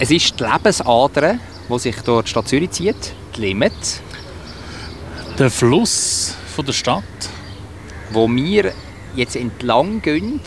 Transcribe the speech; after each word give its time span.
Es 0.00 0.10
ist 0.10 0.40
die 0.40 0.44
Lebensader, 0.44 1.38
die 1.68 1.78
sich 1.78 1.96
durch 2.00 2.24
die 2.24 2.30
Stadt 2.30 2.48
Zürich 2.48 2.70
zieht, 2.72 3.14
die 3.36 3.40
Limit. 3.40 3.72
Der 5.38 5.48
Fluss 5.50 6.34
von 6.54 6.66
der 6.66 6.72
Stadt. 6.72 7.04
Wo 8.10 8.28
wir 8.28 8.72
jetzt 9.14 9.36
entlang 9.36 10.02
gehen, 10.02 10.40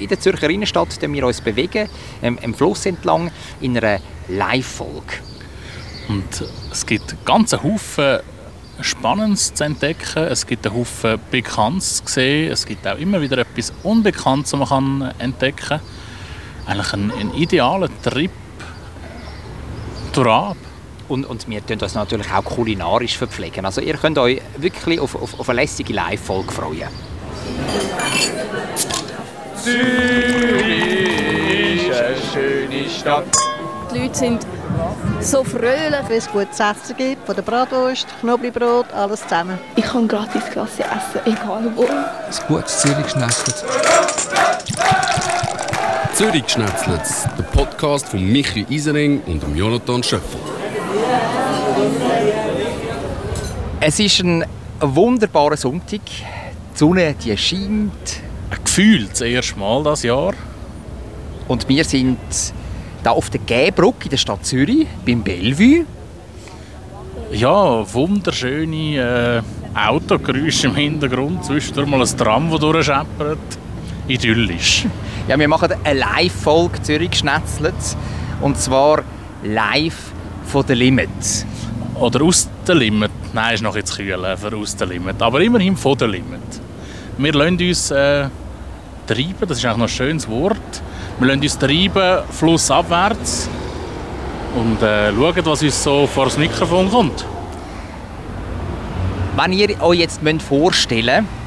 in 0.00 0.08
der 0.08 0.18
Zürcher 0.18 0.48
Innenstadt, 0.48 1.00
wir 1.02 1.26
uns 1.26 1.42
bewegen, 1.42 1.88
ähm, 2.22 2.38
im 2.40 2.54
Fluss 2.54 2.86
entlang, 2.86 3.30
in 3.60 3.76
einer 3.76 4.00
Live-Folge. 4.28 5.18
Und 6.08 6.44
es 6.72 6.86
gibt 6.86 7.14
ganz 7.26 7.52
Haufen 7.52 8.20
Spannendes 8.80 9.52
zu 9.52 9.64
entdecken. 9.64 10.24
Es 10.24 10.46
gibt 10.46 10.66
einen 10.66 10.76
Haufen 10.76 11.20
Bekanntes 11.30 12.02
zu 12.02 12.10
sehen. 12.10 12.52
Es 12.52 12.64
gibt 12.64 12.86
auch 12.86 12.96
immer 12.96 13.20
wieder 13.20 13.36
etwas 13.36 13.70
Unbekanntes, 13.82 14.52
das 14.52 14.70
man 14.70 15.12
entdecken 15.18 15.68
kann. 15.68 15.80
Eigentlich 16.66 16.92
ein, 16.94 17.12
ein 17.12 17.34
idealer 17.34 17.90
Trip 18.02 18.30
durch 20.24 20.56
und, 21.08 21.24
und 21.24 21.48
wir 21.48 21.64
tun 21.64 21.78
uns 21.80 21.94
natürlich 21.94 22.30
auch 22.32 22.44
kulinarisch 22.44 23.16
verpflegen. 23.16 23.64
Also 23.64 23.80
ihr 23.80 23.94
könnt 23.94 24.18
euch 24.18 24.42
wirklich 24.56 25.00
auf, 25.00 25.14
auf, 25.14 25.38
auf 25.38 25.48
eine 25.48 25.62
lässige 25.62 25.92
Live-Folge 25.92 26.52
freuen. 26.52 26.88
Zürich 29.56 29.78
ist 31.88 32.00
eine 32.00 32.16
schöne 32.32 32.88
Stadt. 32.88 33.24
Die 33.92 34.00
Leute 34.00 34.18
sind 34.18 34.46
so 35.20 35.42
fröhlich, 35.44 36.08
wenn 36.08 36.18
es 36.18 36.30
gutes 36.30 36.60
Essen 36.60 36.96
gibt, 36.96 37.24
von 37.24 37.34
der 37.34 37.42
Bratwurst, 37.42 38.06
Knoblauchbrot, 38.20 38.92
alles 38.92 39.22
zusammen. 39.22 39.58
Ich 39.76 39.84
kann 39.84 40.06
gratis 40.06 40.44
Klasse 40.50 40.82
essen, 40.82 41.20
egal 41.24 41.72
wo. 41.74 41.84
Ein 41.84 42.46
gutes 42.46 42.82
Zürich-Schnetzlitz. 46.18 47.22
Zürich-Schnetzlitz, 47.22 47.28
der 47.38 47.42
Podcast 47.44 48.08
von 48.08 48.20
Michi 48.20 48.66
Isering 48.68 49.20
und 49.26 49.56
Jonathan 49.56 50.02
Schöffel. 50.02 50.40
Es 53.78 54.00
ist 54.00 54.18
ein 54.24 54.44
wunderbarer 54.80 55.56
Sonntag. 55.56 56.00
Die 56.04 56.24
Sonne 56.74 57.14
die 57.24 57.36
scheint. 57.36 58.20
Gefühlt 58.64 59.12
das 59.12 59.20
erste 59.20 59.60
Mal 59.60 59.84
das 59.84 60.02
Jahr. 60.02 60.32
Und 61.46 61.68
wir 61.68 61.84
sind 61.84 62.18
da 63.04 63.10
auf 63.12 63.30
der 63.30 63.40
Gäbrücke 63.46 64.06
in 64.06 64.10
der 64.10 64.16
Stadt 64.16 64.44
Zürich, 64.44 64.88
beim 65.06 65.22
Bellevue. 65.22 65.84
Ja, 67.30 67.94
wunderschöne 67.94 69.44
äh, 69.76 69.78
Autogeräusche 69.78 70.66
im 70.66 70.74
Hintergrund. 70.74 71.44
Zwischendurch 71.44 71.86
mal 71.86 72.02
ein 72.02 72.16
Tram, 72.16 72.50
das 72.50 72.58
durchscheppert. 72.58 73.38
Idyllisch. 74.08 74.84
Ja, 75.28 75.38
wir 75.38 75.46
machen 75.46 75.68
eine 75.84 75.98
Live-Folge 75.98 76.80
Zürich 76.80 77.10
geschnetzelt. 77.10 77.74
Und 78.40 78.56
zwar 78.56 79.02
live 79.42 80.12
von 80.46 80.64
der 80.66 80.76
Limit. 80.76 81.10
Oder 81.96 82.22
aus 82.22 82.48
der 82.66 82.76
Limit. 82.76 83.10
Nein, 83.34 83.54
ist 83.54 83.62
noch 83.62 83.76
jetzt 83.76 83.94
kühl 83.94 84.36
für 84.38 84.56
aus 84.56 84.74
der 84.74 84.86
Limit. 84.86 85.20
Aber 85.20 85.42
immerhin 85.42 85.76
von 85.76 85.98
der 85.98 86.08
Limit. 86.08 86.40
Wir 87.18 87.34
lassen 87.34 87.58
uns 87.58 87.90
äh, 87.90 88.28
treiben, 89.06 89.46
das 89.46 89.58
ist 89.58 89.66
eigentlich 89.66 89.76
noch 89.76 89.84
ein 89.84 89.88
schönes 89.88 90.26
Wort. 90.30 90.82
Wir 91.18 91.26
lassen 91.28 91.42
uns 91.42 91.58
treiben, 91.58 92.22
flussabwärts 92.30 93.50
und 94.56 94.82
äh, 94.82 95.12
schauen, 95.12 95.44
was 95.44 95.62
uns 95.62 95.82
so 95.82 96.06
vor 96.06 96.24
das 96.24 96.38
Mikrofon 96.38 96.90
kommt. 96.90 97.26
Wenn 99.36 99.52
ihr 99.52 99.78
euch 99.82 99.98
jetzt 99.98 100.20
vorstellen 100.40 101.24
müsst, 101.24 101.37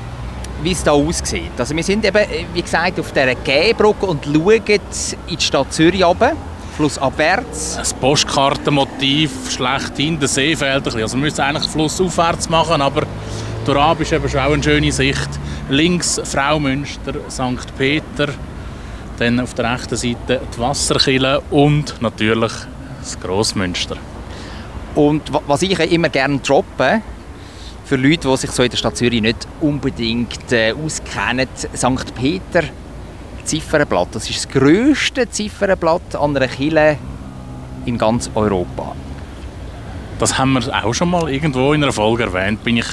wie 0.64 0.72
es 0.72 0.84
hier 0.84 0.94
aussieht. 0.94 1.52
Also 1.58 1.76
wir 1.76 1.84
sind 1.84 2.06
eben, 2.06 2.26
wie 2.54 2.62
gesagt, 2.62 3.00
auf 3.00 3.12
dieser 3.12 3.36
Gehbrücke 3.36 4.06
und 4.06 4.26
schauen 4.26 4.62
in 4.66 5.38
die 5.38 5.42
Stadt 5.42 5.74
Zürich 5.74 6.04
runter, 6.04 6.34
flussabwärts. 6.76 7.78
Ein 7.78 8.00
Postkartenmotiv, 8.00 9.52
schlechthin, 9.52 10.20
der 10.20 10.28
See 10.28 10.56
fehlt 10.56 10.76
ein 10.76 10.84
bisschen. 10.84 11.02
Also 11.02 11.18
wir 11.18 11.24
müssen 11.24 11.42
eigentlich 11.42 11.70
flussaufwärts 11.70 12.50
machen, 12.50 12.82
aber 12.82 13.04
durch 13.66 14.00
ist 14.00 14.14
eben 14.14 14.30
schon 14.30 14.40
auch 14.40 14.52
eine 14.52 14.64
schöne 14.64 14.92
Sicht. 14.92 15.30
Links 15.70 16.20
Fraumünster, 16.24 17.14
St. 17.30 17.78
Peter, 17.78 18.30
dann 19.18 19.40
auf 19.40 19.54
der 19.54 19.74
rechten 19.74 19.96
Seite 19.96 20.42
die 20.56 20.60
Wasserkille 20.60 21.42
und 21.52 22.02
natürlich 22.02 22.52
das 23.00 23.20
Grossmünster. 23.20 23.98
Und 24.96 25.22
was 25.48 25.62
ich 25.62 25.80
immer 25.80 26.10
gerne 26.10 26.40
droppe, 26.40 27.02
für 27.92 27.98
Leute, 27.98 28.30
die 28.30 28.38
sich 28.38 28.52
so 28.52 28.64
in 28.64 28.70
der 28.70 28.78
Stadt 28.78 28.96
Zürich 28.96 29.22
nicht 29.22 29.46
unbedingt 29.60 30.50
äh, 30.54 30.72
auskennen, 30.72 31.46
St. 31.76 32.16
Peter 32.16 32.64
Ziffernblatt. 33.44 34.08
Das 34.14 34.30
ist 34.30 34.46
das 34.46 34.50
grösste 34.50 35.30
Ziffernblatt 35.30 36.16
an 36.16 36.38
einer 36.38 36.48
Kille 36.48 36.98
in 37.86 37.98
ganz 37.98 38.32
Europa. 38.34 38.96
Das 40.20 40.38
haben 40.38 40.54
wir 40.54 40.86
auch 40.86 40.94
schon 40.94 41.10
mal 41.10 41.30
irgendwo 41.30 41.74
in 41.74 41.84
einer 41.84 41.92
Folge 41.92 42.24
erwähnt, 42.24 42.64
bin 42.64 42.78
ich 42.78 42.86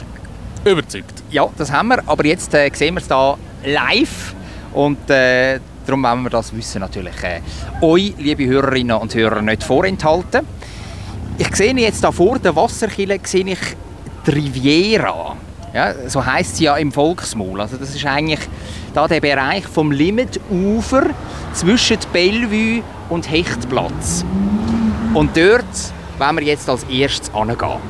überzeugt. 0.64 1.22
Ja, 1.30 1.48
das 1.56 1.70
haben 1.70 1.90
wir, 1.90 2.02
aber 2.04 2.26
jetzt 2.26 2.52
äh, 2.54 2.68
sehen 2.74 2.96
wir 2.96 3.00
es 3.00 3.06
hier 3.06 3.38
live 3.72 4.34
und 4.74 5.08
äh, 5.10 5.60
Darum 5.86 6.02
wollen 6.02 6.24
wir 6.24 6.30
das 6.30 6.54
Wissen 6.54 6.80
natürlich 6.80 7.22
äh, 7.22 7.40
euch, 7.82 8.14
liebe 8.18 8.44
Hörerinnen 8.46 8.96
und 8.96 9.14
Hörer, 9.14 9.42
nicht 9.42 9.62
vorenthalten. 9.62 10.44
Ich 11.38 11.54
sehe 11.54 11.72
jetzt 11.76 12.02
da 12.02 12.10
vor 12.10 12.40
der 12.40 12.56
Wasserkille 12.56 13.20
sehe 13.22 13.46
ich 13.46 13.58
Riviera. 14.28 15.36
Ja, 15.74 16.08
so 16.08 16.24
heißt 16.24 16.56
sie 16.56 16.64
ja 16.64 16.76
im 16.76 16.92
Volksmund. 16.92 17.60
Also 17.60 17.76
das 17.76 17.94
ist 17.94 18.04
eigentlich 18.06 18.40
da 18.94 19.06
der 19.06 19.20
Bereich 19.20 19.66
vom 19.66 19.92
Limitufer 19.92 21.10
zwischen 21.52 21.98
Bellevue 22.12 22.82
und 23.08 23.30
Hechtplatz. 23.30 24.24
Und 25.14 25.36
dort 25.36 25.64
wollen 26.18 26.36
wir 26.38 26.44
jetzt 26.44 26.68
als 26.68 26.84
erstes 26.84 27.32
angehen. 27.34 27.80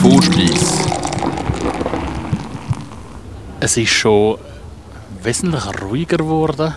Vorspeise. 0.00 0.88
Es 3.60 3.76
ist 3.76 3.90
schon 3.90 4.38
wesentlich 5.22 5.64
ruhiger 5.82 6.16
geworden. 6.16 6.74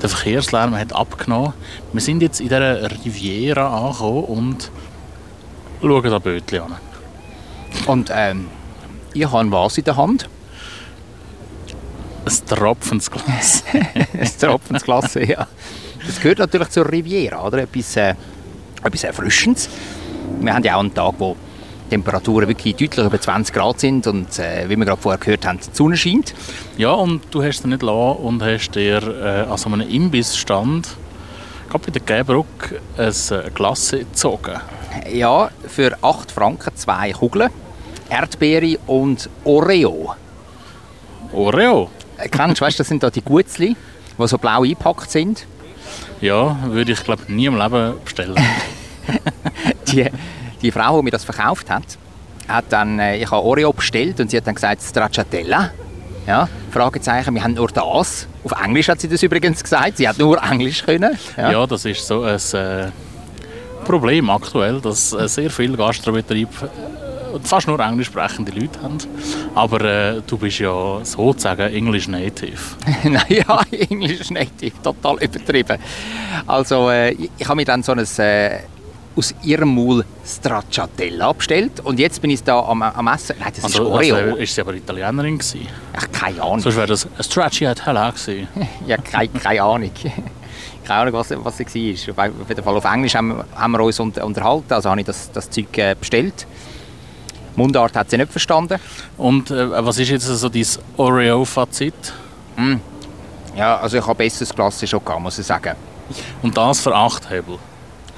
Der 0.00 0.08
Verkehrslärm 0.08 0.76
hat 0.76 0.92
abgenommen. 0.92 1.54
Wir 1.92 2.00
sind 2.00 2.22
jetzt 2.22 2.40
in 2.40 2.48
dieser 2.48 2.90
Riviera 3.04 3.86
angekommen 3.86 4.24
und 4.24 4.70
schauen 5.80 6.10
da 6.10 6.18
Bötchen 6.18 6.60
an. 6.60 6.76
Und 7.86 8.10
ähm, 8.14 8.48
ich 9.12 9.30
habe 9.30 9.50
was 9.50 9.78
in 9.78 9.84
der 9.84 9.96
Hand? 9.96 10.28
Ein 12.24 12.46
Tropfensglas. 12.46 13.64
ein 13.72 14.30
Tropfensglas, 14.40 15.14
ja. 15.14 15.46
Das 16.06 16.20
gehört 16.20 16.38
natürlich 16.38 16.68
zur 16.68 16.90
Riviera, 16.90 17.44
oder? 17.44 17.58
Etwas, 17.58 17.96
äh, 17.96 18.14
etwas 18.82 19.04
Erfrischendes. 19.04 19.68
Wir 20.40 20.54
haben 20.54 20.62
ja 20.62 20.76
auch 20.76 20.80
einen 20.80 20.94
Tag, 20.94 21.14
wo 21.18 21.36
Temperaturen 21.88 22.48
wirklich 22.48 22.76
deutlich 22.76 23.06
über 23.06 23.20
20 23.20 23.54
Grad 23.54 23.80
sind 23.80 24.06
und 24.06 24.38
äh, 24.38 24.68
wie 24.68 24.76
wir 24.76 24.84
gerade 24.84 25.00
vorher 25.00 25.18
gehört 25.18 25.46
haben, 25.46 25.58
die 25.58 25.76
Sonne 25.76 25.96
scheint. 25.96 26.34
Ja, 26.76 26.92
und 26.92 27.22
du 27.30 27.42
hast 27.42 27.62
dir 27.62 27.68
nicht 27.68 27.82
lassen 27.82 28.18
und 28.18 28.42
hast 28.42 28.74
dir 28.74 29.02
äh, 29.02 29.50
an 29.50 29.56
so 29.56 29.70
einem 29.70 29.88
Imbissstand 29.88 30.88
gerade 31.68 31.84
bei 31.84 31.98
der 31.98 32.02
Gäbrücke 32.02 32.80
ein 32.96 33.08
äh, 33.08 33.50
Glas 33.50 33.90
gezogen. 33.90 34.60
Ja, 35.12 35.50
für 35.66 35.96
8 36.02 36.32
Franken 36.32 36.74
zwei 36.74 37.12
Kugeln, 37.12 37.50
Erdbeere 38.08 38.78
und 38.86 39.28
Oreo. 39.44 40.14
Oreo? 41.32 41.90
Äh, 42.16 42.28
kennst 42.28 42.60
du, 42.60 42.64
weißt, 42.64 42.80
das 42.80 42.88
sind 42.88 43.02
da 43.02 43.10
die 43.10 43.22
Gutzli, 43.22 43.76
die 44.18 44.26
so 44.26 44.38
blau 44.38 44.62
eingepackt 44.62 45.10
sind. 45.10 45.46
Ja, 46.20 46.58
würde 46.64 46.92
ich 46.92 47.04
glaube 47.04 47.22
nie 47.28 47.46
im 47.46 47.56
Leben 47.56 47.94
bestellen. 48.04 48.36
die, 49.88 50.06
die 50.62 50.70
Frau, 50.70 50.98
die 50.98 51.04
mir 51.04 51.10
das 51.10 51.24
verkauft 51.24 51.70
hat, 51.70 51.84
hat 52.48 52.66
dann, 52.70 52.98
äh, 52.98 53.16
ich 53.18 53.30
habe 53.30 53.42
Oreo 53.42 53.72
bestellt 53.72 54.20
und 54.20 54.30
sie 54.30 54.36
hat 54.36 54.46
dann 54.46 54.54
gesagt, 54.54 54.82
Stracciatella. 54.82 55.70
Ja, 56.26 56.46
Fragezeichen, 56.70 57.34
wir 57.34 57.42
haben 57.42 57.54
nur 57.54 57.68
das. 57.68 58.28
Auf 58.44 58.52
Englisch 58.62 58.88
hat 58.88 59.00
sie 59.00 59.08
das 59.08 59.22
übrigens 59.22 59.62
gesagt. 59.62 59.96
Sie 59.96 60.06
hat 60.06 60.18
nur 60.18 60.42
Englisch 60.42 60.84
können. 60.84 61.16
Ja, 61.36 61.52
ja 61.52 61.66
das 61.66 61.86
ist 61.86 62.06
so 62.06 62.22
ein 62.22 62.36
äh, 62.36 62.90
Problem 63.86 64.28
aktuell, 64.28 64.80
dass 64.80 65.14
äh, 65.14 65.26
sehr 65.26 65.50
viele 65.50 65.78
Gastrobetriebe 65.78 66.50
fast 67.42 67.66
nur 67.66 67.80
englisch 67.80 68.08
sprechende 68.08 68.52
Leute 68.52 68.80
haben. 68.82 68.98
Aber 69.54 69.80
äh, 69.80 70.22
du 70.26 70.38
bist 70.38 70.58
ja 70.58 71.00
sozusagen 71.02 71.72
English 71.72 72.08
Native. 72.08 72.58
naja, 73.04 73.62
English 73.70 74.30
Native, 74.30 74.72
total 74.82 75.16
übertrieben. 75.22 75.78
Also 76.46 76.90
äh, 76.90 77.12
ich, 77.12 77.30
ich 77.38 77.46
habe 77.46 77.56
mir 77.56 77.64
dann 77.64 77.82
so 77.82 77.92
ein 77.92 77.98
äh, 78.18 78.58
aus 79.18 79.34
ihrem 79.42 79.74
Maul 79.74 80.04
Stracciatella 80.24 81.32
bestellt 81.32 81.80
und 81.80 81.98
jetzt 81.98 82.22
bin 82.22 82.30
ich 82.30 82.42
da 82.44 82.60
am, 82.60 82.82
am 82.82 83.08
Essen. 83.08 83.34
Nein, 83.40 83.52
das 83.54 83.64
also, 83.64 83.82
ist 83.82 83.90
Oreo. 83.90 84.14
Also, 84.14 84.36
ist 84.36 84.54
sie 84.54 84.60
aber 84.60 84.74
Italienerin 84.74 85.38
gewesen? 85.38 85.66
Ach, 85.92 86.06
keine 86.12 86.40
Ahnung. 86.40 86.60
Sonst 86.60 86.76
wäre 86.76 86.86
das 86.86 87.08
Stracciatella 87.20 88.10
gewesen. 88.10 88.46
ja, 88.86 88.96
keine, 88.96 89.28
keine 89.28 89.62
Ahnung. 89.62 89.90
keine 90.86 91.00
Ahnung, 91.00 91.14
was, 91.14 91.30
was 91.30 91.56
sie 91.56 91.96
war. 92.16 92.26
Auf 92.26 92.48
jeden 92.48 92.62
Fall 92.62 92.76
auf 92.76 92.84
Englisch 92.84 93.14
haben, 93.16 93.42
haben 93.56 93.72
wir 93.72 93.80
uns 93.80 93.98
unterhalten, 93.98 94.72
also 94.72 94.88
habe 94.88 95.00
ich 95.00 95.06
das, 95.06 95.30
das 95.32 95.50
Zeug 95.50 95.76
äh, 95.76 95.96
bestellt. 95.98 96.46
Mundart 97.56 97.96
hat 97.96 98.08
sie 98.08 98.16
nicht 98.16 98.30
verstanden. 98.30 98.78
Und 99.16 99.50
äh, 99.50 99.84
was 99.84 99.98
ist 99.98 100.10
jetzt 100.10 100.26
so 100.26 100.48
dein 100.48 100.66
Oreo-Fazit? 100.96 102.12
Mm. 102.56 102.76
Ja, 103.56 103.78
also 103.78 103.98
ich 103.98 104.06
habe 104.06 104.14
besseres 104.14 104.54
Klasse 104.54 104.86
schon 104.86 105.04
gehabt, 105.04 105.20
muss 105.20 105.38
ich 105.38 105.46
sagen. 105.46 105.74
Und 106.42 106.56
das 106.56 106.80
für 106.80 106.94
8 106.94 107.28
Hebel. 107.28 107.58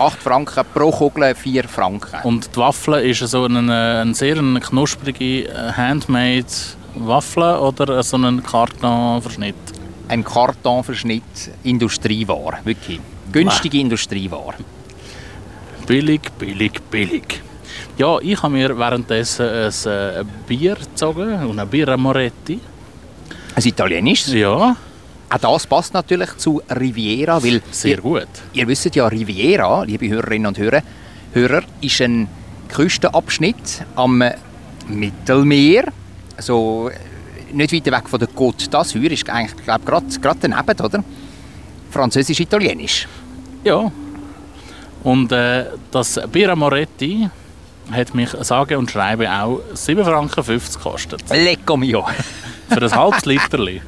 8 0.00 0.23
Franken 0.23 0.64
pro 0.73 0.91
Kugel, 0.91 1.35
4 1.35 1.69
Franken. 1.69 2.20
Und 2.23 2.56
die 2.56 2.58
Waffel 2.58 2.94
ist 3.05 3.20
so 3.20 3.44
eine, 3.44 4.00
eine 4.00 4.14
sehr 4.14 4.38
eine 4.38 4.58
knusprige 4.58 5.49
äh, 5.49 5.73
Handmade 5.73 6.47
Waffel 6.94 7.43
oder 7.58 8.02
so 8.02 8.17
ein 8.17 8.43
Kartonverschnitt? 8.43 9.55
Ein 10.08 10.25
Kartonverschnitt 10.25 11.50
Industrieware, 11.64 12.61
wirklich. 12.64 12.99
Günstige 13.31 13.79
Industrieware. 13.79 14.55
Billig, 15.87 16.23
billig, 16.38 16.81
billig. 16.91 17.43
Ja, 17.99 18.19
ich 18.20 18.43
habe 18.43 18.55
mir 18.55 18.79
währenddessen 18.79 19.47
ein 19.47 19.93
äh, 19.93 20.25
Bier 20.49 20.76
gezogen, 20.76 21.44
und 21.44 21.58
ein 21.58 21.69
Bier 21.69 21.94
Moretti. 21.99 22.58
Ein 23.55 23.62
italienisches. 23.62 24.32
Ja, 24.32 24.76
Auch 25.32 25.38
das 25.38 25.67
passt 25.67 25.94
natürlich 25.94 26.37
zu 26.38 26.61
Riviera, 26.69 27.43
weil 27.43 27.62
sehr 27.71 27.93
ihr, 27.93 27.97
gut. 27.99 28.29
ihr 28.53 28.67
wisst 28.67 28.93
ja, 28.97 29.06
Riviera, 29.06 29.85
liebe 29.85 30.09
Hörerinnen 30.09 30.47
und 30.47 30.59
Hörer, 30.59 30.82
Hörer 31.32 31.62
ist 31.81 32.00
ein 32.00 32.29
Küstenabschnitt 32.69 33.85
am 33.94 34.25
Mittelmeer, 34.88 35.85
so 36.38 36.88
äh, 36.88 37.55
nicht 37.55 37.73
weit 37.73 37.87
weg 37.87 38.09
von 38.09 38.19
der 38.19 38.29
Côte 38.29 38.69
d'Azur, 38.69 39.09
ist 39.09 39.31
eigentlich 39.31 39.65
glaube 39.65 39.85
gerade 39.85 40.06
gerade 40.21 40.38
daneben, 40.41 40.85
oder? 40.85 41.05
Französisch-Italienisch. 41.91 43.06
Ja. 43.62 43.91
Und 45.05 45.31
äh, 45.31 45.67
das 45.93 46.21
Bier 46.33 46.56
Moretti 46.56 47.29
hat 47.93 48.15
mich 48.15 48.31
sage 48.41 48.79
und 48.79 48.91
schreibe 48.91 49.31
auch 49.31 49.61
7,50 49.75 50.05
Franken 50.05 50.61
gekostet. 50.75 51.23
Lecco 51.31 51.76
mio. 51.76 52.05
Für 52.70 52.82
ein 52.82 52.94
halbes 52.94 53.25
Literli. 53.25 53.82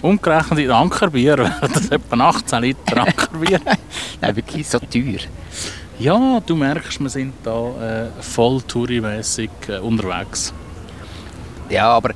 Umgerechnet 0.00 0.60
in 0.60 0.70
Ankerbier 0.70 1.38
wäre 1.38 1.52
das 1.74 1.88
etwa 1.88 2.28
18 2.28 2.62
Liter 2.62 3.02
Ankerbier. 3.02 3.60
Nein, 4.20 4.36
wirklich 4.36 4.68
so 4.68 4.78
teuer. 4.78 5.18
Ja, 5.98 6.40
du 6.46 6.54
merkst, 6.54 7.00
wir 7.00 7.08
sind 7.08 7.34
da 7.42 8.06
äh, 8.06 8.22
voll 8.22 8.62
tourimässig 8.62 9.50
äh, 9.66 9.78
unterwegs. 9.78 10.54
Ja, 11.68 11.88
aber 11.90 12.10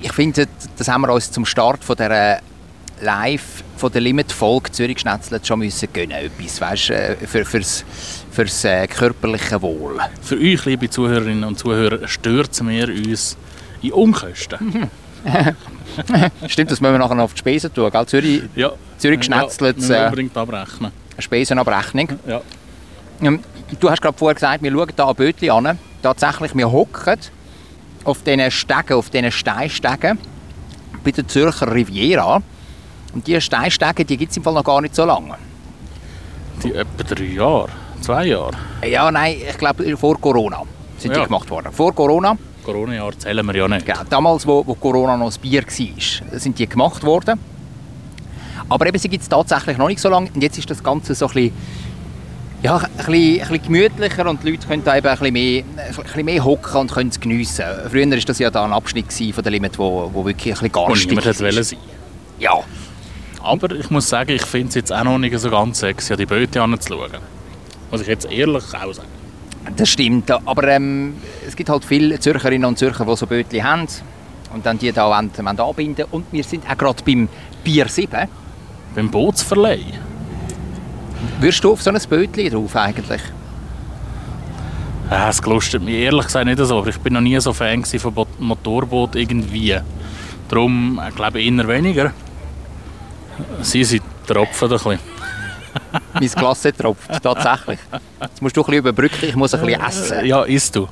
ich 0.00 0.12
finde, 0.12 0.48
das 0.78 0.88
haben 0.88 1.02
wir 1.02 1.12
uns 1.12 1.30
zum 1.30 1.44
Start 1.44 1.84
von 1.84 1.96
der 1.96 2.40
Live 3.02 3.62
von 3.76 3.92
der 3.92 4.00
Limit-Folge 4.00 4.72
Zürich 4.72 5.00
Schnetzlet 5.00 5.46
schon 5.46 5.58
müssen 5.58 5.88
gönnen. 5.92 6.12
Etwas, 6.12 6.58
weißt, 6.58 6.90
äh, 6.90 7.16
für, 7.26 7.44
fürs, 7.44 7.84
fürs 8.30 8.64
äh, 8.64 8.86
körperliche 8.86 9.60
Wohl. 9.60 9.98
Für 10.22 10.36
euch, 10.36 10.64
liebe 10.64 10.88
Zuhörerinnen 10.88 11.44
und 11.44 11.58
Zuhörer, 11.58 12.08
stürzen 12.08 12.70
wir 12.70 12.88
uns 12.88 13.36
in 13.82 13.92
Unkosten. 13.92 14.90
Stimmt, 16.48 16.70
das 16.70 16.80
müssen 16.80 16.92
wir 16.94 16.98
nachher 16.98 17.14
noch 17.14 17.24
auf 17.24 17.32
die 17.34 17.38
Spesen 17.38 17.72
tun, 17.72 17.90
gell? 17.90 18.06
Zürich, 18.06 18.42
Ja. 18.54 18.70
Zürich 18.98 19.24
Schnetzlet, 19.24 19.78
Ja, 19.80 19.88
wir 19.88 19.96
äh, 19.96 20.04
unbedingt 20.06 20.36
abrechnen. 20.36 20.92
Spesenabrechnung. 21.18 22.08
Ja. 22.26 22.40
Ähm, 23.22 23.40
Du 23.80 23.90
hast 23.90 24.00
gerade 24.00 24.16
vorher 24.16 24.34
gesagt, 24.36 24.62
wir 24.62 24.70
schauen 24.70 24.86
hier 24.94 25.06
ein 25.08 25.14
Bötchen 25.16 25.50
an. 25.50 25.78
Tatsächlich, 26.00 26.54
wir 26.54 26.70
hocken 26.70 27.18
auf 28.04 28.22
diesen 28.22 28.48
Stegen, 28.52 28.92
auf 28.92 29.10
diesen 29.10 29.32
Steinstegen 29.32 30.18
bei 31.02 31.10
der 31.10 31.26
Zürcher 31.26 31.74
Riviera. 31.74 32.40
Und 33.12 33.26
diese 33.26 33.40
Steinstegen, 33.40 34.06
die 34.06 34.16
gibt 34.16 34.30
es 34.30 34.36
im 34.36 34.44
Fall 34.44 34.54
noch 34.54 34.62
gar 34.62 34.80
nicht 34.80 34.94
so 34.94 35.04
lange. 35.04 35.34
Die 36.62 36.72
etwa 36.74 37.02
drei 37.02 37.24
Jahre, 37.24 37.68
zwei 38.02 38.26
Jahre. 38.26 38.52
Ja, 38.88 39.10
nein, 39.10 39.36
ich 39.50 39.58
glaube 39.58 39.96
vor 39.96 40.20
Corona 40.20 40.62
sind 40.98 41.12
die 41.14 41.18
Ja. 41.18 41.24
gemacht 41.24 41.50
worden. 41.50 41.72
Vor 41.72 41.92
Corona, 41.92 42.36
Corona-Jahr 42.66 43.18
zählen 43.18 43.46
wir 43.46 43.54
ja 43.56 43.68
nicht. 43.68 43.86
genau, 43.86 44.00
damals, 44.10 44.46
wo, 44.46 44.66
wo 44.66 44.74
Corona 44.74 45.16
noch 45.16 45.26
das 45.26 45.38
Bier 45.38 45.62
war, 45.64 46.38
sind 46.40 46.58
die 46.58 46.68
gemacht 46.68 47.02
worden. 47.04 47.38
Aber 48.68 48.86
eben, 48.86 48.98
sie 48.98 49.08
gibt 49.08 49.22
es 49.22 49.28
tatsächlich 49.28 49.78
noch 49.78 49.86
nicht 49.88 50.00
so 50.00 50.08
lange. 50.08 50.28
Und 50.34 50.42
jetzt 50.42 50.58
ist 50.58 50.68
das 50.68 50.82
Ganze 50.82 51.14
so 51.14 51.26
ein 51.28 51.32
bisschen, 51.34 51.52
ja, 52.62 52.76
ein 52.78 52.90
bisschen, 52.96 53.14
ein 53.14 53.38
bisschen 53.38 53.62
gemütlicher 53.62 54.28
und 54.28 54.42
die 54.42 54.50
Leute 54.50 54.66
können 54.66 54.82
da 54.82 54.96
eben 54.96 55.06
ein 55.06 55.16
bisschen 55.18 55.32
mehr, 55.32 55.62
ein 55.76 55.94
bisschen 55.94 56.24
mehr 56.24 56.44
hocken 56.44 56.76
und 56.80 56.90
können 56.92 57.10
es 57.10 57.20
geniessen. 57.20 57.64
Früher 57.88 58.10
war 58.10 58.16
das 58.18 58.38
ja 58.40 58.50
da 58.50 58.64
ein 58.64 58.72
Abschnitt 58.72 59.12
von 59.12 59.44
der 59.44 59.52
Limit, 59.52 59.78
wo, 59.78 60.10
wo 60.12 60.24
wirklich 60.24 60.54
ein 60.60 60.68
bisschen 60.68 60.82
Und 60.82 60.88
garstig 60.88 61.24
war. 61.24 61.38
wollen 61.52 61.62
sein. 61.64 61.78
Ja, 62.40 62.58
Aber 63.42 63.70
ich 63.70 63.88
muss 63.90 64.08
sagen, 64.08 64.32
ich 64.32 64.44
finde 64.44 64.68
es 64.70 64.74
jetzt 64.74 64.92
auch 64.92 65.04
noch 65.04 65.18
nicht 65.18 65.38
so 65.38 65.48
ganz 65.50 65.78
sexy, 65.78 66.12
an 66.12 66.18
die 66.18 66.26
Böte 66.26 66.60
anzuschauen. 66.60 67.12
Muss 67.92 68.00
ich 68.00 68.08
jetzt 68.08 68.30
ehrlich 68.30 68.64
auch 68.74 68.92
sagen. 68.92 69.08
Das 69.74 69.88
stimmt. 69.88 70.30
Aber 70.30 70.68
ähm, 70.68 71.14
es 71.46 71.56
gibt 71.56 71.68
halt 71.68 71.84
viele 71.84 72.18
Zürcherinnen 72.20 72.64
und 72.64 72.78
Zürcher, 72.78 73.04
die 73.04 73.16
so 73.16 73.26
Bötchen 73.26 73.64
haben 73.64 73.86
und 74.52 74.64
dann 74.64 74.78
die 74.78 74.92
da 74.92 75.08
wollen, 75.08 75.30
wollen 75.36 75.60
anbinden 75.60 76.06
Und 76.10 76.26
wir 76.32 76.44
sind 76.44 76.68
auch 76.70 76.76
gerade 76.76 77.02
beim 77.04 77.28
Bier 77.64 77.88
7. 77.88 78.28
Beim 78.94 79.10
Bootsverleih. 79.10 79.84
Würdest 81.40 81.64
du 81.64 81.72
auf 81.72 81.82
so 81.82 81.90
ein 81.90 81.98
Bötchen 82.08 82.50
drauf 82.50 82.76
eigentlich? 82.76 83.22
Es 85.08 85.40
gelustet 85.40 85.84
mich 85.84 85.94
ehrlich 85.94 86.26
gesagt 86.26 86.46
nicht 86.46 86.58
so, 86.58 86.78
aber 86.78 86.88
ich 86.88 86.98
bin 86.98 87.12
noch 87.12 87.20
nie 87.20 87.38
so 87.40 87.52
Fan 87.52 87.84
von 87.84 88.12
Bo 88.12 88.26
Motorboot 88.40 89.14
irgendwie. 89.14 89.78
Darum 90.48 91.00
glaube 91.14 91.40
ich 91.40 91.52
eher 91.52 91.68
weniger. 91.68 92.12
Sie 93.62 93.84
sind 93.84 94.02
tropfen 94.26 94.68
ein 94.68 94.72
bisschen. 94.72 94.98
Mein 96.20 96.28
Glas 96.28 96.62
tropft, 96.62 97.22
tatsächlich. 97.22 97.78
Jetzt 98.20 98.42
musst 98.42 98.56
du 98.56 98.60
ein 98.62 98.64
bisschen 98.66 98.78
überbrücken, 98.78 99.28
ich 99.28 99.36
muss 99.36 99.54
ein 99.54 99.64
bisschen 99.64 99.82
essen. 99.82 100.26
Ja, 100.26 100.42
isst 100.42 100.76
du. 100.76 100.88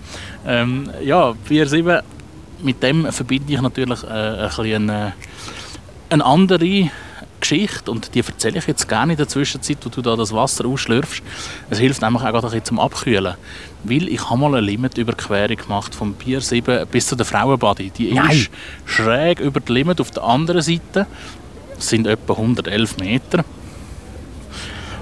Ähm, 0.46 0.90
ja, 1.02 1.32
Bier 1.48 1.66
7, 1.66 2.00
mit 2.62 2.82
dem 2.82 3.10
verbinde 3.12 3.52
ich 3.52 3.60
natürlich 3.60 4.02
äh, 4.04 4.06
ein 4.06 4.48
bisschen 4.48 4.90
eine, 4.90 5.12
eine 6.10 6.24
andere 6.24 6.90
Geschichte 7.40 7.90
und 7.90 8.14
die 8.14 8.20
erzähle 8.20 8.58
ich 8.58 8.66
jetzt 8.66 8.88
gerne 8.88 9.12
in 9.12 9.18
der 9.18 9.28
Zwischenzeit, 9.28 9.78
wo 9.82 9.90
du 9.90 10.00
da 10.00 10.16
das 10.16 10.32
Wasser 10.32 10.64
ausschlürfst. 10.66 11.22
Es 11.68 11.78
hilft 11.78 12.00
nämlich 12.00 12.22
auch 12.22 12.30
gerade 12.30 12.46
ein 12.46 12.50
bisschen 12.50 12.64
zum 12.64 12.80
Abkühlen. 12.80 13.34
Weil 13.84 14.08
ich 14.08 14.30
habe 14.30 14.40
mal 14.40 14.54
eine 14.54 14.62
Limitüberquerung 14.62 15.56
gemacht 15.56 15.94
vom 15.94 16.14
Bier 16.14 16.40
7 16.40 16.86
bis 16.86 17.06
zu 17.06 17.16
der 17.16 17.26
Frauenbody. 17.26 17.90
Die 17.90 18.14
Nein. 18.14 18.30
ist 18.30 18.50
schräg 18.86 19.40
über 19.40 19.60
die 19.60 19.72
Limit 19.72 20.00
auf 20.00 20.10
der 20.10 20.22
anderen 20.22 20.62
Seite. 20.62 21.06
Das 21.76 21.88
sind 21.88 22.06
etwa 22.06 22.32
111 22.32 22.96
Meter. 22.96 23.44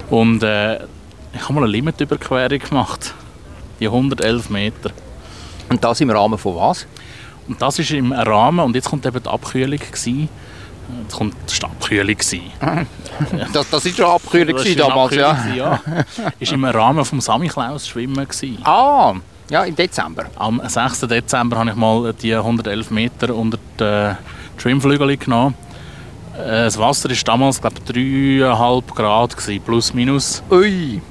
Und 0.09 0.43
äh, 0.43 0.75
ich 1.33 1.41
habe 1.43 1.53
mal 1.53 1.63
eine 1.63 1.71
Limitüberquerung 1.71 2.59
gemacht. 2.59 3.13
Die 3.79 3.87
111 3.87 4.49
Meter. 4.49 4.91
Und 5.69 5.83
das 5.83 6.01
im 6.01 6.09
Rahmen 6.09 6.37
von 6.37 6.55
was? 6.55 6.85
Und 7.47 7.61
das 7.61 7.79
ist 7.79 7.91
im 7.91 8.11
Rahmen, 8.13 8.59
und 8.59 8.75
jetzt 8.75 8.89
kommt 8.89 9.05
eben 9.05 9.21
die 9.21 9.29
Abkühlung. 9.29 9.79
Gewesen. 9.79 10.29
Jetzt 11.03 11.15
kommt 11.15 11.35
die 11.47 11.63
Abkühlung. 11.63 12.17
Das, 13.53 13.69
das 13.69 13.85
ist 13.85 13.95
schon 13.95 14.07
Abkühlung 14.07 14.55
Das 14.57 14.75
damals, 14.75 15.15
ja. 15.15 15.31
Abkühlung 15.31 15.79
gewesen, 15.85 16.23
ja. 16.23 16.31
ist 16.39 16.51
im 16.51 16.65
Rahmen 16.65 17.05
vom 17.05 17.21
Samichlaus 17.21 17.87
Schwimmen. 17.87 18.27
Gewesen. 18.27 18.57
Ah, 18.63 19.13
ja, 19.49 19.63
im 19.65 19.75
Dezember. 19.75 20.25
Am 20.35 20.61
6. 20.65 21.01
Dezember 21.01 21.57
habe 21.57 21.69
ich 21.69 21.75
mal 21.75 22.13
die 22.13 22.33
111 22.33 22.89
Meter 22.89 23.35
unter 23.35 23.59
die 23.79 24.61
Schwimmflügel 24.61 25.17
genommen. 25.17 25.53
Äh, 26.37 26.65
Das 26.65 26.77
Wasser 26.77 27.09
war 27.09 27.17
damals, 27.25 27.61
glaube 27.61 27.75
ich, 27.85 27.95
3,5 27.95 28.95
Grad, 28.95 29.37
gewesen, 29.37 29.61
plus 29.63 29.93
minus. 29.93 30.43
Ui. 30.49 31.01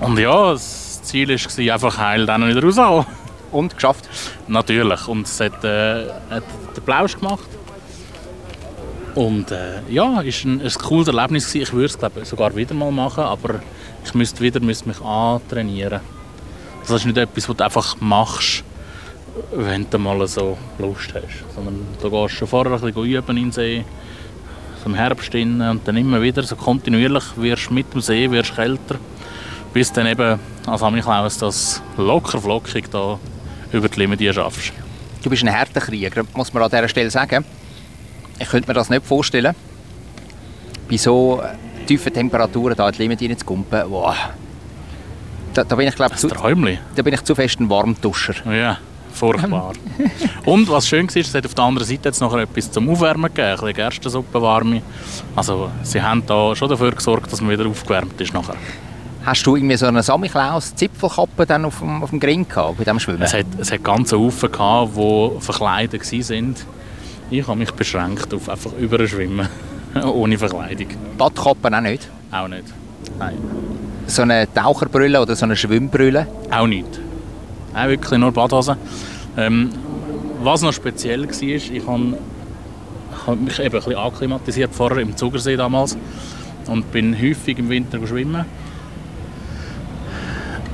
Und 0.00 0.18
ja, 0.18 0.52
das 0.52 1.02
Ziel 1.02 1.28
war 1.28 1.74
einfach 1.74 1.98
heil 1.98 2.26
dann 2.26 2.46
wieder 2.48 2.62
rauszukommen. 2.62 3.06
Und 3.50 3.74
geschafft. 3.74 4.08
Natürlich. 4.46 5.08
Und 5.08 5.26
es 5.26 5.40
hat, 5.40 5.64
äh, 5.64 6.08
hat 6.30 6.44
den 6.76 6.84
Plausch 6.84 7.18
gemacht. 7.18 7.48
Und 9.14 9.50
äh, 9.50 9.80
ja, 9.88 10.22
es 10.22 10.44
war 10.44 10.52
ein, 10.52 10.60
ein 10.60 10.72
cooles 10.74 11.08
Erlebnis. 11.08 11.46
Gewesen. 11.46 11.62
Ich 11.62 11.72
würde 11.72 11.86
es 11.86 11.98
glaub, 11.98 12.12
sogar 12.24 12.54
wieder 12.54 12.74
mal 12.74 12.92
machen, 12.92 13.24
aber 13.24 13.60
ich 14.04 14.14
müsste 14.14 14.40
wieder 14.40 14.60
müsste 14.60 14.88
mich 14.88 15.00
antrainieren. 15.00 16.00
Das 16.82 16.90
ist 16.90 17.06
nicht 17.06 17.18
etwas, 17.18 17.48
was 17.48 17.56
du 17.56 17.64
einfach 17.64 17.96
machst, 18.00 18.62
wenn 19.52 19.88
du 19.90 19.98
mal 19.98 20.26
so 20.28 20.56
Lust 20.78 21.12
hast. 21.14 21.54
Sondern 21.54 21.86
du 22.00 22.10
gehst 22.10 22.34
schon 22.34 22.48
vorher 22.48 22.72
ein 22.74 22.80
bisschen 22.80 23.04
üben 23.04 23.36
in 23.36 23.44
den 23.44 23.52
See, 23.52 23.84
im 24.84 24.94
Herbst 24.94 25.34
rein, 25.34 25.60
und 25.60 25.86
dann 25.86 25.96
immer 25.96 26.20
wieder 26.20 26.42
so 26.42 26.56
kontinuierlich 26.56 27.24
wirst 27.36 27.70
mit 27.70 27.92
dem 27.92 28.00
See 28.00 28.30
wirst 28.30 28.54
kälter, 28.54 28.96
bis 29.72 29.92
dann 29.92 30.06
eben 30.06 30.38
als 30.66 30.82
Amichlaus 30.82 31.38
das 31.38 31.82
locker 31.96 32.40
flockig 32.40 32.90
da 32.90 33.18
über 33.72 33.88
die 33.88 34.00
Linie 34.00 34.32
schaffst. 34.32 34.72
Du 35.22 35.30
bist 35.30 35.42
ein 35.42 35.52
harter 35.52 35.80
Krieger, 35.80 36.24
muss 36.34 36.52
man 36.52 36.62
an 36.62 36.70
dieser 36.70 36.88
Stelle 36.88 37.10
sagen. 37.10 37.44
Ich 38.38 38.48
könnte 38.48 38.68
mir 38.68 38.74
das 38.74 38.88
nicht 38.88 39.04
vorstellen. 39.04 39.54
Bei 40.88 40.96
so 40.96 41.42
tiefen 41.86 42.12
Temperaturen 42.12 42.76
da 42.76 42.88
in 42.88 42.94
die 42.94 43.02
Limit 43.02 43.22
reinzukumpen, 43.22 43.82
wow. 43.88 44.14
Da, 45.54 45.64
da, 45.64 45.76
bin 45.76 45.88
ich, 45.88 45.96
glaub, 45.96 46.12
Das 46.12 46.20
zu, 46.20 46.28
da 46.28 47.02
bin 47.02 47.14
ich 47.14 47.24
zu 47.24 47.34
fest 47.34 47.58
ein 47.58 47.68
Warmduscher. 47.68 48.34
Ja, 48.50 48.78
furchtbar. 49.18 49.72
Und 50.44 50.68
was 50.70 50.88
schön 50.88 51.08
war, 51.08 51.16
es 51.16 51.34
hat 51.34 51.44
auf 51.44 51.54
der 51.54 51.64
anderen 51.64 51.86
Seite 51.86 52.08
jetzt 52.08 52.20
noch 52.20 52.36
etwas 52.36 52.70
zum 52.70 52.88
Aufwärmen 52.88 53.24
gegeben, 53.32 53.48
ein 53.48 53.56
bisschen 53.56 53.74
Gerstensuppe 53.74 54.40
warme. 54.40 54.82
Also 55.36 55.70
sie 55.82 56.00
haben 56.00 56.22
da 56.26 56.54
schon 56.56 56.68
dafür 56.68 56.92
gesorgt, 56.92 57.32
dass 57.32 57.40
man 57.40 57.50
wieder 57.50 57.66
aufgewärmt 57.66 58.20
ist 58.20 58.32
nachher. 58.32 58.56
Hast 59.24 59.44
du 59.46 59.56
irgendwie 59.56 59.76
so 59.76 59.86
eine 59.86 60.02
Samichlaus-Zipfelkappe 60.02 61.44
dann 61.44 61.64
auf 61.66 61.80
dem, 61.80 62.02
auf 62.02 62.10
dem 62.10 62.20
Gring 62.20 62.48
gehabt, 62.48 62.78
bei 62.78 62.84
dem 62.84 62.98
Schwimmen? 62.98 63.22
Es 63.22 63.34
hat, 63.34 63.46
es 63.58 63.70
hat 63.70 63.84
ganze 63.84 64.18
Haufen 64.18 64.50
gehabt, 64.50 64.96
die 64.96 65.40
verkleidet 65.40 66.00
waren. 66.12 66.56
Ich 67.30 67.46
habe 67.46 67.58
mich 67.58 67.70
beschränkt 67.72 68.32
auf 68.32 68.48
einfach 68.48 68.72
Überschwimmen. 68.78 69.48
Ohne 70.02 70.38
Verkleidung. 70.38 70.88
Badkappen 71.18 71.74
auch 71.74 71.80
nicht? 71.80 72.08
Auch 72.30 72.48
nicht. 72.48 72.64
Nein. 73.18 73.36
So 74.06 74.22
eine 74.22 74.48
Taucherbrille 74.52 75.20
oder 75.20 75.36
so 75.36 75.44
eine 75.44 75.56
Schwimmbrille? 75.56 76.26
Auch 76.50 76.66
nicht. 76.66 77.07
Auch 77.78 77.88
wirklich 77.88 78.18
nur 78.18 78.32
Badhose. 78.32 78.76
Ähm, 79.36 79.70
was 80.42 80.62
noch 80.62 80.72
speziell 80.72 81.22
war, 81.22 81.42
ich 81.42 81.86
habe 81.86 82.16
ich 83.10 83.26
habe 83.26 83.36
mich 83.36 83.58
eben 83.58 83.66
ein 83.66 83.82
bisschen 83.82 83.96
akklimatisiert 83.96 84.74
vorher 84.74 84.98
im 84.98 85.16
Zugersee 85.16 85.56
damals 85.56 85.96
und 86.66 86.90
bin 86.92 87.14
häufig 87.14 87.58
im 87.58 87.68
Winter 87.68 88.04
schwimmen. 88.06 88.44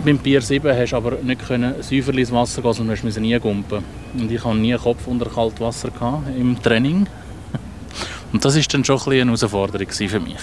Beim 0.05 0.19
Pier 0.19 0.41
7 0.41 0.77
hast 0.77 0.93
du 0.93 0.97
aber 0.97 1.13
nicht 1.23 1.47
können 1.47 1.75
säuferlich 1.81 2.29
ins 2.29 2.33
Wasser 2.33 2.63
gehen, 2.63 2.73
sondern 2.75 2.99
musst 3.03 3.21
nie 3.21 3.39
gumpen. 3.39 3.83
Und 4.15 4.31
ich 4.31 4.45
hatte 4.45 4.57
nie 4.57 4.75
Kopf 4.75 5.07
unter 5.07 5.27
kaltes 5.27 5.61
Wasser 5.61 5.91
im 6.39 6.63
Training. 6.63 7.07
Und 8.35 8.45
das 8.45 8.57
war 8.57 8.63
dann 8.65 8.85
schon 8.85 8.97
ein 8.97 9.05
bisschen 9.05 9.13
eine 9.13 9.31
Herausforderung 9.31 9.89
für 9.89 10.19
mich. 10.19 10.37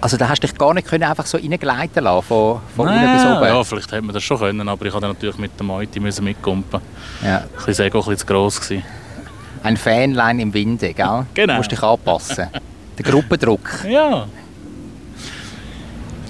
Also 0.00 0.16
da 0.16 0.28
hast 0.28 0.44
du 0.44 0.46
dich 0.46 0.56
gar 0.56 0.72
nicht 0.74 0.86
können 0.86 1.02
einfach 1.02 1.26
so 1.26 1.38
reingleiten 1.38 2.04
lassen, 2.04 2.24
von, 2.24 2.60
von 2.76 2.86
unten 2.86 3.02
Nein, 3.02 3.16
bis 3.16 3.26
oben? 3.26 3.44
Ja, 3.44 3.64
vielleicht 3.64 3.90
hätte 3.90 4.02
man 4.02 4.14
das 4.14 4.22
schon 4.22 4.38
können, 4.38 4.68
aber 4.68 4.86
ich 4.86 4.92
musste 4.92 5.08
natürlich 5.08 5.38
mit 5.38 5.50
der 5.58 5.66
Meute 5.66 5.98
müssen 5.98 6.24
mitgumpen. 6.24 6.80
Ja. 7.20 7.38
Ein 7.38 7.48
bisschen 7.56 7.74
Sego, 7.74 7.98
ein 7.98 8.04
bisschen 8.04 8.18
zu 8.18 8.26
gross. 8.26 8.60
Gewesen. 8.60 8.84
Ein 9.64 9.76
Fähnlein 9.76 10.38
im 10.38 10.54
Winde, 10.54 10.94
gell? 10.94 11.26
Genau. 11.34 11.54
Du 11.54 11.56
musst 11.58 11.72
dich 11.72 11.82
anpassen. 11.82 12.46
Der 12.96 13.04
Gruppendruck. 13.04 13.68
Ja. 13.88 14.26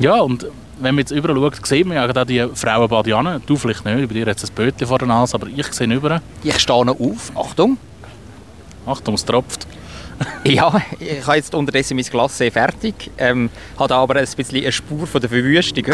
Ja, 0.01 0.19
und 0.23 0.47
wenn 0.81 0.95
man 0.95 1.01
jetzt 1.01 1.11
überall 1.11 1.37
schaut, 1.37 1.67
sieht 1.67 1.87
man 1.87 1.99
ja 1.99 2.09
auch 2.09 2.25
die 2.25 2.49
Frauenbadianen. 2.55 3.43
Du 3.45 3.57
vielleicht 3.57 3.85
nicht, 3.85 4.09
bei 4.09 4.15
dir 4.15 4.25
hat 4.29 4.43
es 4.43 4.49
ein 4.49 4.55
Bötchen 4.55 4.89
vor 4.89 4.99
der 4.99 5.09
Nase, 5.09 5.35
aber 5.35 5.49
ich 5.55 5.67
sehe 5.75 5.93
über. 5.93 6.23
Ich 6.43 6.59
stehe 6.59 6.87
noch 6.87 6.99
auf. 6.99 7.31
Achtung. 7.37 7.77
Achtung, 8.87 9.15
es 9.15 9.27
tropft. 9.27 9.67
Ja, 10.45 10.83
ich 10.99 11.27
habe 11.27 11.37
jetzt 11.37 11.55
unterdessen 11.55 11.97
mein 11.97 12.05
Glas 12.05 12.37
fertig. 12.37 13.11
Ähm, 13.17 13.51
habe 13.79 13.95
aber 13.95 14.17
ein 14.17 14.27
bisschen 14.37 14.63
eine 14.63 14.73
Spur 14.73 15.07
von 15.07 15.21
der 15.21 15.31
Verwüstung 15.31 15.85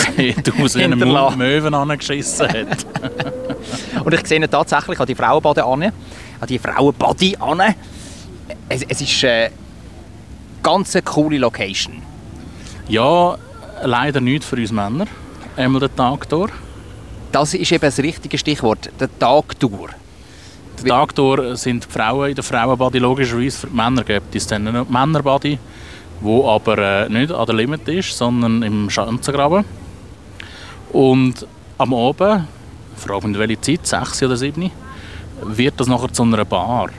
du 0.42 0.52
aus 0.62 0.76
einem. 0.76 0.99
Möwen 0.99 1.75
angeschissen 1.75 2.49
hat. 2.49 2.87
Und 4.04 4.14
ich 4.14 4.26
sehe 4.26 4.38
ihn 4.40 4.50
tatsächlich 4.50 4.99
an 4.99 5.06
die 5.06 5.14
Frauenbade 5.14 5.64
an, 5.64 5.82
an 5.82 5.92
die 6.49 6.58
Frauenbody 6.58 7.37
an. 7.38 7.75
Es, 8.68 8.82
es 8.88 9.00
ist 9.00 9.25
eine 9.25 9.50
ganz 10.62 10.97
coole 11.04 11.38
Location. 11.38 12.02
Ja, 12.88 13.37
leider 13.82 14.20
nicht 14.20 14.44
für 14.44 14.56
uns 14.56 14.73
Männer. 14.73 15.06
Einmal 15.56 15.80
den 15.80 15.94
Tag 15.94 16.28
durch. 16.28 16.52
Das 17.32 17.52
ist 17.52 17.70
eben 17.70 17.82
das 17.82 17.99
richtige 17.99 18.38
Stichwort, 18.38 18.90
der 18.99 19.08
Tagtour. 19.18 19.90
Den 20.80 20.87
Tag 20.88 21.14
durch 21.14 21.58
sind 21.58 21.85
die 21.85 21.90
Frauen 21.90 22.28
in 22.28 22.35
der 22.35 22.44
Frauenbody 22.44 22.99
logischerweise 22.99 23.58
für 23.58 23.66
die 23.66 23.75
Männer 23.76 24.04
gibt 24.04 24.35
es 24.37 24.47
dann 24.47 24.66
eine 24.68 24.85
Männerbody, 24.85 25.58
wo 26.20 26.49
aber 26.49 26.78
äh, 26.78 27.08
nicht 27.08 27.32
an 27.32 27.47
der 27.47 27.54
Limit 27.54 27.88
ist, 27.88 28.16
sondern 28.16 28.62
im 28.62 28.88
Schanzengraben. 28.88 29.64
Und 30.92 31.47
am 31.78 31.94
Abend, 31.94 32.44
frage 32.97 33.28
mich 33.28 33.38
welche 33.38 33.61
Zeit, 33.61 33.87
6 33.87 34.23
oder 34.25 34.37
7, 34.37 34.70
wird 35.44 35.75
das 35.78 35.87
nachher 35.88 36.12
zu 36.12 36.23
einer 36.23 36.44
Bar. 36.44 36.90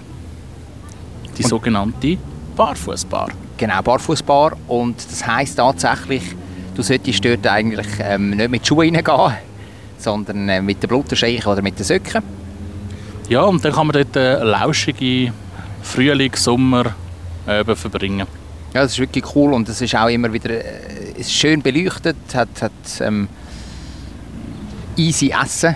Die 1.37 1.43
Und- 1.43 1.49
sogenannte 1.49 2.17
Barfußbar. 2.55 3.29
Genau, 3.57 3.81
Barfußbar. 3.81 4.53
Und 4.67 4.97
das 5.09 5.25
heisst 5.25 5.57
tatsächlich, 5.57 6.23
du 6.75 6.81
solltest 6.81 7.23
dort 7.23 7.47
eigentlich 7.47 7.87
ähm, 8.01 8.31
nicht 8.31 8.49
mit 8.49 8.67
Schuhen 8.67 8.95
reingehen, 8.95 9.37
sondern 9.97 10.49
äh, 10.49 10.61
mit 10.61 10.83
den 10.83 10.87
Blutterscheichen 10.89 11.49
oder 11.49 11.61
mit 11.61 11.77
den 11.79 11.85
Söcken. 11.85 12.21
Ja, 13.29 13.43
und 13.43 13.63
dann 13.63 13.71
kann 13.71 13.87
man 13.87 13.93
dort 13.93 14.17
eine 14.17 14.43
lauschige 14.43 15.31
Frühling, 15.83 16.35
Sommer 16.35 16.95
eben 17.47 17.75
verbringen. 17.75 18.27
Ja, 18.73 18.81
das 18.83 18.93
ist 18.93 18.99
wirklich 18.99 19.23
cool 19.35 19.53
und 19.53 19.67
es 19.69 19.81
ist 19.81 19.95
auch 19.95 20.07
immer 20.07 20.31
wieder 20.31 20.49
äh, 20.49 21.11
ist 21.15 21.31
schön 21.31 21.61
beleuchtet, 21.61 22.17
hat, 22.33 22.49
hat 22.61 22.71
ähm, 23.01 23.27
easy 24.95 25.31
Essen. 25.31 25.75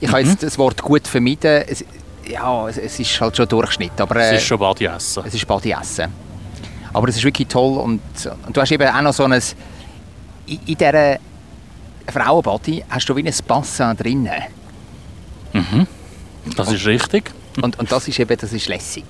Ich 0.00 0.08
habe 0.08 0.20
jetzt 0.20 0.42
das 0.42 0.56
Wort 0.58 0.80
gut 0.82 1.06
vermieden. 1.06 1.64
Es, 1.66 1.84
ja, 2.26 2.68
es, 2.68 2.78
es 2.78 2.98
ist 2.98 3.20
halt 3.20 3.36
schon 3.36 3.48
Durchschnitt, 3.48 3.98
aber 4.00 4.16
äh, 4.16 4.34
Es 4.34 4.42
ist 4.42 4.46
schon 4.46 4.58
Badi-Essen. 4.58 5.24
es 5.26 5.34
ist 5.34 5.46
Badi 5.46 5.72
Essen. 5.72 6.10
Aber 6.92 7.08
es 7.08 7.16
ist 7.16 7.24
wirklich 7.24 7.48
toll 7.48 7.78
und, 7.78 8.00
und 8.46 8.56
du 8.56 8.60
hast 8.60 8.70
eben 8.72 8.88
auch 8.88 9.02
noch 9.02 9.12
so 9.12 9.24
ein 9.24 9.32
in, 9.32 10.58
in 10.66 10.74
dieser 10.76 11.18
Frauenbody 12.10 12.84
hast 12.88 13.08
du 13.08 13.16
wie 13.16 13.26
ein 13.26 13.34
Bassin 13.46 13.96
drinnen. 13.96 14.42
Das 16.56 16.70
ist 16.72 16.86
richtig. 16.86 17.32
Und, 17.60 17.78
und 17.78 17.90
das 17.90 18.08
ist 18.08 18.18
eben, 18.18 18.36
das 18.36 18.52
ist 18.52 18.68
lässig. 18.68 19.04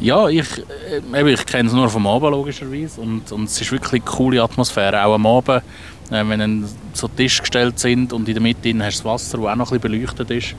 Ja, 0.00 0.28
ich, 0.28 0.46
äh, 0.90 1.18
eben, 1.18 1.28
ich 1.28 1.46
kenne 1.46 1.68
es 1.68 1.74
nur 1.74 1.88
vom 1.88 2.06
Abend 2.06 2.32
logischerweise 2.32 3.00
und, 3.00 3.30
und 3.30 3.44
es 3.44 3.60
ist 3.60 3.70
wirklich 3.70 4.02
eine 4.02 4.10
coole 4.10 4.42
Atmosphäre, 4.42 5.04
auch 5.04 5.14
am 5.14 5.26
Abend, 5.26 5.62
äh, 6.10 6.24
wenn 6.26 6.40
dann 6.40 6.68
so 6.92 7.08
Tische 7.08 7.42
gestellt 7.42 7.78
sind 7.78 8.12
und 8.12 8.28
in 8.28 8.34
der 8.34 8.42
Mitte 8.42 8.70
hast 8.84 9.00
du 9.00 9.02
das 9.02 9.04
Wasser, 9.04 9.38
das 9.38 9.46
auch 9.46 9.56
noch 9.56 9.70
ein 9.70 9.80
bisschen 9.80 9.92
beleuchtet 10.00 10.30
ist. 10.30 10.54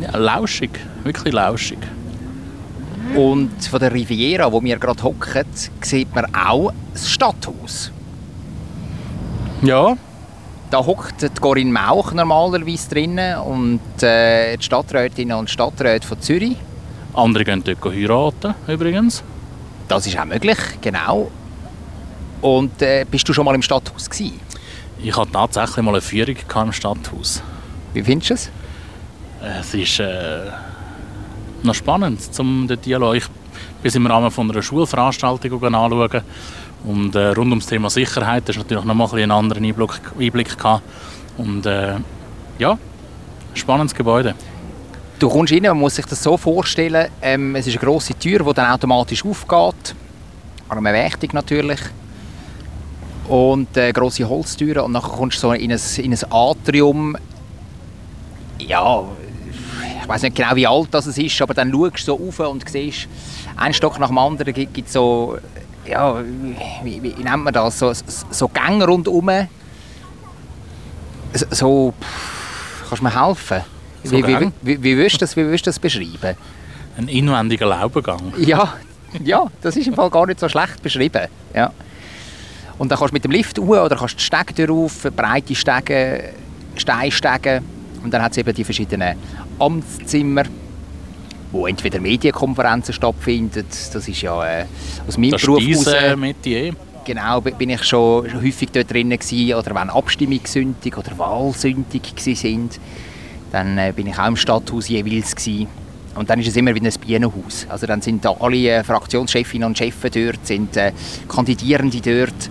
Ja, 0.00 0.16
lauschig, 0.16 0.70
wirklich 1.04 1.32
lauschig. 1.32 1.78
Und 3.14 3.50
von 3.64 3.80
der 3.80 3.92
Riviera, 3.92 4.52
wo 4.52 4.62
wir 4.62 4.78
gerade 4.78 5.02
hocken, 5.02 5.44
sieht 5.80 6.14
man 6.14 6.26
auch 6.34 6.72
das 6.92 7.10
Stadthaus. 7.10 7.90
Ja, 9.62 9.96
Da 10.70 10.84
hockt 10.84 11.40
Corinne 11.40 11.72
Mauch 11.72 12.12
normalerweise 12.12 12.90
drinnen 12.90 13.38
und 13.38 13.80
äh, 14.02 14.56
die 14.56 14.62
Stadträtinnen 14.62 15.38
und 15.38 15.48
Stadträte 15.48 16.06
von 16.06 16.20
Zürich. 16.20 16.56
andere 17.14 17.44
gehen 17.44 17.64
dort 17.64 17.94
heiraten 17.94 18.54
übrigens. 18.66 19.22
Das 19.88 20.06
ist 20.06 20.18
auch 20.18 20.26
möglich, 20.26 20.58
genau. 20.82 21.30
Und 22.42 22.82
äh, 22.82 23.06
bist 23.10 23.26
du 23.28 23.32
schon 23.32 23.46
mal 23.46 23.54
im 23.54 23.62
Stadthaus 23.62 24.10
gewesen? 24.10 24.40
Ich 25.02 25.16
hatte 25.16 25.32
tatsächlich 25.32 25.84
mal 25.84 25.92
eine 25.92 26.00
Führung 26.02 26.36
im 26.36 26.72
Stadthaus. 26.72 27.42
Wie 27.94 28.02
findest 28.02 28.30
du 28.30 28.34
es? 28.34 28.50
Es 29.60 29.74
ist 29.74 30.00
äh, 30.00 30.50
noch 31.62 31.74
spannend, 31.74 32.20
um 32.38 32.68
den 32.68 32.80
Dialog. 32.80 33.14
Ich 33.16 33.26
bin 33.82 33.92
im 33.94 34.06
Rahmen 34.06 34.30
von 34.30 34.50
einer 34.50 34.62
Schulveranstaltung 34.62 35.62
anschauen. 35.62 36.22
Und 36.84 37.14
äh, 37.14 37.28
rund 37.28 37.50
ums 37.50 37.66
Thema 37.66 37.90
Sicherheit 37.90 38.48
das 38.48 38.56
ist 38.56 38.62
natürlich 38.62 38.84
noch 38.84 38.94
mal 38.94 39.06
ein 39.08 39.18
einen 39.18 39.30
anderen 39.32 39.64
Einblick, 39.64 40.00
Einblick 40.18 40.56
gehabt. 40.56 40.82
Und 41.36 41.66
äh, 41.66 41.94
ja, 42.58 42.78
spannendes 43.54 43.94
Gebäude. 43.94 44.34
Du 45.18 45.28
kommst 45.28 45.52
rein, 45.52 45.62
man 45.62 45.78
muss 45.78 45.96
sich 45.96 46.06
das 46.06 46.22
so 46.22 46.36
vorstellen, 46.36 47.08
ähm, 47.20 47.56
es 47.56 47.66
ist 47.66 47.76
eine 47.76 47.84
grosse 47.84 48.14
Tür, 48.14 48.44
die 48.44 48.54
dann 48.54 48.70
automatisch 48.70 49.24
aufgeht. 49.24 49.94
An 50.68 50.78
einer 50.78 50.92
Wächtung 50.92 51.30
natürlich. 51.32 51.80
Und 53.26 53.76
äh, 53.76 53.92
grosse 53.92 54.28
Holztüren 54.28 54.84
und 54.84 54.94
dann 54.94 55.02
kommst 55.02 55.38
du 55.38 55.48
so 55.48 55.52
in 55.52 55.72
ein, 55.72 55.80
in 55.96 56.12
ein 56.12 56.18
Atrium. 56.30 57.16
Ja, 58.58 59.04
ich 60.00 60.08
weiß 60.08 60.22
nicht 60.22 60.36
genau, 60.36 60.54
wie 60.54 60.66
alt 60.66 60.88
das 60.92 61.06
ist, 61.06 61.42
aber 61.42 61.52
dann 61.52 61.70
schaust 61.70 62.08
du 62.08 62.12
so 62.12 62.14
rauf 62.14 62.40
und 62.50 62.68
siehst, 62.68 63.08
einen 63.56 63.74
Stock 63.74 63.98
nach 63.98 64.08
dem 64.08 64.18
anderen 64.18 64.54
gibt 64.54 64.86
es 64.86 64.92
so, 64.92 65.36
ja, 65.88 66.22
wie, 66.82 67.02
wie, 67.02 67.22
nennt 67.22 67.44
man 67.44 67.52
das, 67.52 67.78
so, 67.78 67.92
so 68.30 68.48
Gänge 68.48 68.86
rundherum. 68.86 69.30
So, 71.50 71.94
pff, 72.00 72.88
kannst 72.88 73.00
du 73.00 73.04
mir 73.04 73.26
helfen? 73.26 73.62
So 74.04 74.16
wie, 74.16 74.26
wie, 74.26 74.52
wie, 74.62 74.82
wie, 74.82 74.96
willst 74.96 75.16
du 75.16 75.18
das, 75.20 75.36
wie 75.36 75.44
willst 75.44 75.66
du 75.66 75.70
das 75.70 75.78
beschreiben? 75.78 76.36
Ein 76.96 77.08
inwendiger 77.08 77.66
Laubengang. 77.66 78.32
Ja, 78.38 78.74
ja, 79.24 79.46
das 79.60 79.76
ist 79.76 79.86
im 79.86 79.94
Fall 79.94 80.10
gar 80.10 80.26
nicht 80.26 80.40
so 80.40 80.48
schlecht 80.48 80.82
beschrieben. 80.82 81.28
Ja. 81.54 81.72
Und 82.78 82.90
dann 82.90 82.98
kannst 82.98 83.12
du 83.12 83.16
mit 83.16 83.24
dem 83.24 83.30
Lift 83.32 83.58
hoch 83.58 83.68
oder 83.68 83.96
kannst 83.96 84.18
die 84.18 84.22
Stege 84.22 84.68
rauf, 84.68 85.06
breite 85.14 85.54
Stege, 85.54 86.30
Steinstege. 86.76 87.62
Und 88.02 88.12
dann 88.12 88.22
hat 88.22 88.32
es 88.32 88.38
eben 88.38 88.54
die 88.54 88.64
verschiedenen 88.64 89.16
Amtszimmer, 89.58 90.44
wo 91.52 91.66
entweder 91.66 92.00
Medienkonferenzen 92.00 92.94
stattfinden. 92.94 93.64
Das 93.92 94.08
ist 94.08 94.22
ja 94.22 94.60
äh, 94.60 94.64
aus 95.06 95.16
meinem 95.16 95.32
Das 95.32 95.42
Beruf 95.42 95.66
ist 95.66 95.86
dein 95.86 96.18
Metier. 96.20 96.74
genau, 97.04 97.40
bin 97.40 97.70
ich 97.70 97.82
schon 97.84 98.32
häufig 98.34 98.70
dort 98.70 98.92
drinnen 98.92 99.18
gewesen. 99.18 99.54
Oder 99.54 99.74
wenn 99.74 99.90
Abstimmungssündig 99.90 100.96
oder 100.96 101.16
Wahlsündig 101.18 102.02
sind, 102.16 102.78
dann 103.52 103.78
äh, 103.78 103.92
bin 103.94 104.06
ich 104.06 104.18
auch 104.18 104.28
im 104.28 104.36
Stadthaus 104.36 104.88
jeweils 104.88 105.34
gewesen. 105.34 105.68
Und 106.14 106.28
dann 106.28 106.40
ist 106.40 106.48
es 106.48 106.56
immer 106.56 106.74
wie 106.74 106.80
ein 106.80 106.92
Bienenhaus. 107.06 107.66
Also 107.68 107.86
dann 107.86 108.02
sind 108.02 108.24
da 108.24 108.34
alle 108.40 108.68
äh, 108.68 108.84
Fraktionschefinnen 108.84 109.66
und 109.66 109.78
Chefs 109.78 110.00
dort, 110.00 110.46
sind 110.46 110.76
äh, 110.76 110.92
Kandidierende 111.28 112.00
dort. 112.00 112.50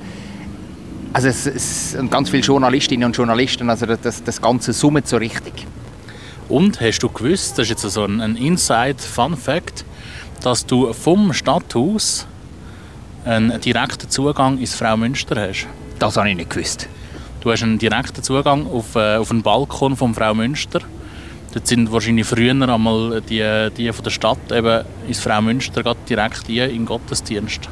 Also 1.13 1.27
es, 1.27 1.45
es, 1.45 1.95
und 1.99 2.11
ganz 2.11 2.29
viele 2.29 2.43
Journalistinnen 2.43 3.05
und 3.05 3.15
Journalisten, 3.15 3.69
also 3.69 3.85
das, 3.85 4.23
das 4.23 4.41
Ganze 4.41 4.73
summt 4.73 5.07
so 5.07 5.17
richtig. 5.17 5.65
Und 6.49 6.79
hast 6.79 6.99
du 6.99 7.09
gewusst, 7.09 7.57
das 7.57 7.69
ist 7.69 7.69
jetzt 7.69 7.93
so 7.93 8.03
ein, 8.05 8.21
ein 8.21 8.37
Inside-Fun-Fact, 8.37 9.83
dass 10.41 10.65
du 10.65 10.93
vom 10.93 11.33
Stadthaus 11.33 12.25
einen 13.25 13.59
direkten 13.59 14.09
Zugang 14.09 14.57
ins 14.57 14.75
Frau 14.75 14.95
Münster 14.95 15.49
hast? 15.49 15.67
Das 15.99 16.15
habe 16.15 16.29
ich 16.29 16.37
nicht 16.37 16.49
gewusst. 16.49 16.87
Du 17.41 17.51
hast 17.51 17.63
einen 17.63 17.77
direkten 17.77 18.23
Zugang 18.23 18.65
auf, 18.67 18.95
äh, 18.95 19.17
auf 19.17 19.29
einen 19.29 19.41
Balkon 19.41 19.97
vom 19.97 20.15
Frau 20.15 20.33
Münster. 20.33 20.81
Dort 21.53 21.67
sind 21.67 21.91
wahrscheinlich 21.91 22.25
früher 22.25 22.51
einmal 22.51 23.21
die, 23.21 23.69
die 23.75 23.91
von 23.91 24.03
der 24.03 24.11
Stadt 24.11 24.51
eben 24.51 24.85
ins 25.07 25.19
Frau 25.19 25.41
Münster 25.41 25.83
gerade 25.83 25.99
direkt 26.07 26.47
hier 26.47 26.69
in 26.69 26.77
den 26.77 26.85
Gottesdienst. 26.85 27.67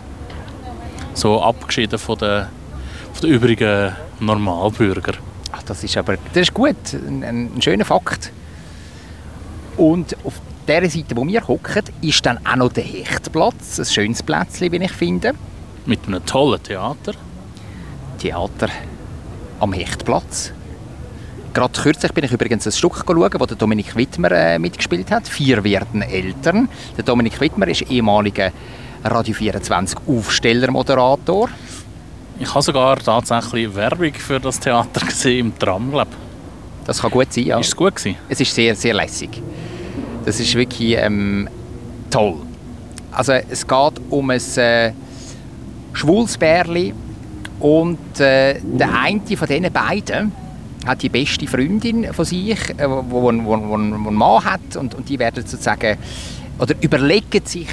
So 1.13 1.41
abgeschieden 1.41 1.97
von 1.97 2.17
den, 2.17 2.47
von 3.13 3.21
den 3.21 3.29
übrigen 3.31 3.95
Normalbürgern. 4.19 5.17
Ach, 5.53 5.63
das 5.63 5.83
ist 5.83 5.95
aber 5.95 6.17
das 6.33 6.43
ist 6.43 6.53
gut, 6.53 6.75
ein, 6.93 7.23
ein 7.23 7.61
schöner 7.61 7.85
Fakt. 7.85 8.31
Und 9.77 10.15
auf 10.23 10.33
der 10.67 10.89
Seite, 10.89 11.15
wo 11.15 11.27
wir 11.27 11.47
hocken, 11.47 11.83
ist 12.01 12.25
dann 12.25 12.39
auch 12.45 12.55
noch 12.55 12.73
der 12.73 12.83
Hechtplatz, 12.83 13.79
ein 13.79 13.85
schönes 13.85 14.23
Plätzchen, 14.23 14.71
wie 14.71 14.77
ich 14.77 14.91
finde. 14.91 15.33
Mit 15.85 16.07
einem 16.07 16.25
tollen 16.25 16.61
Theater. 16.63 17.13
Theater 18.19 18.69
am 19.59 19.73
Hechtplatz. 19.73 20.51
Gerade 21.53 21.79
kürzlich 21.79 22.11
bin 22.11 22.25
ich 22.25 22.31
übrigens 22.31 22.65
ein 22.65 22.71
Stück 22.71 23.03
schauen, 23.05 23.31
wo 23.39 23.45
der 23.45 23.55
Dominik 23.55 23.95
Wittmer 23.95 24.31
äh, 24.31 24.59
mitgespielt 24.59 25.09
hat. 25.11 25.27
Vier 25.27 25.63
werden 25.63 26.01
Eltern. 26.01 26.67
Der 26.97 27.03
Dominik 27.03 27.39
Wittmer 27.39 27.67
ist 27.67 27.83
ehemaliger 27.83 28.51
Radio 29.03 29.33
24 29.33 29.99
Aufstellermoderator. 30.07 31.49
Ich 32.39 32.49
habe 32.49 32.61
sogar 32.61 32.97
tatsächlich 32.97 33.73
Werbung 33.73 34.13
für 34.15 34.39
das 34.39 34.59
Theater 34.59 35.05
gesehen 35.05 35.47
im 35.47 35.59
Tram, 35.59 35.91
glaube 35.91 36.11
Das 36.85 37.01
kann 37.01 37.11
gut 37.11 37.33
sein, 37.33 37.45
ja. 37.45 37.59
Ist 37.59 37.67
es 37.67 37.75
gut 37.75 37.95
gewesen? 37.95 38.17
Es 38.29 38.39
ist 38.39 38.53
sehr, 38.53 38.75
sehr 38.75 38.93
lässig. 38.93 39.41
Das 40.23 40.39
ist 40.39 40.53
wirklich 40.55 40.95
ähm, 40.97 41.49
toll. 42.09 42.37
Also 43.11 43.33
es 43.33 43.65
geht 43.65 43.93
um 44.09 44.29
ein 44.29 44.41
äh, 44.57 44.91
schwules 45.93 46.37
Bärli 46.37 46.93
und 47.59 48.19
äh, 48.19 48.59
der 48.61 49.01
eine 49.01 49.37
von 49.37 49.47
diesen 49.47 49.71
beiden 49.71 50.31
hat 50.85 51.01
die 51.01 51.09
beste 51.09 51.47
Freundin 51.47 52.13
von 52.13 52.25
sich, 52.25 52.59
äh, 52.77 52.87
wo, 52.87 53.29
einen 53.29 54.15
Mann 54.15 54.43
hat 54.43 54.75
und, 54.75 54.93
und 54.95 55.09
die 55.09 55.17
werden 55.17 55.45
sozusagen 55.45 55.97
oder 56.59 56.75
überlegen 56.81 57.45
sich, 57.45 57.67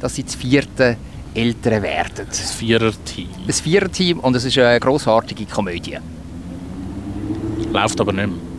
dass 0.00 0.14
sie 0.14 0.24
das 0.24 0.34
vierte 0.34 0.96
Eltern 1.34 1.82
werden. 1.82 2.26
Das 2.28 2.52
Vierer-Team. 2.52 3.28
Das 3.46 3.60
Viererteam 3.60 4.20
und 4.20 4.36
es 4.36 4.44
ist 4.44 4.56
eine 4.58 4.80
grossartige 4.80 5.46
Komödie. 5.46 5.98
Läuft 7.72 8.00
aber 8.00 8.12
nicht 8.12 8.28
mehr. 8.28 8.53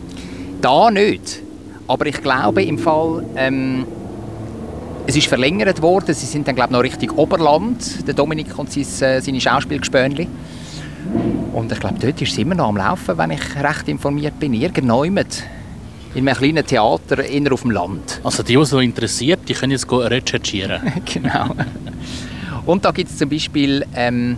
Da 0.60 0.90
nicht. 0.90 1.42
Aber 1.86 2.06
ich 2.06 2.20
glaube 2.20 2.62
im 2.62 2.78
Fall, 2.78 3.24
ähm, 3.36 3.86
es 5.06 5.16
ist 5.16 5.26
verlängert 5.28 5.80
worden. 5.82 6.14
Sie 6.14 6.26
sind 6.26 6.48
dann 6.48 6.54
glaube 6.54 6.70
ich 6.70 6.72
noch 6.72 6.82
Richtung 6.82 7.18
Oberland, 7.18 8.06
der 8.06 8.14
Dominik 8.14 8.58
und 8.58 8.72
sein, 8.72 9.08
äh, 9.08 9.20
seine 9.20 9.40
Schauspielgespönli. 9.40 10.26
Und 11.52 11.72
ich 11.72 11.80
glaube, 11.80 11.96
dort 12.00 12.20
ist 12.20 12.32
es 12.32 12.38
immer 12.38 12.54
noch 12.54 12.68
am 12.68 12.76
Laufen, 12.76 13.16
wenn 13.16 13.30
ich 13.30 13.56
recht 13.56 13.88
informiert 13.88 14.38
bin. 14.40 14.52
Irgendjemand 14.52 15.44
in 16.14 16.28
einem 16.28 16.36
kleinen 16.36 16.66
Theater 16.66 17.24
inner 17.24 17.52
auf 17.52 17.62
dem 17.62 17.70
Land. 17.70 18.20
Also 18.24 18.42
die, 18.42 18.56
die 18.56 18.64
so 18.64 18.80
interessiert, 18.80 19.40
die 19.48 19.54
können 19.54 19.72
jetzt 19.72 19.90
recherchieren. 19.90 20.80
genau. 21.04 21.54
Und 22.64 22.84
da 22.84 22.90
gibt 22.90 23.10
es 23.10 23.18
zum 23.18 23.28
Beispiel 23.28 23.84
ähm, 23.94 24.36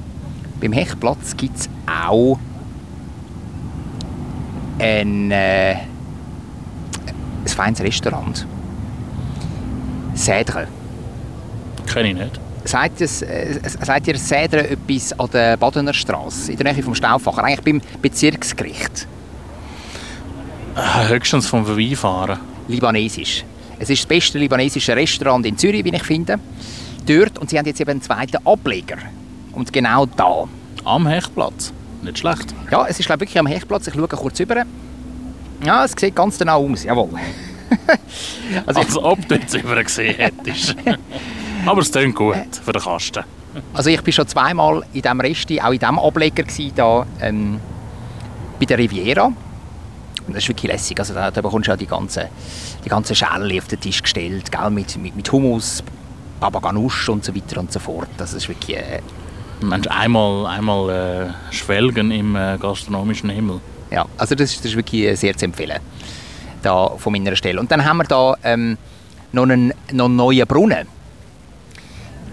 beim 0.61 0.73
Hechtplatz 0.73 1.37
gibt 1.37 1.57
es 1.57 1.71
auch 1.87 2.39
ein, 4.79 5.31
äh, 5.31 5.77
ein 7.49 7.57
feines 7.57 7.81
Restaurant. 7.81 8.47
Cèdre. 10.15 10.67
Kenne 11.87 12.09
ich 12.09 12.15
nicht. 12.15 12.41
Sagt, 12.65 13.01
es, 13.01 13.23
äh, 13.23 13.59
sagt 13.65 14.09
ihr 14.09 14.17
Cèdre 14.17 14.69
etwas 14.69 15.19
an 15.19 15.31
der 15.33 15.57
Badener 15.57 15.95
Straße, 15.95 16.53
in 16.53 16.59
der 16.59 16.73
Nähe 16.73 16.83
vom 16.83 16.95
Stauffacher, 16.95 17.45
eigentlich 17.45 17.65
beim 17.65 18.01
Bezirksgericht? 18.03 19.07
Äh, 20.77 21.09
Höchstens 21.09 21.47
vom 21.47 21.65
Vorbeifahren. 21.65 22.39
Libanesisch. 22.69 23.45
Es 23.79 23.89
ist 23.91 24.03
das 24.03 24.07
beste 24.07 24.39
libanesische 24.39 24.95
Restaurant 24.95 25.47
in 25.47 25.57
Zürich, 25.57 25.85
wie 25.85 25.95
ich 25.95 26.03
finde. 26.03 26.39
Dort, 27.07 27.39
und 27.39 27.49
sie 27.49 27.59
haben 27.59 27.67
jetzt 27.67 27.81
eben 27.81 27.91
einen 27.91 28.03
zweiten 28.03 28.45
Ableger. 28.45 28.99
Und 29.53 29.73
genau 29.73 30.05
da. 30.05 30.45
Am 30.85 31.07
Hechtplatz. 31.07 31.73
Nicht 32.03 32.19
schlecht. 32.19 32.55
Ja, 32.71 32.87
es 32.87 33.01
ist 33.01 33.07
glaube 33.07 33.25
ich 33.25 33.31
wirklich 33.31 33.39
am 33.39 33.47
Hechtplatz. 33.47 33.87
Ich 33.87 33.95
schaue 33.95 34.09
kurz 34.09 34.39
rüber. 34.41 34.65
Ja, 35.65 35.85
es 35.85 35.93
sieht 35.99 36.15
ganz 36.15 36.39
genau 36.39 36.71
aus, 36.71 36.85
jawohl. 36.85 37.11
also, 38.67 38.81
Als 38.81 38.97
ob 38.97 39.29
du 39.29 39.35
jetzt 39.35 39.55
über 39.55 39.83
gesehen 39.83 40.15
hättest. 40.17 40.77
aber 41.67 41.81
es 41.81 41.91
klingt 41.91 42.15
gut 42.15 42.37
für 42.65 42.73
den 42.73 42.83
Kasten. 42.83 43.25
also 43.75 43.91
ich 43.91 44.05
war 44.05 44.13
schon 44.13 44.29
zweimal 44.29 44.85
in 44.93 45.03
diesem 45.03 45.21
Resti, 45.21 45.61
auch 45.61 45.73
in 45.73 45.79
diesem 45.79 45.99
Ableger 45.99 46.43
gewesen, 46.43 46.73
da, 46.75 47.07
ähm, 47.21 47.61
bei 48.59 48.67
der 48.67 48.79
Riviera. 48.79 49.27
Und 49.27 50.35
das 50.35 50.45
ist 50.45 50.49
wirklich 50.49 50.71
lässig. 50.71 50.99
Also 50.99 51.15
da, 51.15 51.31
da 51.31 51.41
bekommst 51.41 51.69
du 51.69 51.73
ja 51.73 51.77
die 51.77 51.87
ganzen 51.87 52.25
die 52.85 52.89
ganze 52.89 53.15
Schäle 53.15 53.59
auf 53.59 53.67
den 53.67 53.81
Tisch 53.81 54.03
gestellt, 54.03 54.51
gell, 54.51 54.71
mit, 54.71 54.97
mit, 54.97 55.17
mit 55.17 55.31
Hummus, 55.33 55.83
Baba 56.41 56.61
Ganoush 56.61 57.09
und 57.09 57.25
so 57.25 57.35
weiter 57.35 57.61
und 57.61 57.73
so 57.73 57.81
fort. 57.81 58.09
Das 58.17 58.33
ist 58.33 58.49
wirklich... 58.49 58.77
Äh, 58.77 59.01
Mensch, 59.61 59.89
einmal, 59.89 60.47
einmal 60.47 60.91
äh, 60.91 61.55
schwelgen 61.55 62.13
im 62.13 62.37
äh, 62.37 62.57
gastronomischen 62.59 63.29
Himmel. 63.29 63.61
Ja, 63.91 64.07
also 64.17 64.35
das 64.35 64.51
ist, 64.51 64.61
das 64.61 64.73
ist 64.73 64.77
wirklich 64.77 65.03
äh, 65.03 65.15
sehr 65.15 65.37
zu 65.37 65.47
empfehlen, 65.47 65.81
da 66.63 66.91
von 66.97 67.13
meiner 67.13 67.35
Stelle. 67.37 67.59
Und 67.61 67.71
dann 67.71 67.85
haben 67.85 67.99
wir 67.99 68.05
da 68.05 68.35
ähm, 68.45 68.77
noch, 69.33 69.45
einen, 69.45 69.73
noch 69.93 70.07
einen 70.07 70.17
neuen 70.17 70.47
Brunnen 70.47 70.87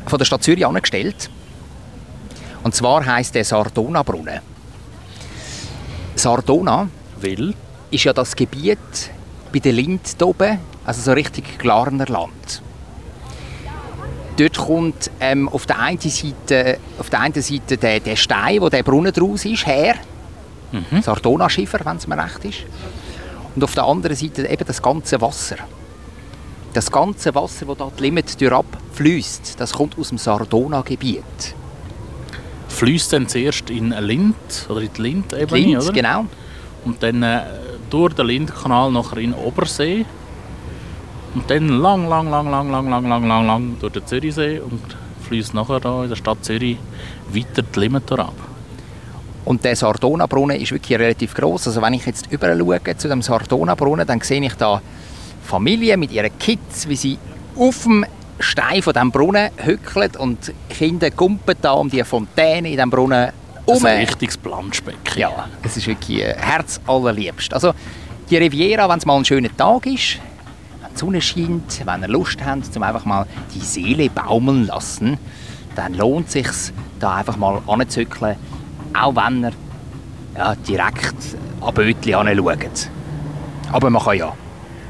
von 0.06 0.20
der 0.20 0.26
Stadt 0.26 0.44
Zürich 0.44 0.66
angestellt. 0.66 1.30
Und 2.64 2.76
zwar 2.76 3.06
heißt 3.06 3.36
der 3.36 3.46
Sardona-Brunnen. 3.46 4.40
Sardona 6.16 6.88
Will? 7.20 7.54
ist 7.92 8.04
ja 8.04 8.14
das 8.14 8.36
Gebiet 8.36 8.80
bei 9.54 9.60
der 9.60 9.74
Lind 9.74 10.02
oben, 10.22 10.60
also 10.86 11.02
so 11.02 11.14
richtig 11.14 11.60
Glarner 11.60 12.08
Land. 12.08 12.62
Dort 14.38 14.58
kommt 14.58 15.12
ähm, 15.22 15.48
auf, 15.48 15.66
der 15.66 15.80
einen 15.80 16.00
Seite, 16.00 16.80
auf 17.00 17.10
der 17.10 17.22
einen 17.22 17.42
Seite 17.42 17.78
der, 17.78 18.02
der 18.02 18.16
Stein, 18.18 18.60
wo 18.60 18.68
der 18.68 18.84
Brunnen 18.84 19.14
draus 19.14 19.46
ist, 19.46 19.66
her. 19.66 19.96
Mhm. 20.76 21.02
Sardona-Schiffer, 21.02 21.80
wenn 21.86 21.98
es 21.98 22.08
mir 22.08 22.18
recht 22.18 22.46
ist. 22.46 22.64
Und 23.56 23.64
auf 23.64 23.74
der 23.74 23.86
anderen 23.86 24.16
Seite 24.16 24.48
eben 24.48 24.66
das 24.66 24.82
ganze 24.82 25.20
Wasser. 25.22 25.58
Das 26.74 26.92
ganze 26.92 27.34
Wasser, 27.34 27.66
das 27.66 27.78
da 27.78 27.92
die 27.98 28.04
Limit 28.04 28.52
abfließt, 28.52 29.60
das 29.60 29.74
kommt 29.74 29.98
aus 29.98 30.10
dem 30.10 30.18
Sardona-Gebiet. 30.18 31.56
Fließt 32.68 33.14
dann 33.14 33.30
zuerst 33.30 33.70
in 33.70 33.92
Lind 33.92 34.36
oder 34.68 34.82
in 34.82 34.90
die 34.94 35.02
Lind-Ebene, 35.02 35.62
Linz, 35.62 35.86
oder? 35.86 35.94
genau. 35.94 36.26
Und 36.84 37.02
dann 37.02 37.24
äh, 37.24 37.44
durch 37.90 38.14
den 38.14 38.28
Lindkanal 38.28 38.92
nachher 38.92 39.18
in 39.18 39.34
Obersee. 39.34 40.06
Und 41.34 41.50
dann 41.50 41.70
lang, 41.70 42.08
lang, 42.10 42.30
lang, 42.30 42.50
lang, 42.50 42.70
lang, 42.70 42.90
lang, 42.90 43.08
lang, 43.08 43.28
lang, 43.28 43.48
lang 43.48 43.78
durch 43.80 43.94
den 43.94 44.06
Zürichsee 44.06 44.60
und 44.60 44.82
fließt 45.28 45.54
nachher 45.54 45.80
da 45.80 46.04
in 46.04 46.10
der 46.10 46.16
Stadt 46.16 46.44
Zürich 46.44 46.78
weiter 47.30 47.62
die 47.62 47.80
Limmator 47.80 48.20
ab. 48.20 48.55
Und 49.46 49.64
der 49.64 49.76
Sardona-Brunnen 49.76 50.60
ist 50.60 50.72
wirklich 50.72 51.00
relativ 51.00 51.36
groß. 51.36 51.68
Also 51.68 51.82
wenn 51.82 51.94
ich 51.94 52.06
jetzt 52.06 52.32
über 52.32 52.56
schaue 52.58 52.98
zu 52.98 53.08
dem 53.08 53.22
Sardona-Brunnen, 53.22 54.06
dann 54.06 54.20
sehe 54.22 54.44
ich 54.44 54.56
da 54.56 54.82
Familien 55.44 56.00
mit 56.00 56.12
ihren 56.12 56.38
Kids, 56.40 56.90
wie 56.90 56.96
sie 56.96 57.18
auf 57.56 57.84
dem 57.84 58.06
Stein 58.40 58.82
von 58.82 58.94
dem 58.94 59.12
Brunnen 59.12 59.50
hückeln 59.58 60.12
und 60.18 60.52
Kinder 60.70 61.12
kumpen 61.12 61.56
da 61.62 61.72
um 61.72 61.90
die 61.90 62.04
Fontäne 62.04 62.70
in 62.70 62.78
dem 62.78 62.90
Brunnen 62.90 63.32
Das 63.66 63.68
um. 63.68 63.76
ist 63.76 63.86
ein 63.86 64.00
richtiges 64.00 64.38
Planschbecken. 64.38 65.00
Ja, 65.20 65.48
es 65.64 65.78
ist 65.78 65.88
wirklich 65.88 66.22
äh, 66.22 66.36
herzallerliebst. 66.38 67.54
Also 67.54 67.74
die 68.30 68.38
Riviera, 68.38 68.90
wenn 68.90 68.98
es 68.98 69.06
mal 69.06 69.16
ein 69.16 69.26
schöner 69.26 69.56
Tag 69.56 69.86
ist, 69.86 70.18
wenn 70.82 70.92
die 70.94 70.98
Sonne 70.98 71.22
scheint, 71.22 71.86
wenn 71.86 72.02
ihr 72.02 72.08
Lust 72.08 72.44
habt, 72.44 72.76
um 72.76 72.84
einfach 72.84 73.06
mal 73.06 73.26
die 73.54 73.60
Seele 73.60 74.10
baumeln 74.10 74.66
lassen, 74.66 75.18
dann 75.76 75.94
lohnt 75.94 76.28
es 76.28 76.34
sich 76.34 76.48
da 77.00 77.16
einfach 77.16 77.38
mal 77.38 77.62
anzuzückeln, 77.68 78.36
auch 78.96 79.16
wenn 79.16 79.44
ihr 79.44 79.52
ja, 80.38 80.56
direkt 80.56 81.16
an 81.62 81.74
Bötli 81.74 82.14
anschaut. 82.14 82.90
Aber 83.72 83.90
man 83.90 84.04
kann 84.04 84.18
ja 84.18 84.34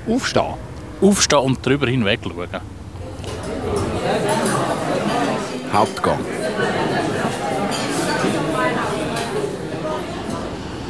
aufstehen. 0.08 0.54
Aufstehen 1.02 1.40
und 1.40 1.66
drüber 1.66 1.88
hinweg 1.88 2.20
schauen. 2.24 2.48
Hauptgang. 5.74 6.20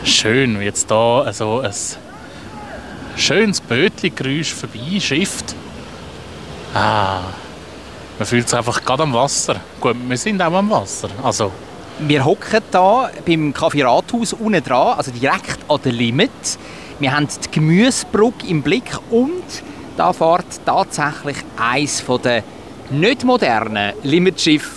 Schön, 0.03 0.59
wie 0.59 0.65
jetzt 0.65 0.91
da 0.91 1.21
also 1.21 1.61
ein 1.61 1.73
schönes 3.15 3.61
Bötli-Geräusch 3.61 4.53
vorbeischifft. 4.53 5.55
Ah, 6.73 7.21
man 8.19 8.25
fühlt 8.27 8.47
sich 8.47 8.57
einfach 8.57 8.83
gerade 8.83 9.03
am 9.03 9.13
Wasser. 9.13 9.55
Gut, 9.79 9.95
wir 10.07 10.17
sind 10.17 10.41
auch 10.41 10.53
am 10.53 10.69
Wasser. 10.69 11.09
Also, 11.23 11.51
Wir 11.99 12.25
hocken 12.25 12.61
hier 12.71 13.09
beim 13.25 13.53
Café 13.53 13.85
Rathaus 13.85 14.33
unten 14.33 14.61
dran, 14.61 14.97
also 14.97 15.11
direkt 15.11 15.59
an 15.67 15.79
der 15.83 15.93
Limit. 15.93 16.29
Wir 16.99 17.15
haben 17.15 17.27
die 17.27 17.51
Gemüsebrücke 17.51 18.47
im 18.47 18.61
Blick 18.61 18.97
und 19.09 19.43
da 19.95 20.11
fährt 20.11 20.45
tatsächlich 20.65 21.37
eines 21.57 22.03
der 22.21 22.43
nicht 22.89 23.23
modernen 23.23 23.93
Limitschiffe 24.03 24.69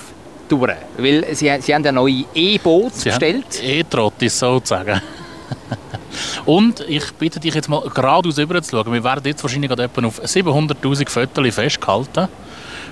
durch. 0.49 0.73
Weil 0.97 1.35
sie, 1.35 1.51
sie 1.61 1.75
haben 1.75 1.85
ein 1.85 1.95
neues 1.97 2.25
E-Boot 2.35 2.93
bestellt. 3.03 3.63
E-Trottis 3.63 4.39
sozusagen. 4.39 5.01
Und 6.47 6.81
ich 6.89 7.13
bitte 7.13 7.39
dich 7.39 7.55
jetzt 7.55 7.69
mal 7.69 7.83
geradeaus 7.95 8.39
rüber 8.39 8.63
zu 8.63 8.77
schauen. 8.77 8.93
Wir 8.93 9.05
werden 9.05 9.25
jetzt 9.25 9.43
wahrscheinlich 9.43 9.69
gerade 9.69 9.85
etwa 9.85 10.07
auf 10.07 10.21
700'000 10.23 11.09
Fotos 11.09 11.55
festgehalten, 11.55 12.29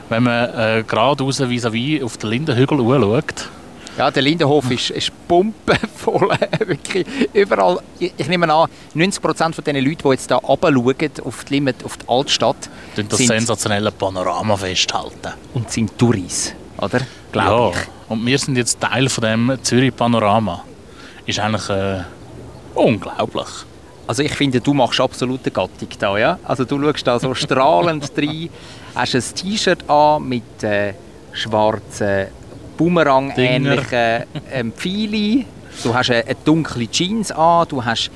wenn 0.09 0.23
man 0.23 0.51
äh, 0.55 0.85
geradeaus 0.87 1.41
vis-à-vis 1.41 2.03
auf 2.03 2.17
den 2.19 2.31
Lindenhügel 2.31 2.81
anschaut. 2.81 3.49
Ja, 3.97 4.11
der 4.11 4.23
Lindenhof 4.23 4.71
ist, 4.71 4.91
ist 4.91 5.11
pumpenvoll. 5.27 6.29
Wirklich 6.67 7.07
überall. 7.33 7.81
Ich, 7.99 8.13
ich 8.17 8.29
nehme 8.29 8.53
an, 8.53 8.69
90% 8.95 9.55
von 9.55 9.65
den 9.65 9.77
Leuten, 9.77 10.03
die 10.05 10.09
jetzt 10.11 10.29
hier 10.29 10.37
runterschauen 10.37 11.11
auf 11.25 11.45
die 11.45 11.55
Limit, 11.55 11.83
auf 11.85 11.97
die 11.97 12.09
Altstadt, 12.09 12.69
Tun 12.95 13.07
das 13.09 13.19
sind, 13.19 13.29
sensationelle 13.29 13.91
Panorama 13.91 14.57
festhalten. 14.57 15.33
und 15.55 15.71
sind 15.71 15.97
Touris, 15.99 16.55
oder? 16.79 16.99
Ja, 17.01 17.07
Glaube 17.33 17.77
ich. 17.79 18.11
und 18.11 18.25
wir 18.27 18.39
sind 18.39 18.57
jetzt 18.57 18.81
Teil 18.81 19.09
von 19.09 19.23
dem 19.25 19.59
Zürich 19.63 19.95
Panorama. 19.97 20.63
Ist 21.25 21.39
eigentlich 21.41 21.69
äh, 21.71 22.03
unglaublich. 22.75 23.47
Also 24.07 24.23
ich 24.23 24.33
finde, 24.33 24.61
du 24.61 24.73
machst 24.75 25.01
absolute 25.01 25.51
Gattung 25.51 25.89
da, 25.99 26.17
ja? 26.17 26.39
Also 26.45 26.65
du 26.65 26.81
schaust 26.81 27.07
da 27.07 27.19
so 27.19 27.35
strahlend 27.35 28.13
rein, 28.17 28.51
hast 28.95 29.15
ein 29.15 29.25
T-Shirt 29.35 29.89
an 29.91 30.29
mit 30.29 30.63
äh, 30.63 30.93
schwarzen 31.33 32.27
Boomerang-ähnlichen 32.77 34.25
ähm, 34.53 34.73
Pfeili. 34.73 35.47
Du 35.83 35.95
hast 35.95 36.11
eine, 36.11 36.25
eine 36.25 36.37
dunkle 36.45 36.89
Jeans 36.89 37.31
an, 37.33 37.67
du 37.69 37.85
hast 37.85 38.11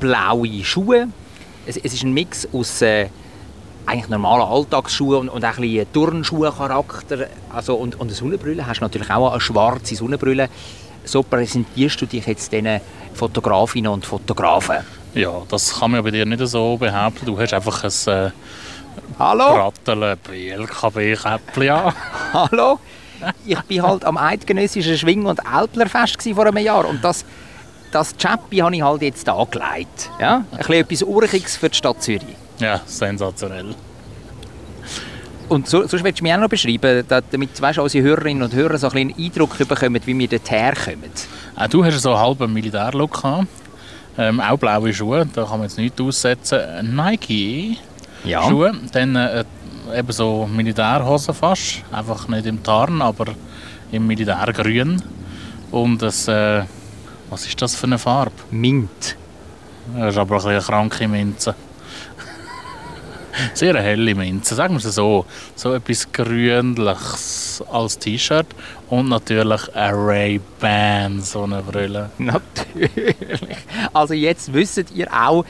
blaue 0.00 0.64
Schuhe. 0.64 1.08
Es, 1.66 1.76
es 1.76 1.94
ist 1.94 2.02
ein 2.02 2.12
Mix 2.12 2.48
aus 2.52 2.82
äh, 2.82 3.08
eigentlich 3.86 4.08
normalen 4.08 4.42
Alltagsschuhen 4.42 5.20
und, 5.20 5.28
und 5.28 5.44
auch 5.44 5.56
ein 5.56 5.62
bisschen 5.62 5.92
Turnschuhe-Charakter. 5.92 7.26
Also, 7.52 7.76
und, 7.76 7.94
und 7.96 8.08
eine 8.08 8.14
Sonnenbrille 8.14 8.66
hast 8.66 8.80
du 8.80 8.84
natürlich 8.84 9.10
auch 9.10 9.30
eine 9.30 9.40
schwarze 9.40 9.96
Sonnenbrille. 9.96 10.48
So 11.04 11.22
präsentierst 11.22 12.00
du 12.00 12.06
dich 12.06 12.26
jetzt 12.26 12.52
diesen 12.52 12.80
Fotografinnen 13.14 13.90
und 13.90 14.06
Fotografen. 14.06 14.78
Ja, 15.14 15.42
das 15.48 15.78
kann 15.78 15.90
man 15.90 16.02
bei 16.02 16.10
dir 16.10 16.24
nicht 16.24 16.46
so 16.46 16.76
behaupten. 16.76 17.26
Du 17.26 17.38
hast 17.38 17.52
einfach 17.52 17.84
ein 17.84 18.12
äh, 18.12 18.30
Hallo? 19.18 19.72
Bratteln 19.84 20.16
BLKB-Käppchen 20.24 21.70
an. 21.70 21.94
Hallo? 22.32 22.78
Ich 23.46 23.60
bin 23.62 23.82
halt 23.82 24.04
am 24.04 24.16
eidgenössischen 24.16 24.96
Schwing- 24.98 25.26
und 25.26 25.40
Älplerfest 25.40 26.22
vor 26.34 26.46
einem 26.46 26.58
Jahr 26.64 26.86
und 26.88 27.02
das, 27.04 27.24
das 27.90 28.16
Chappi 28.16 28.58
habe 28.58 28.74
ich 28.76 28.82
halt 28.82 29.02
jetzt 29.02 29.28
angelegt. 29.28 30.10
Ja? 30.20 30.44
Ein 30.52 30.58
bisschen 30.58 30.74
etwas 30.74 31.02
Urchiges 31.02 31.56
für 31.56 31.68
die 31.68 31.76
Stadt 31.76 32.02
Zürich. 32.02 32.22
Ja, 32.58 32.80
sensationell. 32.86 33.74
Und 35.48 35.68
so, 35.68 35.86
sonst 35.86 36.02
willst 36.02 36.20
du 36.20 36.24
mir 36.24 36.36
auch 36.36 36.40
noch 36.40 36.48
beschreiben, 36.48 37.04
da- 37.06 37.20
damit 37.20 37.60
weißt, 37.60 37.78
unsere 37.78 38.04
Hörerinnen 38.04 38.42
und 38.42 38.54
Hörer 38.54 38.78
so 38.78 38.86
ein 38.88 38.92
bisschen 38.92 39.10
einen 39.14 39.24
Eindruck 39.26 39.58
bekommen, 39.58 40.00
wie 40.06 40.18
wir 40.18 40.28
dort 40.28 40.50
herkommen. 40.50 41.10
Auch 41.56 41.66
du 41.66 41.84
hast 41.84 42.00
so 42.00 42.12
einen 42.14 42.20
halben 42.20 42.52
Militärlook 42.52 43.20
gehabt. 43.22 43.46
Ähm, 44.16 44.40
auch 44.40 44.56
blaue 44.58 44.92
Schuhe, 44.94 45.26
da 45.34 45.42
kann 45.42 45.58
man 45.58 45.62
jetzt 45.62 45.78
nichts 45.78 46.00
aussetzen. 46.00 46.60
Nike 46.94 47.76
Ja. 48.24 48.42
Schuhe, 48.48 48.72
dann 48.92 49.16
äh, 49.16 49.44
eben 49.94 50.12
so 50.12 50.46
Militärhosen 50.46 51.34
fast, 51.34 51.82
einfach 51.90 52.28
nicht 52.28 52.46
im 52.46 52.62
Tarn, 52.62 53.02
aber 53.02 53.26
im 53.90 54.06
Militärgrün. 54.06 55.02
Und 55.70 56.02
das, 56.02 56.28
äh, 56.28 56.64
was 57.30 57.46
ist 57.46 57.60
das 57.60 57.74
für 57.74 57.86
eine 57.86 57.98
Farbe? 57.98 58.32
Mint. 58.50 59.16
Das 59.96 60.14
ist 60.14 60.18
aber 60.18 60.36
ein 60.36 60.50
eine 60.50 60.60
kranke 60.60 61.08
Minze. 61.08 61.54
Sehr 63.54 63.74
eine 63.74 63.82
helle 63.82 64.14
Minze, 64.14 64.54
sagen 64.54 64.74
wir 64.74 64.84
es 64.86 64.94
so. 64.94 65.26
So 65.56 65.74
etwas 65.74 66.10
Grünliches 66.12 67.64
als 67.70 67.98
T-Shirt 67.98 68.46
und 68.90 69.08
natürlich 69.08 69.74
eine 69.74 69.96
Ray-Ban, 69.96 71.20
so 71.20 71.44
eine 71.44 71.62
Brille. 71.62 72.10
Natürlich. 72.18 73.16
Also 73.92 74.14
jetzt 74.14 74.52
wisst 74.52 74.90
ihr 74.94 75.08
auch, 75.12 75.44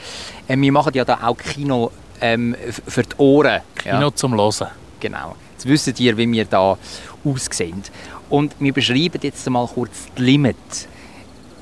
äh, 0.49 0.57
wir 0.57 0.73
machen 0.73 0.93
ja 0.95 1.05
da 1.05 1.19
auch 1.23 1.37
Kino 1.37 1.91
ähm, 2.23 2.57
für 2.87 3.03
die 3.03 3.17
Ohren. 3.19 3.61
ja. 3.85 3.97
Kino 3.97 4.11
zum 4.11 4.35
Hören. 4.35 4.69
Genau. 5.01 5.37
Jetzt 5.53 5.67
wisst 5.67 6.01
ihr, 6.01 6.17
wie 6.17 6.31
wir 6.31 6.45
da 6.45 6.79
aussehen. 7.25 7.83
Und 8.31 8.55
wir 8.59 8.73
beschreiben 8.73 9.19
jetzt 9.21 9.49
mal 9.51 9.67
kurz 9.67 10.07
die 10.17 10.23
Limit. 10.23 10.57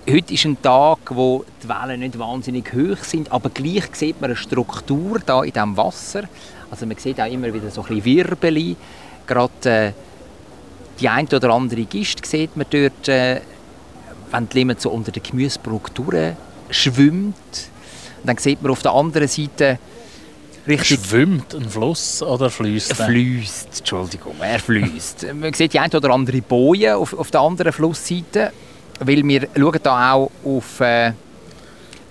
Heute 0.09 0.35
ist 0.35 0.45
ein 0.45 0.61
Tag, 0.63 0.99
wo 1.11 1.45
die 1.63 1.69
Wellen 1.69 2.01
nicht 2.01 2.19
wahnsinnig 2.19 2.73
hoch 2.73 3.03
sind, 3.03 3.31
aber 3.33 3.51
gleich 3.51 3.85
sieht 3.93 4.21
man 4.21 4.31
eine 4.31 4.37
Struktur 4.37 5.21
da 5.25 5.43
in 5.43 5.53
diesem 5.53 5.77
Wasser. 5.77 6.25
Also 6.71 6.87
man 6.87 6.97
sieht 6.97 7.21
auch 7.21 7.31
immer 7.31 7.53
wieder 7.53 7.71
so 7.71 7.83
ein 7.83 7.89
bisschen 7.89 8.05
Wirbeli. 8.05 8.77
Gerade 9.27 9.71
äh, 9.71 9.93
die 11.01 11.09
ein 11.09 11.27
oder 11.29 11.51
andere 11.51 11.85
Gist 11.85 12.25
sieht 12.27 12.57
man 12.57 12.67
dort, 12.71 13.09
äh, 13.09 13.41
wenn 14.31 14.49
die 14.49 14.59
Limit 14.59 14.81
so 14.81 14.91
unter 14.91 15.13
der 15.13 15.23
Gemüsebrücke 15.23 15.93
durchschwimmt. 15.93 17.35
Und 17.35 18.27
dann 18.27 18.37
sieht 18.39 18.63
man 18.63 18.73
auf 18.73 18.83
der 18.83 18.93
anderen 18.93 19.29
Seite 19.29 19.79
richtig 20.67 21.01
Schwimmt 21.05 21.55
ein 21.55 21.69
Fluss 21.69 22.23
oder 22.23 22.51
fließt 22.51 22.91
er 22.91 23.07
fließt, 23.07 23.79
Entschuldigung, 23.79 24.35
er 24.41 24.59
fließt. 24.59 25.33
Man 25.35 25.53
sieht 25.55 25.73
die 25.73 25.81
ein 25.81 25.93
oder 25.93 26.11
andere 26.11 26.41
Boje 26.43 26.97
auf, 26.97 27.13
auf 27.19 27.31
der 27.31 27.41
anderen 27.41 27.73
Flussseite, 27.73 28.53
weil 29.01 29.27
wir 29.27 29.49
schauen 29.57 29.81
da 29.83 30.13
auch 30.13 30.31
auf, 30.45 30.81
äh, 30.81 31.13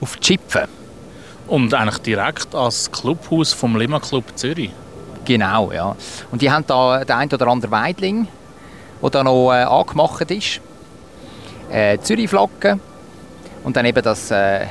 auf 0.01 0.17
die 0.17 0.27
Schiffe. 0.27 0.67
Und 1.47 1.73
eigentlich 1.73 1.97
direkt 1.99 2.53
als 2.53 2.91
Clubhaus 2.91 3.53
vom 3.53 3.75
Lima 3.75 3.99
Club 3.99 4.25
Zürich. 4.35 4.71
Genau, 5.25 5.71
ja. 5.71 5.95
Und 6.31 6.41
die 6.41 6.51
haben 6.51 6.63
da 6.67 7.03
den 7.03 7.15
ein 7.15 7.31
oder 7.31 7.47
anderen 7.47 7.71
Weidling, 7.71 8.27
der 9.01 9.09
da 9.09 9.23
noch 9.23 9.51
äh, 9.51 9.63
angemacht 9.63 10.29
ist. 10.31 10.61
Äh, 11.71 11.99
Zürich-Flagge 11.99 12.79
und 13.63 13.75
dann 13.75 13.85
eben 13.85 14.01
das, 14.01 14.31
äh, 14.31 14.63
äh, 14.63 14.67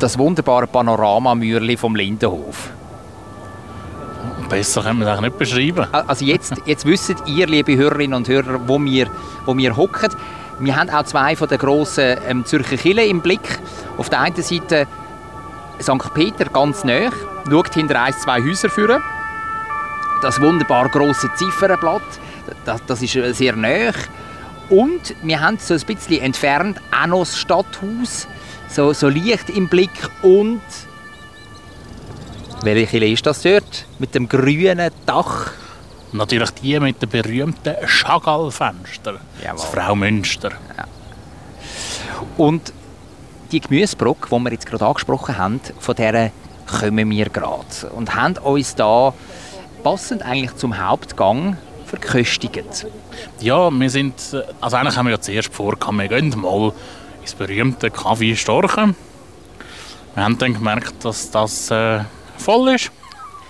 das 0.00 0.18
wunderbare 0.18 0.66
Panoramamürli 0.66 1.76
vom 1.76 1.94
Lindenhof. 1.94 2.70
Besser 4.48 4.82
können 4.82 4.98
wir 4.98 5.06
es 5.06 5.12
eigentlich 5.12 5.30
nicht 5.30 5.38
beschreiben. 5.38 5.86
Also 5.92 6.24
jetzt, 6.24 6.54
jetzt 6.64 6.84
wisst 6.84 7.14
ihr, 7.26 7.46
liebe 7.46 7.76
Hörerinnen 7.76 8.14
und 8.14 8.28
Hörer, 8.28 8.60
wo 8.66 8.82
wir, 8.82 9.08
wo 9.44 9.56
wir 9.56 9.76
hocken. 9.76 10.10
Wir 10.58 10.76
haben 10.76 10.90
auch 10.90 11.04
zwei 11.04 11.36
von 11.36 11.48
den 11.48 11.58
grossen 11.58 12.16
ähm, 12.26 12.44
Zürcher 12.44 12.76
Kirchen 12.76 13.08
im 13.08 13.20
Blick. 13.20 13.60
Auf 13.96 14.10
der 14.10 14.20
einen 14.20 14.42
Seite 14.42 14.86
St. 15.80 16.14
Peter 16.14 16.46
ganz 16.46 16.84
nah, 16.84 17.10
schaut 17.48 17.74
hinter 17.74 18.02
eins, 18.02 18.20
zwei 18.20 18.42
Häuser 18.42 18.68
führen. 18.68 19.02
Das 20.22 20.40
wunderbar 20.40 20.88
grosse 20.88 21.30
Ziffernblatt, 21.34 22.02
das, 22.64 22.84
das 22.86 23.02
ist 23.02 23.16
äh, 23.16 23.32
sehr 23.32 23.56
nah. 23.56 23.92
Und 24.68 25.14
wir 25.22 25.40
haben 25.40 25.58
so 25.58 25.74
ein 25.74 25.80
bisschen 25.80 26.20
entfernt 26.20 26.80
auch 26.92 27.06
noch 27.06 27.20
das 27.20 27.38
Stadthaus, 27.38 28.28
so, 28.70 28.92
so 28.92 29.08
leicht 29.08 29.50
im 29.50 29.68
Blick 29.68 29.90
und 30.22 30.60
welche 32.62 32.86
Kirche 32.86 33.06
ist 33.06 33.26
das 33.26 33.42
dort? 33.42 33.86
Mit 33.98 34.14
dem 34.14 34.28
grünen 34.28 34.90
Dach. 35.06 35.50
Natürlich 36.12 36.50
die 36.50 36.78
mit 36.78 37.00
den 37.00 37.08
berühmten 37.08 37.74
Chagall-Fenstern. 37.86 39.18
Jawohl. 39.42 39.56
Das 39.56 39.64
Frau 39.64 39.94
Münster. 39.94 40.50
Und 42.36 42.72
die 43.52 43.60
Gemüsebrücke, 43.60 44.28
die 44.30 44.40
wir 44.44 44.52
jetzt 44.52 44.66
gerade 44.66 44.86
angesprochen 44.86 45.38
haben, 45.38 45.60
von 45.78 45.94
der 45.94 46.32
kommen 46.66 47.10
wir 47.10 47.28
gerade. 47.30 47.90
Und 47.94 48.14
haben 48.14 48.36
uns 48.38 48.74
da 48.74 49.14
passend 49.82 50.22
eigentlich 50.22 50.54
zum 50.56 50.78
Hauptgang 50.78 51.56
verköstigt. 51.86 52.86
Ja, 53.40 53.70
wir 53.70 53.90
sind. 53.90 54.14
äh, 54.32 54.42
Also 54.60 54.76
eigentlich 54.76 54.96
haben 54.96 55.06
wir 55.06 55.12
ja 55.12 55.20
zuerst 55.20 55.52
vorgehabt, 55.52 55.96
wir 55.96 56.08
gehen 56.08 56.34
mal 56.40 56.72
ins 57.30 57.34
berühmte 57.34 57.88
Café 57.88 58.36
Storchen. 58.36 58.94
Wir 60.14 60.24
haben 60.24 60.38
dann 60.38 60.54
gemerkt, 60.54 61.04
dass 61.04 61.30
das 61.30 61.70
äh, 61.70 62.00
voll 62.36 62.74
ist. 62.74 62.90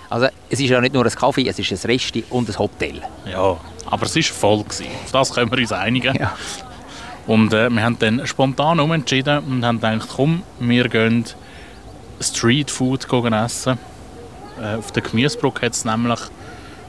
Also 0.09 0.27
es 0.49 0.59
ist 0.59 0.69
ja 0.69 0.81
nicht 0.81 0.93
nur 0.93 1.05
ein 1.05 1.11
Kaffee, 1.11 1.47
es 1.47 1.57
ist 1.57 1.71
ein 1.71 1.89
Resti 1.89 2.23
und 2.29 2.49
ein 2.49 2.59
Hotel. 2.59 3.01
Ja, 3.25 3.57
aber 3.85 4.05
es 4.05 4.15
war 4.15 4.23
voll. 4.23 4.63
Gewesen. 4.63 4.87
Auf 5.05 5.11
das 5.11 5.33
können 5.33 5.49
wir 5.51 5.57
uns 5.57 5.71
einigen. 5.71 6.15
Ja. 6.15 6.33
Und 7.27 7.53
äh, 7.53 7.69
wir 7.69 7.83
haben 7.83 7.97
dann 7.99 8.25
spontan 8.27 8.79
umentschieden 8.79 9.39
und 9.39 9.65
haben 9.65 9.79
gedacht, 9.79 10.09
komm, 10.15 10.43
wir 10.59 10.87
gehen 10.89 11.25
Streetfood 12.19 13.07
essen. 13.33 13.79
Äh, 14.61 14.75
auf 14.75 14.91
der 14.91 15.03
Gemüsebrücke 15.03 15.65
hat 15.65 15.73
es 15.73 15.85
nämlich 15.85 16.19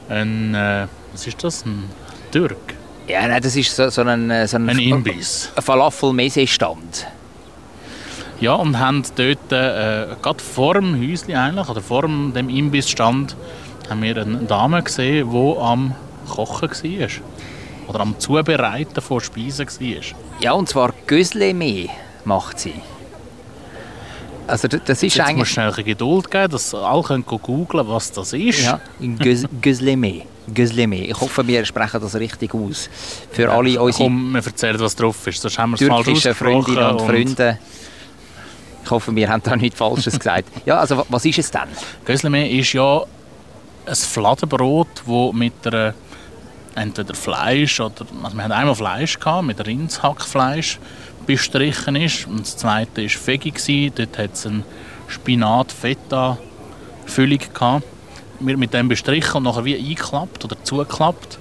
ein, 0.09 0.53
äh, 0.53 0.87
was 1.11 1.25
ist 1.25 1.43
das, 1.43 1.65
ein 1.65 1.85
Türk, 2.31 2.75
Ja, 3.07 3.27
nein, 3.27 3.41
das 3.41 3.55
ist 3.55 3.75
so, 3.75 3.89
so 3.89 4.01
ein, 4.01 4.29
äh, 4.29 4.47
so 4.47 4.57
ein, 4.57 4.69
ein 4.69 4.79
Imbiss. 4.79 5.51
ein 5.55 5.61
Falafel-Mese-Stand. 5.61 7.07
Ja, 8.39 8.55
und 8.55 8.79
haben 8.79 9.03
dort, 9.15 9.51
äh, 9.51 10.15
gerade 10.21 10.43
vor 10.43 10.75
dem 10.75 10.99
Häuschen 10.99 11.33
eigentlich, 11.35 11.69
oder 11.69 11.81
vor 11.81 12.03
dem 12.03 12.49
Imbissstand, 12.49 13.35
haben 13.89 14.01
wir 14.01 14.17
eine 14.17 14.37
Dame 14.39 14.81
gesehen, 14.83 15.29
die 15.31 15.57
am 15.59 15.95
Kochen 16.29 16.69
war. 16.69 17.07
Oder 17.87 17.99
am 17.99 18.17
Zubereiten 18.19 19.01
von 19.01 19.19
Speisen 19.19 19.67
war. 19.67 20.03
Ja, 20.39 20.53
und 20.53 20.69
zwar 20.69 20.93
Gösleme 21.05 21.89
macht 22.23 22.59
sie. 22.59 22.75
Also 24.47 24.67
das 24.67 25.01
ist 25.03 25.15
Jetzt 25.15 25.19
eigentlich... 25.21 25.37
musst 25.37 25.51
du 25.51 25.53
schnell 25.71 25.83
Geduld 25.83 26.29
geben, 26.29 26.51
dass 26.51 26.73
alle 26.75 27.01
können 27.03 27.25
googeln 27.25 27.87
was 27.87 28.11
das 28.11 28.33
ist. 28.33 28.63
Ja, 28.65 28.79
Gösleme. 29.61 30.23
Gösleme. 30.53 31.05
Ich 31.05 31.19
hoffe, 31.19 31.47
wir 31.47 31.63
sprechen 31.65 32.01
das 32.01 32.15
richtig 32.15 32.53
aus. 32.53 32.89
Für 33.31 33.49
alle 33.49 33.81
unsere 33.81 34.03
Komm, 34.09 34.33
wir 34.33 34.45
erzählen, 34.45 34.79
was 34.79 34.95
drauf 34.95 35.25
ist. 35.27 35.41
Sonst 35.41 35.57
haben 35.57 35.71
wir 35.71 35.81
es 35.81 35.87
falsch 35.87 36.07
ausgesprochen. 36.09 36.63
Freundinnen 36.63 36.89
und 36.91 37.01
Freunde. 37.01 37.59
Ich 38.83 38.91
hoffe, 38.91 39.15
wir 39.15 39.29
haben 39.29 39.41
da 39.41 39.55
nichts 39.55 39.77
Falsches 39.79 40.17
gesagt. 40.19 40.49
Ja, 40.65 40.79
also 40.79 40.97
wa- 40.97 41.05
was 41.07 41.23
ist 41.23 41.39
es 41.39 41.49
denn? 41.49 41.61
Gösleme 42.03 42.49
ist 42.51 42.73
ja 42.73 43.01
ein 43.85 43.95
Fladenbrot, 43.95 44.87
das 45.07 45.33
mit 45.33 45.53
einer 45.65 45.93
entweder 46.75 47.13
Fleisch 47.13 47.79
oder 47.79 48.05
also 48.23 48.35
wir 48.35 48.43
hatten 48.43 48.51
einmal 48.51 48.75
Fleisch 48.75 49.17
gehabt, 49.17 49.45
mit 49.45 49.65
Rindshackfleisch 49.65 50.79
bestrichen 51.25 51.95
ist 51.95 52.27
und 52.27 52.41
das 52.41 52.57
zweite 52.57 53.03
war 53.03 53.37
gewesen. 53.37 53.91
dort 53.95 54.17
hat 54.17 54.33
es 54.33 54.45
eine 54.45 54.63
Spinat 55.07 55.71
Feta 55.71 56.37
Füllung 57.05 57.39
gehabt 57.53 57.85
wird 58.39 58.57
mit 58.57 58.73
dem 58.73 58.87
bestrichen 58.87 59.37
und 59.37 59.43
nachher 59.43 59.65
wie 59.65 59.77
eingeklappt 59.77 60.43
oder 60.45 60.61
zugeklappt 60.63 61.37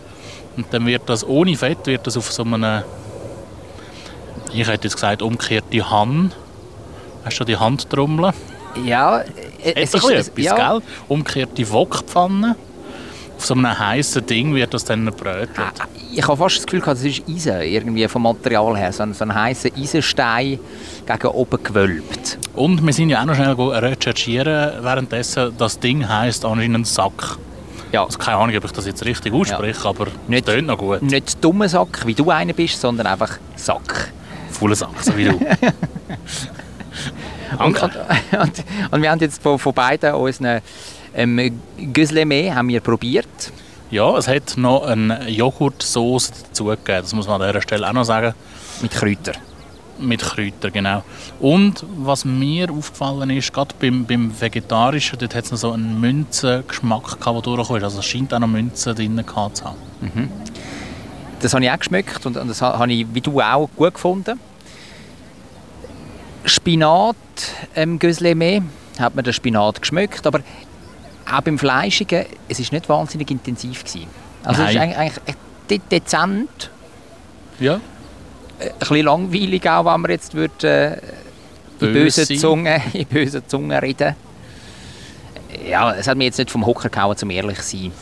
und 0.57 0.67
dann 0.71 0.87
wird 0.87 1.03
das 1.07 1.27
ohne 1.27 1.57
Fett 1.57 1.87
wird 1.87 2.07
das 2.07 2.17
auf 2.17 2.31
so 2.33 2.45
einem 2.45 2.83
ich 4.53 4.69
hätte 4.69 4.85
jetzt 4.87 4.95
gesagt 4.95 5.23
umgekehrte 5.23 5.91
Hand 5.91 6.37
hast 7.25 7.39
du 7.39 7.45
die 7.45 7.57
Handtrommel 7.57 8.33
Ja, 8.85 9.21
äh, 9.21 9.25
es 9.75 9.95
ist 9.95 10.09
etwas, 10.09 10.31
ja, 10.37 10.73
gell? 10.73 10.83
Umgekehrte 11.09 11.71
Wokpfanne. 11.71 12.57
Auf 13.43 13.47
so 13.47 13.55
einem 13.55 13.77
heißen 13.77 14.25
Ding 14.25 14.55
wird 14.55 14.73
das 14.73 14.85
dann 14.85 15.05
gebrötelt. 15.05 15.51
Ich 16.13 16.23
habe 16.23 16.37
fast 16.37 16.59
das 16.59 16.65
Gefühl, 16.65 16.79
gehabt, 16.79 16.99
das 16.99 17.05
ist 17.05 17.25
Eisen, 17.29 17.61
irgendwie 17.63 18.07
vom 18.07 18.23
Material 18.23 18.79
her. 18.79 18.93
So 18.93 19.03
ein, 19.03 19.15
so 19.15 19.25
ein 19.25 19.35
heißer 19.35 19.71
Eisenstein 19.77 20.61
gegen 21.05 21.27
oben 21.27 21.61
gewölbt. 21.61 22.39
Und 22.55 22.87
wir 22.87 22.93
sind 22.93 23.11
ja 23.11 23.21
auch 23.21 23.25
noch 23.25 23.35
schnell 23.35 23.51
recherchieren 23.55 24.85
währenddessen. 24.85 25.57
Das 25.59 25.77
Ding 25.81 26.09
heisst 26.09 26.45
anscheinend 26.45 26.87
Sack. 26.87 27.37
Ja. 27.91 28.05
Also 28.05 28.17
keine 28.17 28.37
Ahnung, 28.37 28.57
ob 28.57 28.65
ich 28.65 28.71
das 28.71 28.87
jetzt 28.87 29.05
richtig 29.05 29.33
ausspreche, 29.33 29.89
aber 29.89 30.07
Nicht- 30.29 30.47
es 30.47 30.55
tönt 30.55 30.69
noch 30.69 30.79
gut. 30.79 31.03
Nicht 31.03 31.43
dummer 31.43 31.69
Sack, 31.69 32.07
wie 32.07 32.15
du 32.15 32.31
einer 32.31 32.53
bist, 32.53 32.81
sondern 32.81 33.09
einfach 33.09 33.39
Sack. 33.57 34.13
Fauler 34.53 34.77
Sack, 34.77 35.03
so 35.03 35.17
wie 35.17 35.25
du. 35.25 35.33
Und, 37.59 37.83
und, 37.83 37.93
und, 38.33 38.65
und 38.93 39.03
wir 39.03 39.11
haben 39.11 39.21
jetzt 39.21 39.43
von, 39.43 39.59
von 39.59 39.75
beiden 39.75 40.15
unseren 40.15 40.63
ähm, 41.15 41.61
Güslemé 41.79 42.55
haben 42.55 42.69
wir 42.69 42.81
probiert. 42.81 43.27
Ja, 43.91 44.17
es 44.17 44.27
hat 44.29 44.55
noch 44.57 44.85
eine 44.85 45.29
Joghurtsoße 45.29 46.33
dazugegeben. 46.49 47.03
Das 47.03 47.13
muss 47.13 47.27
man 47.29 47.41
an 47.43 47.49
dieser 47.49 47.61
Stelle 47.63 47.89
auch 47.89 47.93
noch 47.93 48.05
sagen. 48.05 48.35
Mit 48.81 48.93
Kräutern. 48.93 49.37
Mit 49.99 50.23
Kräutern, 50.23 50.73
genau. 50.73 51.03
Und 51.39 51.85
was 51.99 52.25
mir 52.25 52.71
aufgefallen 52.71 53.29
ist, 53.31 53.53
gerade 53.53 53.75
beim, 53.79 54.07
beim 54.07 54.33
Vegetarischen, 54.41 55.19
dort 55.19 55.35
hat 55.35 55.45
es 55.45 55.51
noch 55.51 55.59
so 55.59 55.73
einen 55.73 56.01
Münzengeschmack 56.01 57.21
gehabt, 57.21 57.27
der 57.27 57.43
durchgekommen 57.43 57.77
ist. 57.83 57.85
Also 57.85 57.99
es 57.99 58.07
scheint 58.07 58.33
auch 58.33 58.39
noch 58.39 58.49
Münzen 58.49 58.95
drin 58.95 59.23
zu 59.27 59.65
haben. 59.65 60.31
Das 61.41 61.53
habe 61.53 61.65
ich 61.65 61.71
auch 61.71 61.79
geschmeckt 61.79 62.25
und, 62.25 62.35
das 62.37 62.63
ha- 62.63 62.79
habe 62.79 62.93
ich, 62.93 63.07
wie 63.13 63.21
du 63.21 63.41
auch, 63.41 63.69
gut 63.77 63.95
gefunden. 63.95 64.41
Spinat 66.45 67.17
ähm, 67.77 67.99
Güslemé 67.99 68.63
hat 68.99 69.15
mir 69.15 69.23
der 69.23 69.33
Spinat 69.33 69.81
geschmeckt, 69.81 70.27
aber 70.27 70.41
auch 71.31 71.41
beim 71.43 71.59
Fleischigen, 71.59 72.27
es 72.49 72.61
ist 72.61 72.73
nicht 72.73 72.89
wahnsinnig 72.89 73.31
intensiv 73.31 73.85
gewesen. 73.85 74.07
Also 74.45 74.63
es 74.63 74.71
ist 74.71 74.75
Nein. 74.77 74.95
eigentlich, 74.95 75.19
eigentlich 75.27 75.37
de 75.71 75.81
dezent, 75.91 76.71
Ja. 77.61 77.75
äh, 78.59 78.71
ein 78.71 78.79
bisschen 78.79 79.05
langweilig 79.05 79.69
auch, 79.71 79.85
wenn 79.93 80.01
man 80.01 80.11
jetzt 80.11 80.35
würde, 80.35 81.01
äh, 81.81 81.85
in 81.85 81.93
Böse. 81.93 82.27
Zungen, 82.37 82.81
in 82.93 83.07
bösen 83.07 83.43
Zungen 83.49 83.79
reden. 83.79 84.15
Ja, 85.69 85.95
es 85.95 86.09
hat 86.09 86.17
mir 86.17 86.25
jetzt 86.25 86.39
nicht 86.39 86.51
vom 86.51 86.65
Hocker 86.67 86.89
gehauen, 86.89 87.17
zum 87.17 87.31
ehrlich 87.31 87.61
zu 87.61 87.77
sein. 87.77 87.93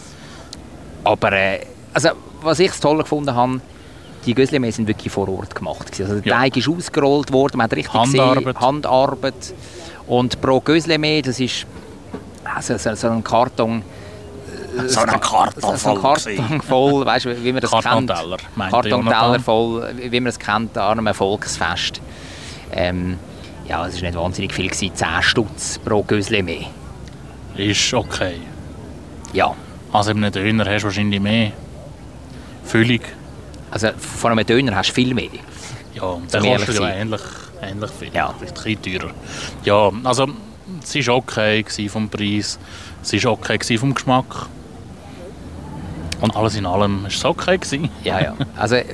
Aber 1.04 1.32
äh, 1.32 1.60
also, 1.92 2.10
was 2.42 2.58
ich 2.58 2.70
toll 2.72 2.98
gefunden 2.98 3.34
habe, 3.34 3.60
die 4.26 4.34
Göslemehl 4.34 4.70
sind 4.70 4.86
wirklich 4.86 5.12
vor 5.12 5.28
Ort 5.28 5.54
gemacht. 5.54 5.90
gewesen. 5.92 6.02
Also 6.10 6.20
der 6.20 6.30
Ja. 6.32 6.38
Teig 6.40 6.56
ist 6.56 6.68
ausgerollt 6.68 7.32
worden, 7.32 7.56
man 7.56 7.64
hat 7.64 7.72
richtig 7.74 7.92
Handarbeit. 7.94 8.44
gesehen, 8.44 8.60
Handarbeit. 8.60 9.54
Und 10.06 10.40
pro 10.40 10.60
Göslemehl, 10.60 11.22
das 11.22 11.40
ist 11.40 11.66
also, 12.54 12.76
so, 12.76 12.94
so 12.94 13.08
ein 13.08 13.22
Karton. 13.24 13.82
äh, 14.78 14.88
So 14.88 15.00
ein 15.00 15.20
Karton 15.20 15.76
so 15.76 15.94
Karton 15.94 16.60
voll, 16.62 17.04
weißt 17.06 17.26
du, 17.26 17.44
wie 17.44 17.52
man 17.52 17.60
das 17.60 17.70
kennt. 17.70 17.84
Kartonteller, 17.84 18.36
meinte 18.56 18.72
Kartonteller 18.90 19.40
voll, 19.40 19.92
wie 19.96 20.20
man 20.20 20.28
es 20.28 20.38
kennt 20.38 20.76
an 20.78 20.98
einem 20.98 21.14
Volksfest. 21.14 22.00
Ähm, 22.72 23.18
ja, 23.68 23.86
es 23.86 23.96
war 23.96 24.02
nicht 24.02 24.16
wahnsinnig 24.18 24.52
viel, 24.52 24.68
gewesen, 24.68 24.94
10 24.94 25.06
Stutz 25.22 25.78
pro 25.78 26.02
Göslemehl. 26.02 26.66
Ist 27.56 27.92
okay. 27.94 28.40
Ja, 29.32 29.54
Also 29.92 30.10
in 30.12 30.18
einem 30.24 30.32
Döner 30.32 30.64
hast 30.66 30.82
du 30.82 30.86
wahrscheinlich 30.86 31.20
mehr 31.20 31.52
Füllung. 32.64 33.00
also 33.70 33.88
von 33.98 34.32
einem 34.32 34.46
Döner 34.46 34.74
hast 34.76 34.90
du 34.90 34.94
viel 34.94 35.14
mehr. 35.14 35.28
Ja, 35.94 36.02
und 36.02 36.32
ehrlich 36.34 36.56
kostet 36.66 36.76
ja 36.80 36.88
ähnlich, 36.90 37.20
ähnlich 37.62 37.90
viel. 37.98 38.10
Ja. 38.14 38.32
Vielleicht 38.38 38.58
ein 38.58 38.76
bisschen 38.76 39.00
teurer. 39.00 39.10
Ja, 39.64 39.90
also 40.04 40.28
es 40.82 41.06
war 41.06 41.16
okay 41.16 41.64
vom 41.88 42.08
Preis. 42.08 42.58
Es 43.02 43.24
war 43.24 43.32
okay 43.32 43.78
vom 43.78 43.94
Geschmack. 43.94 44.46
Und 46.20 46.36
alles 46.36 46.54
in 46.56 46.66
allem 46.66 47.02
war 47.02 47.08
es 47.08 47.24
okay. 47.24 47.56
Gewesen. 47.56 47.88
Ja, 48.04 48.20
ja. 48.20 48.34
Also, 48.56 48.74
äh, 48.76 48.84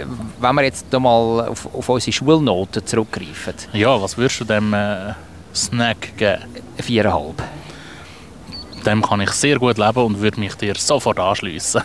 wenn 0.40 0.54
wir 0.54 0.62
jetzt 0.62 0.92
noch 0.92 1.00
mal 1.00 1.48
auf, 1.48 1.66
auf 1.74 1.88
unsere 1.88 2.12
Schulnoten 2.12 2.86
zurückgreifen, 2.86 3.54
Ja, 3.72 4.00
was 4.00 4.16
würdest 4.16 4.40
du 4.40 4.44
dem 4.44 4.72
äh, 4.72 5.12
Snack 5.54 6.16
geben? 6.16 6.42
viereinhalb. 6.78 7.42
Dem 8.84 9.02
kann 9.02 9.20
ich 9.22 9.30
sehr 9.32 9.58
gut 9.58 9.78
leben 9.78 9.98
und 10.04 10.20
würde 10.20 10.38
mich 10.38 10.54
dir 10.54 10.74
sofort 10.76 11.18
anschliessen. 11.18 11.82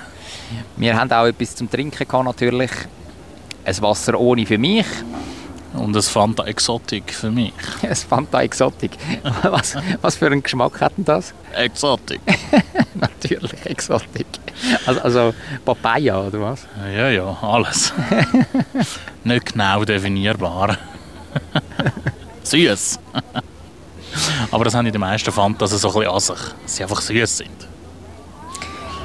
Wir 0.75 0.95
haben 0.95 1.11
auch 1.11 1.25
etwas 1.25 1.55
zum 1.55 1.71
Trinken 1.71 2.07
gehabt, 2.07 2.25
natürlich. 2.25 2.71
Ein 3.63 3.81
Wasser 3.81 4.19
ohne 4.19 4.45
für 4.45 4.57
mich, 4.57 4.85
Und 5.73 5.95
es 5.95 6.09
Fanta 6.09 6.43
Exotic 6.45 7.13
für 7.13 7.31
mich. 7.31 7.53
ein 7.81 7.95
Fanta 7.95 8.41
Exotic. 8.41 8.91
Was, 9.43 9.75
was 10.01 10.15
für 10.15 10.27
einen 10.27 10.43
Geschmack 10.43 10.81
hat 10.81 10.97
denn 10.97 11.05
das? 11.05 11.33
Exotic? 11.55 12.19
Natürlich 12.93 13.65
Exotic. 13.65 14.25
Also, 14.85 15.01
also 15.01 15.33
Papaya, 15.65 16.21
oder 16.21 16.39
was? 16.41 16.67
Ja, 16.95 17.09
ja, 17.09 17.37
alles. 17.41 17.93
Nicht 19.23 19.53
genau 19.53 19.83
definierbar. 19.83 20.77
süß. 22.43 22.99
Aber 24.51 24.65
das 24.65 24.75
haben 24.75 24.91
die 24.91 24.97
meisten 24.97 25.31
Fantasen 25.31 25.77
so 25.77 25.87
ein 25.89 25.93
bisschen 25.93 26.13
an 26.13 26.19
sich, 26.19 26.53
dass 26.63 26.75
sie 26.75 26.83
einfach 26.83 27.01
süß 27.01 27.37
sind. 27.37 27.67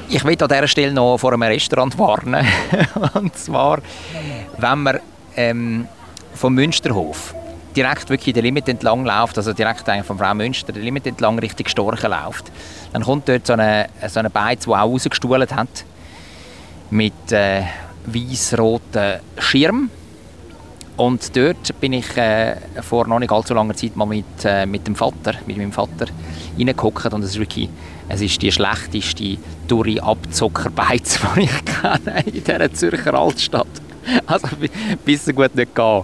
Ich 0.09 0.25
will 0.25 0.37
an 0.41 0.49
dieser 0.49 0.69
Stelle 0.69 0.93
noch 0.93 1.19
vor 1.19 1.33
einem 1.33 1.43
Restaurant 1.43 1.99
warnen. 1.99 2.47
Und 3.15 3.37
zwar, 3.37 3.81
wenn 4.59 4.83
man 4.83 5.01
ähm, 5.37 5.89
vom 6.37 6.55
Münsterhof 6.55 7.35
direkt 7.77 8.09
wirklich 8.09 8.35
den 8.35 8.45
Limit 8.45 8.69
entlang 8.69 9.05
läuft, 9.05 9.37
also 9.37 9.53
direkt 9.53 9.85
von 10.05 10.19
Frau 10.19 10.35
Münster 10.35 10.73
den 10.73 10.83
Limit 10.83 11.07
entlang 11.07 11.39
Richtung 11.39 11.67
Storchen 11.69 12.11
läuft, 12.11 12.51
dann 12.93 13.03
kommt 13.03 13.29
dort 13.29 13.47
so 13.47 13.53
eine, 13.53 13.89
so 14.09 14.19
eine 14.19 14.31
Beiz, 14.31 14.65
die 14.65 14.71
auch 14.71 14.77
rausgestuhlt 14.77 15.55
hat, 15.55 15.85
mit 16.91 17.33
äh, 17.33 17.63
weiß-roten 18.07 19.21
Schirm. 19.39 19.91
Und 20.97 21.37
dort 21.37 21.79
bin 21.79 21.93
ich 21.93 22.17
äh, 22.17 22.57
vor 22.81 23.07
noch 23.07 23.19
nicht 23.19 23.31
allzu 23.31 23.53
langer 23.53 23.75
Zeit 23.75 23.97
mal 23.97 24.07
mit, 24.07 24.25
äh, 24.45 24.65
mit 24.65 24.87
dem 24.87 24.95
Vater, 24.95 25.35
mit 25.47 25.59
meinem 25.59 25.73
Vater 25.73 26.07
reingehockt 26.59 27.13
und 27.13 27.23
es 27.23 27.33
ist 27.33 27.39
wirklich, 27.39 27.69
es 28.09 28.23
ist 28.23 28.41
die 28.41 28.51
schlechteste 28.51 29.37
dure 29.69 30.03
Abzockerbeiz, 30.03 31.19
die 31.37 31.41
ich 31.43 31.65
kenne 31.67 32.25
in 32.25 32.43
dieser 32.43 32.73
Zürcher 32.73 33.13
Altstadt. 33.13 33.67
Also 34.27 34.49
bi- 34.57 34.71
bis 35.05 35.27
gut 35.35 35.55
nicht 35.55 35.75
gehen. 35.75 36.03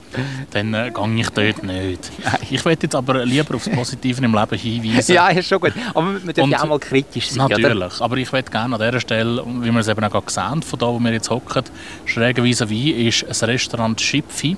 Dann 0.51 0.75
äh, 0.75 0.91
gehe 0.91 1.15
ich 1.21 1.31
dort 1.31 1.63
nicht. 1.63 2.11
Ich 2.51 2.65
möchte 2.65 2.87
jetzt 2.87 2.95
aber 2.95 3.25
lieber 3.25 3.55
aufs 3.55 3.69
Positive 3.69 4.25
im 4.25 4.35
Leben 4.35 4.59
hinweisen. 4.59 5.15
Ja, 5.15 5.29
ist 5.29 5.49
schon 5.49 5.61
gut. 5.61 5.73
Aber 5.95 6.03
man 6.03 6.27
darf 6.27 6.39
Und- 6.45 6.51
ja 6.51 6.63
auch 6.63 6.67
mal 6.67 6.79
kritisch 6.79 7.31
sein, 7.31 7.45
oder? 7.47 7.59
Natürlich, 7.59 8.01
aber 8.01 8.17
ich 8.17 8.33
möchte 8.33 8.51
gerne 8.51 8.75
an 8.77 8.81
dieser 8.81 9.01
Stelle, 9.01 9.45
wie 9.47 9.71
wir 9.71 9.81
es 9.81 9.89
eben 9.89 10.05
auch 10.05 10.11
gerade 10.11 10.27
gesehen 10.27 10.63
von 10.63 10.79
da, 10.79 10.87
wo 10.87 10.99
wir 10.99 11.13
jetzt 11.13 11.31
hocken, 11.31 11.65
schrägerweise 12.07 12.69
wie 12.69 12.91
ist 13.09 13.25
ein 13.25 13.49
Restaurant 13.51 14.01
Schipfi. 14.01 14.57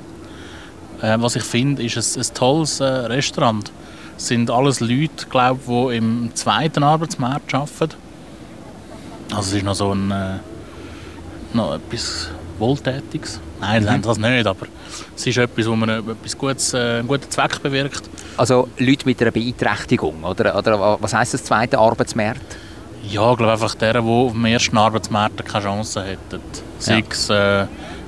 Äh, 1.03 1.17
was 1.21 1.37
ich 1.37 1.43
finde, 1.43 1.83
ist 1.83 1.97
ein, 2.17 2.23
ein 2.23 2.35
tolles 2.35 2.81
äh, 2.81 2.85
Restaurant. 2.85 3.71
Es 4.17 4.29
sind 4.29 4.51
alles 4.51 4.81
Leute, 4.81 5.27
glaube 5.29 5.61
die 5.91 5.97
im 5.97 6.31
zweiten 6.35 6.83
Arbeitsmarkt 6.83 7.53
arbeiten. 7.55 7.95
Also 9.31 9.51
es 9.51 9.53
ist 9.55 9.65
noch 9.65 9.75
so 9.75 9.93
ein 9.93 10.11
äh, 10.11 10.37
noch 11.53 11.75
etwas 11.75 12.29
Wohltätiges. 12.59 13.40
Nein, 13.61 13.85
Mhm. 13.85 14.03
das 14.03 14.19
nicht, 14.19 14.47
aber 14.47 14.67
es 15.17 15.27
ist 15.27 15.37
etwas, 15.38 15.67
wo 15.67 15.75
man 15.77 15.88
äh, 15.88 15.99
etwas 15.99 16.37
Gutes, 16.38 16.75
äh, 16.75 16.99
einen 16.99 17.09
guten 17.09 17.31
Zweck 17.31 17.62
bewirkt. 17.62 18.03
Also 18.37 18.69
Leute 18.79 19.07
mit 19.07 19.21
einer 19.23 19.31
Beeinträchtigung, 19.31 20.23
oder? 20.25 20.57
Oder 20.57 20.99
was 21.01 21.14
heisst 21.14 21.35
das 21.35 21.45
zweite 21.45 21.79
Arbeitsmarkt? 21.79 22.57
Ja, 23.09 23.31
ich 23.33 23.37
glaube 23.38 23.53
einfach 23.53 23.75
der, 23.75 23.95
der 23.95 24.03
auf 24.03 24.33
dem 24.33 24.45
ersten 24.47 24.77
Arbeitsmarkt 24.79 25.45
keine 25.47 25.64
Chance 25.64 26.05
hätte. 26.05 26.40
Sei 26.79 26.99
Ja. 26.99 27.05
es 27.11 27.31
äh, 27.31 27.67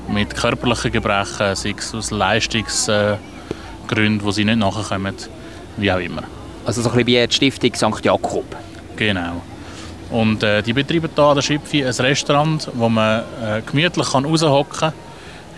mit 0.09 0.35
körperlichen 0.35 0.93
Gebrechen, 0.93 1.55
sei 1.55 1.75
es 1.77 1.95
aus 1.95 2.11
Leistungsgründen, 2.11 4.21
äh, 4.21 4.23
wo 4.23 4.31
sie 4.31 4.45
nicht 4.45 4.59
nachkommen, 4.59 5.15
wie 5.77 5.93
auch 5.93 5.99
immer. 5.99 6.23
Also 6.65 6.83
so 6.83 6.89
ein 6.91 6.95
bisschen 6.97 7.07
wie 7.09 7.27
die 7.27 7.35
Stiftung 7.35 7.75
St. 7.75 8.05
Jakob. 8.05 8.45
Genau. 8.97 9.43
Und 10.11 10.43
äh, 10.43 10.63
die 10.63 10.73
betreiben 10.73 11.11
hier 11.15 11.25
an 11.25 11.35
der 11.35 11.43
Schipfi 11.43 11.85
ein 11.85 11.93
Restaurant, 11.93 12.69
wo 12.75 12.89
man 12.89 13.21
äh, 13.43 13.63
gemütlich 13.63 14.13
kann 14.13 14.25
raushocken 14.25 14.79
kann. 14.79 14.93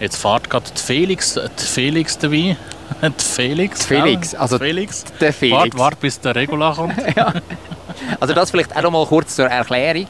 Jetzt 0.01 0.17
fährt 0.17 0.49
gerade 0.49 0.71
die 0.75 0.81
Felix, 0.81 1.35
die 1.35 1.65
Felix 1.65 2.19
dabei. 2.19 2.57
Die 3.03 3.23
Felix. 3.23 3.81
Die 3.81 3.87
Felix, 3.87 4.31
gell? 4.31 4.41
also 4.41 4.59
Felix. 4.59 5.05
Der 5.21 5.33
Felix. 5.33 5.59
Wart, 5.59 5.79
wart, 5.79 6.01
bis 6.01 6.19
der 6.21 6.35
Regula 6.35 6.73
kommt. 6.73 6.95
Also 8.21 8.33
das 8.33 8.51
vielleicht 8.51 8.75
auch 8.77 8.83
noch 8.83 8.93
mal 8.93 9.07
kurz 9.07 9.35
zur 9.35 9.47
Erklärung. 9.47 10.07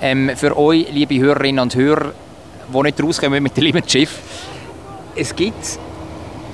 Ähm, 0.00 0.32
für 0.36 0.56
euch, 0.56 0.86
liebe 0.92 1.18
Hörerinnen 1.18 1.60
und 1.60 1.74
Hörer, 1.74 2.12
die 2.72 2.82
nicht 2.82 3.02
rauskommen 3.02 3.42
mit 3.42 3.56
dem 3.56 3.64
Limitschiff. 3.64 4.18
Es 5.14 5.34
gibt 5.34 5.78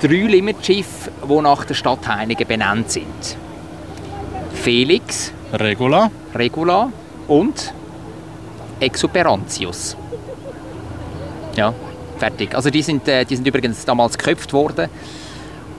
drei 0.01 0.27
Limitschiffe, 0.27 1.11
die 1.27 1.41
nach 1.41 1.65
der 1.65 1.73
Stadt 1.73 2.07
Heinigen 2.07 2.47
benannt 2.47 2.91
sind. 2.91 3.37
Felix, 4.53 5.33
Regula. 5.51 6.11
Regula 6.35 6.91
und 7.31 7.73
Exuperantius. 8.81 9.95
Ja, 11.55 11.73
fertig. 12.17 12.53
Also 12.53 12.69
die 12.69 12.81
sind, 12.81 13.07
äh, 13.07 13.23
die 13.23 13.35
sind 13.37 13.47
übrigens 13.47 13.85
damals 13.85 14.17
geköpft 14.17 14.51
worden 14.51 14.89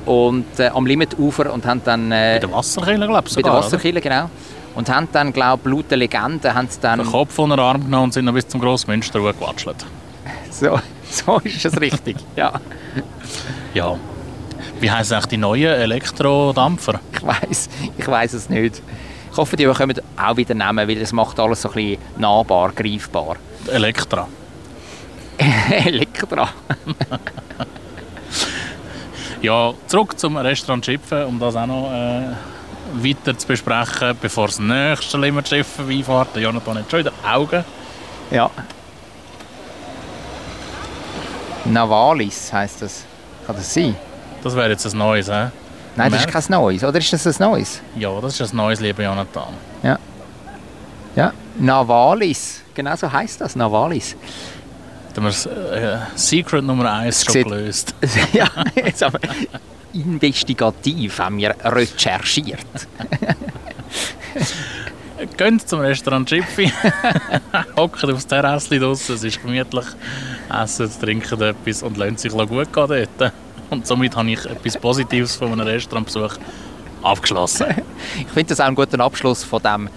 und 0.06 0.46
äh, 0.58 0.68
am 0.68 0.86
Limitufer 0.86 1.52
und 1.52 1.66
haben 1.66 1.82
dann 1.84 2.10
äh, 2.10 2.34
Bei 2.40 2.46
der 2.46 2.52
Wasserkille, 2.52 3.06
glaube 3.06 3.28
ich, 3.28 3.34
bei 3.34 3.42
der? 3.42 3.52
Wasserkille 3.52 4.00
genau 4.00 4.30
und 4.74 4.88
haben 4.88 5.08
dann 5.12 5.32
glaube 5.32 5.68
laut 5.68 5.90
der 5.90 5.98
Legende 5.98 6.54
haben 6.54 6.68
sie 6.70 6.80
dann 6.80 7.00
Den 7.00 7.08
Kopf 7.08 7.34
von 7.34 7.52
einer 7.52 7.60
Arm 7.62 7.84
genommen 7.84 8.04
und 8.04 8.14
sind 8.14 8.24
noch 8.24 8.32
bis 8.32 8.48
zum 8.48 8.60
Grossmünster 8.60 9.20
gewatschelt. 9.20 9.84
so, 10.50 10.78
so 11.10 11.38
ist 11.44 11.64
es 11.66 11.78
richtig. 11.78 12.16
ja, 12.36 12.52
Ja. 13.74 13.96
Wie 14.80 14.90
heißen 14.90 15.14
eigentlich 15.14 15.26
die 15.26 15.36
neuen 15.36 15.74
Elektrodampfer? 15.74 16.98
ich 17.12 17.22
weiß, 17.22 17.68
ich 17.98 18.08
weiß 18.08 18.32
es 18.32 18.48
nicht. 18.48 18.82
Ich 19.32 19.38
hoffe, 19.38 19.56
die 19.56 19.64
bekommen 19.64 19.98
auch 20.16 20.36
wieder 20.36 20.54
nehmen, 20.54 20.86
weil 20.86 20.98
das 20.98 21.10
macht 21.12 21.40
alles 21.40 21.62
so 21.62 21.70
ein 21.70 21.74
bisschen 21.74 21.98
nahbar, 22.18 22.70
greifbar. 22.72 23.36
Elektra. 23.66 24.28
Elektra. 25.70 26.48
Ja, 29.42 29.74
zurück 29.88 30.16
zum 30.20 30.36
Restaurant 30.36 30.86
Schiffen, 30.86 31.24
um 31.24 31.40
das 31.40 31.56
auch 31.56 31.66
noch 31.66 31.90
äh, 31.92 32.28
weiter 33.02 33.36
zu 33.36 33.48
besprechen, 33.48 34.16
bevor 34.20 34.46
das 34.46 34.60
nächste 34.60 35.18
Limmertschiff 35.18 35.66
vorbeifährt. 35.66 36.28
Der 36.36 36.42
Jonathan 36.42 36.78
hat 36.78 36.88
schon 36.88 37.00
wieder 37.00 37.12
Augen. 37.28 37.64
Ja. 38.30 38.48
Navalis 41.64 42.52
heißt 42.52 42.82
das. 42.82 43.04
Kann 43.44 43.56
das 43.56 43.74
sein? 43.74 43.96
Das 44.44 44.54
wäre 44.54 44.70
jetzt 44.70 44.86
ein 44.86 44.96
neues, 44.96 45.28
hä? 45.28 45.48
Nein, 45.96 46.10
das 46.10 46.24
ist 46.24 46.28
kein 46.28 46.44
Neues. 46.48 46.82
Oder 46.84 46.98
ist 46.98 47.12
das 47.12 47.26
ein 47.26 47.50
Neues? 47.50 47.80
Ja, 47.96 48.20
das 48.20 48.40
ist 48.40 48.52
ein 48.52 48.56
neues, 48.56 48.80
lieber 48.80 49.02
Jonathan. 49.02 49.54
Ja. 49.82 49.98
Navalis. 51.58 52.62
Genau 52.74 52.96
so 52.96 53.10
heißt 53.10 53.40
das. 53.40 53.56
Navalis. 53.56 54.16
Da 55.12 55.16
haben 55.16 55.24
wir 55.24 55.30
das 55.30 55.46
äh, 55.46 55.98
Secret 56.14 56.64
Nummer 56.64 56.90
1 56.90 57.24
schon 57.24 57.42
gelöst. 57.44 57.94
ja, 58.32 58.48
jetzt 58.74 59.02
aber 59.02 59.18
investigativ 59.92 61.18
haben 61.18 61.36
wir 61.36 61.54
recherchiert. 61.62 62.64
Geht 65.36 65.68
zum 65.68 65.80
Restaurant 65.80 66.28
Schipfi, 66.28 66.72
hockt 67.76 68.04
aufs 68.04 68.26
Terrasse 68.26 68.80
draussen, 68.80 69.14
es 69.14 69.22
ist 69.22 69.40
gemütlich, 69.40 69.84
essen, 70.50 70.90
trinken 71.00 71.40
etwas 71.40 71.82
und 71.84 71.96
lassen 71.96 72.16
sich 72.16 72.32
gut 72.32 72.72
gehen 72.72 73.06
dort. 73.18 73.32
Und 73.72 73.86
somit 73.86 74.14
habe 74.14 74.30
ich 74.30 74.44
etwas 74.44 74.76
Positives 74.76 75.36
von 75.36 75.50
einem 75.50 75.66
Restaurantbesuch 75.66 76.34
abgeschlossen. 77.02 77.68
Ich 78.20 78.28
finde 78.28 78.50
das 78.50 78.60
auch 78.60 78.66
einen 78.66 78.76
guten 78.76 79.00
Abschluss 79.00 79.44
von 79.44 79.62
dem 79.62 79.88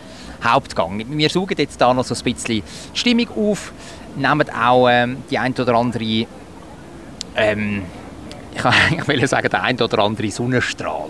Hauptgang. 0.41 1.03
Wir 1.09 1.29
suchen 1.29 1.55
jetzt 1.57 1.81
da 1.81 1.93
noch 1.93 2.05
so 2.05 2.15
ein 2.15 2.33
bisschen 2.33 2.63
Stimmung 2.93 3.27
auf, 3.35 3.73
nehmen 4.15 4.49
auch 4.49 4.87
ähm, 4.87 5.17
die 5.29 5.37
ein 5.37 5.53
oder 5.55 5.75
andere, 5.75 6.25
ähm, 7.35 7.81
ich 8.97 9.07
will 9.09 9.27
sagen, 9.27 9.49
der 9.49 9.61
ein 9.61 9.81
oder 9.81 9.99
andere 9.99 10.31
Sonnenstrahl. 10.31 11.09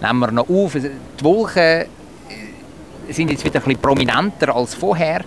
Nehmen 0.00 0.20
wir 0.20 0.30
noch 0.30 0.48
auf. 0.48 0.74
Die 0.74 1.24
Wolken 1.24 1.58
äh, 1.58 1.86
sind 3.10 3.32
jetzt 3.32 3.44
wieder 3.44 3.58
ein 3.58 3.64
bisschen 3.64 3.80
prominenter 3.80 4.54
als 4.54 4.76
vorher, 4.76 5.24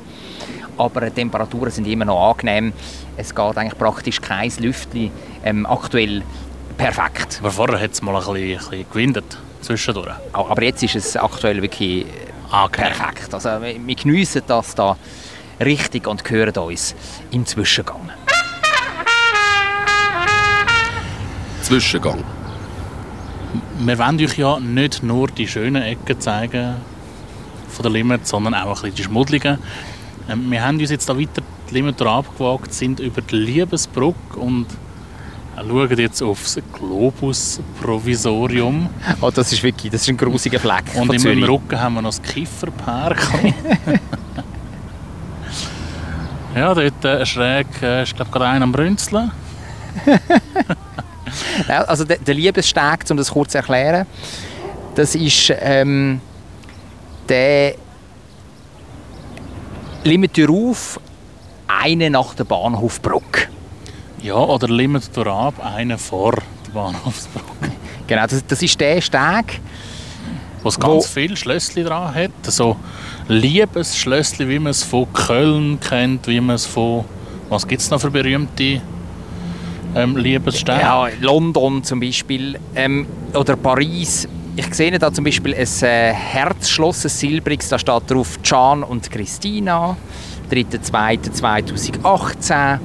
aber 0.77 1.01
die 1.01 1.11
Temperaturen 1.11 1.71
sind 1.71 1.87
immer 1.87 2.05
noch 2.05 2.29
angenehm. 2.29 2.71
Es 3.17 3.35
geht 3.35 3.57
eigentlich 3.57 3.77
praktisch 3.77 4.21
kein 4.21 4.49
Lüftchen. 4.59 5.11
Ähm, 5.43 5.65
aktuell 5.65 6.23
perfekt. 6.79 7.37
Aber 7.41 7.51
vorher 7.51 7.79
hat 7.79 7.91
es 7.91 8.01
mal 8.01 8.15
ein 8.15 8.19
bisschen, 8.33 8.35
ein 8.53 8.57
bisschen 8.57 8.89
gewindet, 8.89 9.37
zwischendurch. 9.61 10.15
Aber 10.33 10.63
jetzt 10.63 10.81
ist 10.81 10.95
es 10.95 11.15
aktuell 11.15 11.61
wirklich 11.61 12.05
Angenehm. 12.49 12.93
perfekt. 12.93 13.33
Also 13.33 13.49
wir 13.61 13.75
wir 13.85 13.95
geniessen 13.95 14.41
das 14.47 14.73
da 14.73 14.97
richtig 15.59 16.07
und 16.07 16.27
hören 16.29 16.57
uns 16.57 16.95
im 17.31 17.45
Zwischengang. 17.45 18.09
Zwischengang. 21.61 22.23
Wir 23.79 23.97
wollen 23.99 24.19
euch 24.19 24.37
ja 24.37 24.59
nicht 24.59 25.03
nur 25.03 25.27
die 25.27 25.47
schönen 25.47 25.83
Ecken 25.83 26.19
zeigen 26.19 26.75
von 27.69 27.83
der 27.83 27.91
Limit, 27.91 28.25
sondern 28.25 28.55
auch 28.55 28.67
ein 28.67 28.73
bisschen 28.73 28.95
die 28.95 29.03
schmuddeligen. 29.03 29.57
Ähm, 30.29 30.49
Wir 30.49 30.63
haben 30.63 30.79
uns 30.79 30.89
jetzt 30.89 31.07
da 31.09 31.17
weiter 31.17 31.41
die 31.69 31.73
Limit 31.75 32.01
abgewagt, 32.01 32.73
sind 32.73 32.99
über 32.99 33.21
die 33.21 33.35
Liebesbrücke 33.35 34.39
und 34.39 34.65
schauen 35.67 35.97
jetzt 35.97 36.21
aufs 36.21 36.59
Globus-Provisorium. 36.73 38.89
Oh, 39.21 39.31
das 39.31 39.51
ist 39.51 39.63
wirklich 39.63 39.91
das 39.91 40.03
ist 40.03 40.09
ein 40.09 40.17
grusiger 40.17 40.59
Fleck 40.59 40.83
Und 40.95 41.11
im 41.13 41.19
Zürich. 41.19 41.47
Rücken 41.47 41.79
haben 41.79 41.95
wir 41.95 42.01
noch 42.01 42.11
das 42.11 42.21
Kifferpark. 42.21 43.25
ja, 46.55 46.73
dort 46.73 47.05
äh, 47.05 47.25
schräg 47.25 47.67
äh, 47.81 48.03
ist 48.03 48.15
glaube 48.15 48.31
gerade 48.31 48.47
einer 48.47 48.63
am 48.63 48.71
Brünzeln. 48.71 49.31
Also 51.67 52.05
der, 52.05 52.17
der 52.17 52.33
Liebessteg, 52.33 53.05
um 53.11 53.17
das 53.17 53.29
kurz 53.31 53.51
zu 53.51 53.59
erklären, 53.59 54.07
das 54.95 55.13
ist 55.13 55.53
ähm, 55.59 56.21
der 57.27 57.75
Limiter 60.03 60.49
auf, 60.49 60.99
eine 61.67 62.09
nach 62.09 62.33
der 62.33 62.45
Bahnhofbrücke. 62.45 63.49
Ja, 64.21 64.35
oder 64.35 64.67
Limit 64.67 65.17
ab, 65.17 65.53
einer 65.63 65.97
vor 65.97 66.33
der 66.65 66.71
Bahnhofsbrücke. 66.73 67.45
Genau, 68.07 68.25
das, 68.25 68.43
das 68.47 68.61
ist 68.63 68.79
der 68.81 68.99
Steg. 69.01 69.59
Wo- 70.63 70.69
ganz 70.71 71.05
viele 71.07 71.37
Schlössli 71.37 71.83
dran 71.83 72.13
hat. 72.15 72.31
So 72.43 72.75
Liebesschlössli, 73.27 74.49
wie 74.49 74.57
man 74.57 74.71
es 74.71 74.83
von 74.83 75.13
Köln 75.13 75.79
kennt, 75.79 76.25
wie 76.25 76.41
man 76.41 76.55
es 76.55 76.65
von... 76.65 77.05
Was 77.49 77.67
gibt 77.67 77.83
es 77.83 77.91
noch 77.91 78.01
für 78.01 78.09
berühmte 78.09 78.81
ähm, 79.95 80.17
Liebesstädte? 80.17 80.81
Ja, 80.81 81.07
London 81.21 81.83
zum 81.83 81.99
Beispiel 81.99 82.59
ähm, 82.75 83.05
oder 83.35 83.55
Paris. 83.55 84.27
Ich 84.55 84.73
sehe 84.73 84.97
da 84.97 85.13
zum 85.13 85.23
Beispiel 85.23 85.53
ein 85.53 85.67
äh, 85.83 86.11
Herzschloss, 86.13 87.05
ein 87.05 87.09
silbriges, 87.09 87.69
da 87.69 87.77
steht 87.77 88.09
drauf 88.09 88.39
Can 88.43 88.81
und 88.83 89.09
Christina, 89.11 89.95
3.2.2018. 90.51 92.79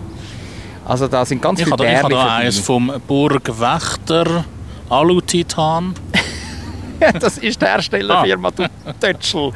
Also 0.87 1.09
da 1.09 1.25
sind 1.25 1.41
ganz 1.41 1.61
Ich 1.61 1.65
viele 1.65 1.77
da, 1.77 1.85
ich 1.85 2.03
habe 2.03 2.15
da 2.15 2.37
eins 2.37 2.59
vom 2.59 2.93
Burgwächter 3.07 4.45
Alutitan. 4.91 5.95
Das 7.21 7.39
ist 7.39 7.61
die 7.61 7.67
Herstellerfirma 7.67 8.51
du 8.51 8.67
Tötschel. 9.01 9.53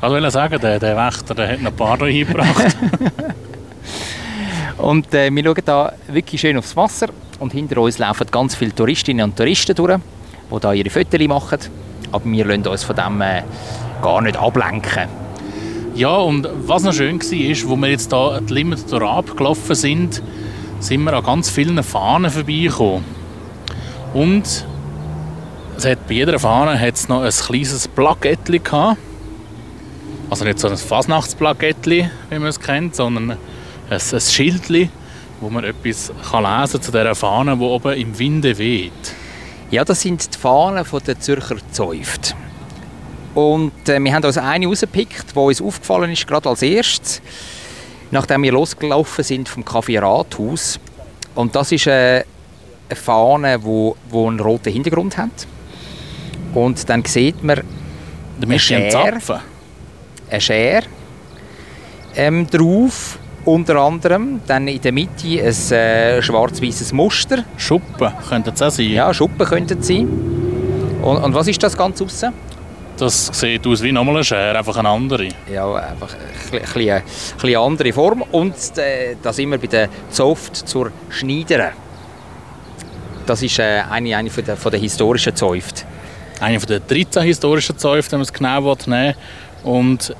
Was 0.00 0.12
will 0.12 0.24
ich 0.24 0.30
sagen? 0.32 0.60
Der, 0.60 0.78
der 0.78 0.96
Wächter 0.96 1.34
der 1.34 1.52
hat 1.52 1.62
noch 1.62 1.70
ein 1.70 1.76
paar 1.76 2.00
reingebracht. 2.00 2.76
Und 4.78 5.14
äh, 5.14 5.30
wir 5.30 5.44
schauen 5.44 5.62
da 5.64 5.92
wirklich 6.08 6.40
schön 6.40 6.58
aufs 6.58 6.76
Wasser 6.76 7.06
und 7.38 7.52
hinter 7.52 7.80
uns 7.80 7.98
laufen 7.98 8.26
ganz 8.30 8.54
viele 8.54 8.74
Touristinnen 8.74 9.24
und 9.24 9.36
Touristen 9.36 9.74
durch, 9.74 9.98
die 10.50 10.60
da 10.60 10.72
ihre 10.72 10.90
Fotos 10.90 11.20
machen. 11.26 11.58
Aber 12.12 12.24
wir 12.24 12.44
lassen 12.44 12.66
uns 12.66 12.84
von 12.84 12.96
dem 12.96 13.20
äh, 13.22 13.42
gar 14.02 14.20
nicht 14.20 14.36
ablenken. 14.36 15.08
Ja, 15.94 16.16
und 16.16 16.48
was 16.66 16.82
noch 16.82 16.92
schön 16.92 17.20
war, 17.20 17.50
ist, 17.50 17.68
wo 17.68 17.76
wir 17.76 17.88
jetzt 17.88 18.12
hier 18.12 18.40
die 18.40 18.52
Limit 18.52 18.92
abgelaufen 18.92 19.76
sind, 19.76 20.20
sind 20.80 21.04
wir 21.04 21.12
an 21.12 21.22
ganz 21.22 21.50
vielen 21.50 21.80
Fahnen 21.84 22.32
vorbeigekommen. 22.32 23.04
Und 24.12 24.66
es 25.76 25.84
hat, 25.86 26.08
bei 26.08 26.14
jeder 26.14 26.36
Fahne 26.40 26.80
hat 26.80 26.96
es 26.96 27.08
noch 27.08 27.22
ein 27.22 27.30
kleines 27.30 27.86
Plakettchen 27.86 28.64
gehabt. 28.64 28.98
Also 30.30 30.44
nicht 30.44 30.58
so 30.58 30.66
ein 30.66 30.76
Fasnachtsplakettchen, 30.76 32.10
wie 32.28 32.38
man 32.40 32.48
es 32.48 32.58
kennt, 32.58 32.96
sondern 32.96 33.30
ein, 33.30 33.38
ein 33.88 34.20
Schildchen, 34.20 34.88
wo 35.40 35.48
man 35.48 35.62
etwas 35.62 36.12
kann 36.28 36.42
lesen 36.42 36.82
zu 36.82 36.90
dieser 36.90 37.14
Fahne, 37.14 37.56
die 37.56 37.62
oben 37.62 37.96
im 37.96 38.18
Winde 38.18 38.58
weht. 38.58 39.14
Ja, 39.70 39.84
das 39.84 40.00
sind 40.00 40.34
die 40.34 40.38
Fahnen 40.38 40.84
der 41.06 41.20
Zürcher 41.20 41.56
Zäuft. 41.70 42.34
Und 43.34 43.88
äh, 43.88 43.98
wir 43.98 44.14
haben 44.14 44.24
uns 44.24 44.38
eine 44.38 44.66
rausgepickt, 44.66 45.34
die 45.34 45.38
uns 45.38 45.60
aufgefallen 45.60 46.12
ist, 46.12 46.26
gerade 46.26 46.48
als 46.48 46.62
erstes, 46.62 47.20
nachdem 48.10 48.42
wir 48.42 48.52
losgelaufen 48.52 49.24
sind 49.24 49.48
vom 49.48 49.64
Café 49.64 50.00
Rathaus. 50.00 50.78
Und 51.34 51.56
das 51.56 51.72
ist 51.72 51.86
äh, 51.86 52.24
eine 52.88 52.96
Fahne, 52.96 53.58
die 53.58 53.64
wo, 53.64 53.96
wo 54.08 54.28
einen 54.28 54.38
roten 54.38 54.72
Hintergrund 54.72 55.16
hat. 55.16 55.46
Und 56.54 56.88
dann 56.88 57.04
sieht 57.04 57.42
man 57.42 57.62
du 58.40 58.48
am 58.48 58.58
Schere. 58.58 59.18
Eine 60.30 60.40
Schere 60.40 60.84
ähm, 62.14 62.46
drauf, 62.48 63.18
unter 63.44 63.76
anderem. 63.76 64.40
Dann 64.46 64.68
in 64.68 64.80
der 64.80 64.92
Mitte 64.92 65.26
ein 65.26 65.72
äh, 65.72 66.22
schwarz-weißes 66.22 66.92
Muster. 66.92 67.44
Schuppen 67.56 68.12
könnte 68.28 68.52
es 68.54 68.62
auch 68.62 68.70
sein. 68.70 68.90
Ja, 68.90 69.12
Schuppen 69.12 69.44
könnten 69.44 69.80
es 69.80 69.88
sein. 69.88 70.08
Und, 71.02 71.16
und 71.16 71.34
was 71.34 71.48
ist 71.48 71.62
das 71.62 71.76
ganz 71.76 72.00
aussen? 72.00 72.32
Das 72.96 73.26
sieht 73.26 73.66
aus 73.66 73.82
wie 73.82 73.90
nochmal 73.90 74.16
eine 74.16 74.24
Schere, 74.24 74.56
einfach 74.56 74.76
eine 74.76 74.88
andere. 74.88 75.28
Ja, 75.52 75.74
einfach 75.74 76.14
ein 76.14 76.60
bisschen, 76.60 76.90
ein 76.90 77.02
bisschen 77.02 77.48
eine 77.48 77.58
andere 77.58 77.92
Form. 77.92 78.22
Und 78.22 78.54
äh, 78.78 79.16
da 79.20 79.32
sind 79.32 79.50
wir 79.50 79.58
bei 79.58 79.66
der 79.66 79.88
Zoft 80.10 80.56
zur 80.56 80.92
Schneidern. 81.08 81.72
Das 83.26 83.42
ist 83.42 83.58
äh, 83.58 83.82
eine, 83.90 84.16
eine 84.16 84.30
von 84.30 84.44
der, 84.44 84.56
von 84.56 84.70
der 84.70 84.80
historischen 84.80 85.34
Zäuft. 85.34 85.84
Eine 86.40 86.60
von 86.60 86.68
den 86.68 86.82
13 86.86 87.22
historischen 87.22 87.78
Zäuften, 87.78 88.12
wenn 88.12 88.18
man 88.20 88.24
es 88.24 88.32
genau 88.32 88.76
nehmen 88.86 88.86
will. 88.86 89.14
Und 89.64 90.14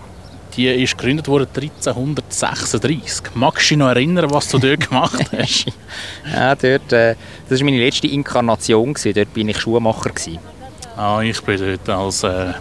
die 0.56 0.68
ist 0.68 0.96
gegründet 0.96 1.28
worden 1.28 1.48
1336. 1.54 3.34
Magst 3.34 3.70
du 3.70 3.74
dich 3.74 3.78
noch 3.78 3.88
erinnern, 3.88 4.30
was 4.30 4.48
du 4.48 4.58
dort 4.58 4.88
gemacht 4.88 5.24
hast? 5.36 5.66
Ja, 6.32 6.54
dort, 6.54 6.92
äh, 6.92 7.14
das 7.48 7.60
war 7.60 7.64
meine 7.64 7.78
letzte 7.78 8.06
Inkarnation. 8.06 8.94
Gewesen. 8.94 9.14
Dort 9.14 9.36
war 9.36 9.44
ich 9.44 9.58
Schuhmacher. 9.58 10.10
Gewesen. 10.10 10.38
Ah, 10.96 11.20
ich 11.22 11.40
bin 11.42 11.58
dort 11.58 11.88
als 11.88 12.22
äh, 12.22 12.52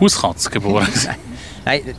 Hauskatze 0.00 0.50
geboren. 0.50 0.88
Nein, 1.64 1.94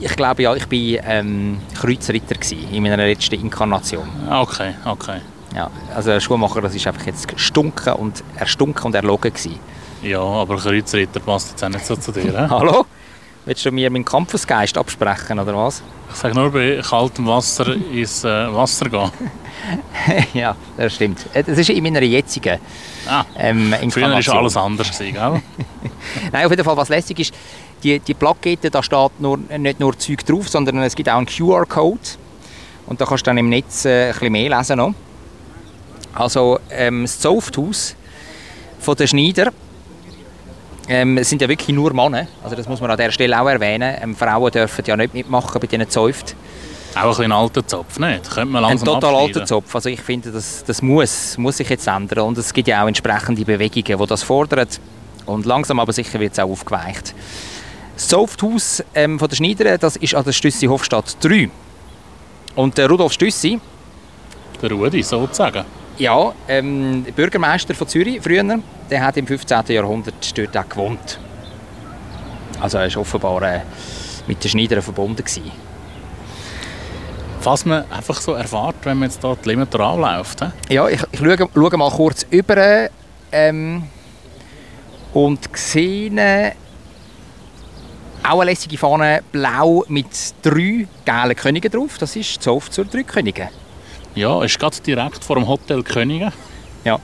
ich 0.00 0.16
glaube 0.16 0.42
ja, 0.42 0.54
ich 0.54 0.70
war 0.70 1.04
ähm, 1.08 1.58
Kreuzritter 1.74 2.34
gewesen 2.34 2.68
in 2.72 2.82
meiner 2.82 2.96
letzten 2.96 3.36
Inkarnation. 3.36 4.08
okay, 4.30 4.74
okay. 4.84 5.20
Ja, 5.54 5.70
also 5.94 6.10
ein 6.10 6.20
Schuhmacher, 6.20 6.60
das 6.60 6.74
ist 6.74 6.86
einfach 6.86 7.06
jetzt 7.06 7.28
gestunken 7.28 7.92
und 7.92 8.24
erstunken 8.36 8.86
und 8.86 8.94
erlogen 8.94 9.32
gewesen. 9.32 9.60
Ja, 10.02 10.20
aber 10.20 10.56
Kreuzritter 10.56 11.20
passt 11.20 11.50
jetzt 11.50 11.64
auch 11.64 11.68
nicht 11.68 11.86
so 11.86 11.96
zu 11.96 12.12
dir. 12.12 12.34
Hallo? 12.50 12.84
Willst 13.46 13.64
du 13.66 13.70
mir 13.70 13.90
meinen 13.90 14.04
Kampfesgeist 14.06 14.78
absprechen, 14.78 15.38
oder 15.38 15.54
was? 15.54 15.82
Ich 16.10 16.16
sage 16.16 16.34
nur, 16.34 16.50
bei 16.50 16.80
kaltem 16.82 17.26
Wasser 17.26 17.74
ins 17.74 18.24
äh, 18.24 18.52
Wasser 18.52 18.88
gehen. 18.88 19.10
ja, 20.34 20.56
das 20.76 20.94
stimmt. 20.94 21.26
Äh, 21.34 21.44
Das 21.44 21.58
ist 21.58 21.68
in 21.68 21.82
meiner 21.82 22.02
jetzigen 22.02 22.58
Ah, 23.06 23.24
ähm, 23.36 23.74
früher 23.90 24.10
war 24.10 24.36
alles 24.36 24.56
anders, 24.56 24.98
gell? 24.98 25.12
Nein, 26.32 26.44
auf 26.46 26.50
jeden 26.50 26.64
Fall, 26.64 26.76
was 26.76 26.88
lässig 26.88 27.18
ist, 27.20 27.34
die, 27.82 27.98
die 27.98 28.14
Plakette, 28.14 28.70
da 28.70 28.82
steht 28.82 29.20
nur, 29.20 29.36
nicht 29.36 29.78
nur 29.78 29.98
Zeug 29.98 30.24
drauf, 30.24 30.48
sondern 30.48 30.78
es 30.78 30.94
gibt 30.94 31.10
auch 31.10 31.18
einen 31.18 31.26
QR-Code. 31.26 32.00
Und 32.86 33.00
da 33.00 33.04
kannst 33.04 33.26
du 33.26 33.30
dann 33.30 33.38
im 33.38 33.50
Netz 33.50 33.84
äh, 33.84 34.06
ein 34.06 34.12
bisschen 34.12 34.32
mehr 34.32 34.56
lesen. 34.56 34.78
Noch. 34.78 34.94
Also 36.14 36.60
ähm, 36.70 37.02
das 37.02 37.20
Zofthaus 37.20 37.94
von 38.78 38.96
den 38.96 39.08
Schneider 39.08 39.52
ähm, 40.88 41.18
es 41.18 41.30
sind 41.30 41.40
ja 41.42 41.48
wirklich 41.48 41.74
nur 41.74 41.92
Männer. 41.94 42.26
Also 42.42 42.56
das 42.56 42.68
muss 42.68 42.80
man 42.80 42.90
an 42.90 42.96
dieser 42.96 43.12
Stelle 43.12 43.40
auch 43.40 43.48
erwähnen. 43.48 43.96
Ähm, 44.00 44.14
Frauen 44.16 44.50
dürfen 44.50 44.84
ja 44.86 44.96
nicht 44.96 45.14
mitmachen 45.14 45.60
bei 45.60 45.66
diesen 45.66 45.88
Zäuft. 45.88 46.34
Auch 46.94 47.18
ein 47.18 47.24
ein 47.26 47.32
alter 47.32 47.66
Zopf, 47.66 47.98
nicht? 47.98 48.30
Könnte 48.30 48.52
man 48.52 48.64
Ein 48.64 48.70
langsam 48.70 48.86
total 48.86 49.14
abschneiden. 49.14 49.34
alter 49.34 49.46
Zopf. 49.46 49.74
Also 49.74 49.88
ich 49.88 50.00
finde, 50.00 50.30
das, 50.30 50.62
das 50.64 50.80
muss, 50.80 51.36
muss 51.38 51.56
sich 51.56 51.68
jetzt 51.68 51.88
ändern. 51.88 52.20
Und 52.20 52.38
es 52.38 52.52
gibt 52.52 52.68
ja 52.68 52.84
auch 52.84 52.88
entsprechende 52.88 53.44
Bewegungen, 53.44 53.98
die 53.98 54.06
das 54.06 54.22
fordern. 54.22 54.68
Und 55.26 55.44
langsam 55.46 55.80
aber 55.80 55.92
sicher 55.92 56.20
wird 56.20 56.34
es 56.34 56.38
auch 56.38 56.50
aufgeweicht. 56.50 57.14
Das 57.96 58.08
Zofthaus 58.08 58.84
ähm, 58.94 59.18
von 59.18 59.28
der 59.28 59.36
Schneider, 59.36 59.78
das 59.78 59.96
ist 59.96 60.14
an 60.14 60.24
der 60.24 60.32
Stüssi 60.32 60.66
Hofstadt 60.66 61.16
3. 61.20 61.48
Und 62.54 62.78
der 62.78 62.88
Rudolf 62.88 63.12
Stüssi, 63.12 63.58
Der 64.62 64.70
Rudi, 64.70 65.02
sozusagen. 65.02 65.64
Ja, 65.98 66.32
ähm, 66.48 67.04
Bürgermeister 67.14 67.74
von 67.74 67.88
Zürich 67.88 68.20
früher, 68.22 68.44
der 68.90 69.04
hat 69.04 69.16
im 69.16 69.26
15. 69.26 69.62
Jahrhundert 69.68 70.36
dort 70.36 70.56
auch 70.56 70.68
gewohnt. 70.68 71.18
Also 72.60 72.78
er 72.78 72.94
war 72.94 73.00
offenbar 73.00 73.42
äh, 73.42 73.60
mit 74.26 74.42
den 74.42 74.50
Schneidern 74.50 74.82
verbunden. 74.82 75.24
Gewesen. 75.24 75.52
Was 77.42 77.64
man 77.66 77.84
einfach 77.90 78.20
so 78.20 78.32
erwartet, 78.32 78.86
wenn 78.86 78.98
man 78.98 79.10
jetzt 79.10 79.20
hier 79.20 79.36
die 79.44 79.48
Limiter 79.50 79.80
anläuft. 79.80 80.40
he? 80.40 80.74
Ja, 80.74 80.88
ich, 80.88 81.02
ich 81.12 81.18
schaue, 81.18 81.36
schaue 81.54 81.76
mal 81.76 81.90
kurz 81.90 82.26
über 82.30 82.88
ähm, 83.30 83.82
und 85.12 85.48
sehe 85.54 86.54
auch 88.22 88.40
eine 88.40 88.50
lässige 88.50 88.78
Fahne, 88.78 89.22
blau 89.30 89.84
mit 89.88 90.06
drei 90.40 90.86
gelben 91.04 91.36
Königen 91.36 91.70
drauf. 91.70 91.98
Das 91.98 92.16
ist 92.16 92.36
die 92.36 92.40
Zoff 92.40 92.70
zur 92.70 92.86
drei 92.86 93.02
Könige. 93.02 93.50
Ja, 94.14 94.42
ist 94.44 94.58
gerade 94.58 94.80
direkt 94.80 95.24
vor 95.24 95.36
dem 95.36 95.46
Hotel 95.48 95.82
Königen. 95.82 96.32
Ja. 96.84 96.98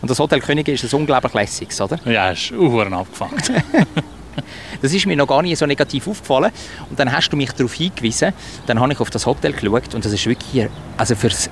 Und 0.00 0.10
das 0.10 0.18
Hotel 0.18 0.40
Könige 0.40 0.72
ist 0.72 0.84
ein 0.84 1.00
unglaublich 1.00 1.34
lässiges, 1.34 1.80
oder? 1.80 1.98
Ja, 2.04 2.30
ist 2.30 2.52
auch 2.52 2.80
abgefangen. 2.92 3.36
Das 4.82 4.92
ist 4.92 5.06
mir 5.06 5.16
noch 5.16 5.28
gar 5.28 5.40
nicht 5.42 5.56
so 5.56 5.64
negativ 5.64 6.08
aufgefallen. 6.08 6.50
Und 6.90 6.98
dann 6.98 7.10
hast 7.10 7.30
du 7.30 7.36
mich 7.36 7.52
darauf 7.52 7.72
hingewiesen. 7.72 8.32
Dann 8.66 8.80
habe 8.80 8.92
ich 8.92 9.00
auf 9.00 9.08
das 9.08 9.24
Hotel 9.24 9.52
geschaut 9.52 9.94
und 9.94 10.04
das 10.04 10.12
ist 10.12 10.26
wirklich 10.26 10.50
hier, 10.50 10.70
also 10.96 11.14
fürs 11.14 11.48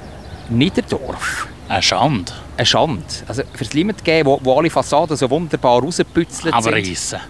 Niederdorf 0.51 1.47
Eine 1.69 1.81
Schande. 1.81 2.33
eine 2.57 2.67
Schande. 2.67 3.05
Also 3.27 3.43
fürs 3.55 3.73
Limit 3.73 4.05
geben, 4.05 4.29
wo, 4.29 4.41
wo 4.43 4.59
alle 4.59 4.69
Fassaden 4.69 5.17
so 5.17 5.31
wunderbar 5.31 5.81
rausgepützelt 5.81 6.53
Aber 6.53 6.63
sind. 6.65 6.75
reissen. 6.75 7.21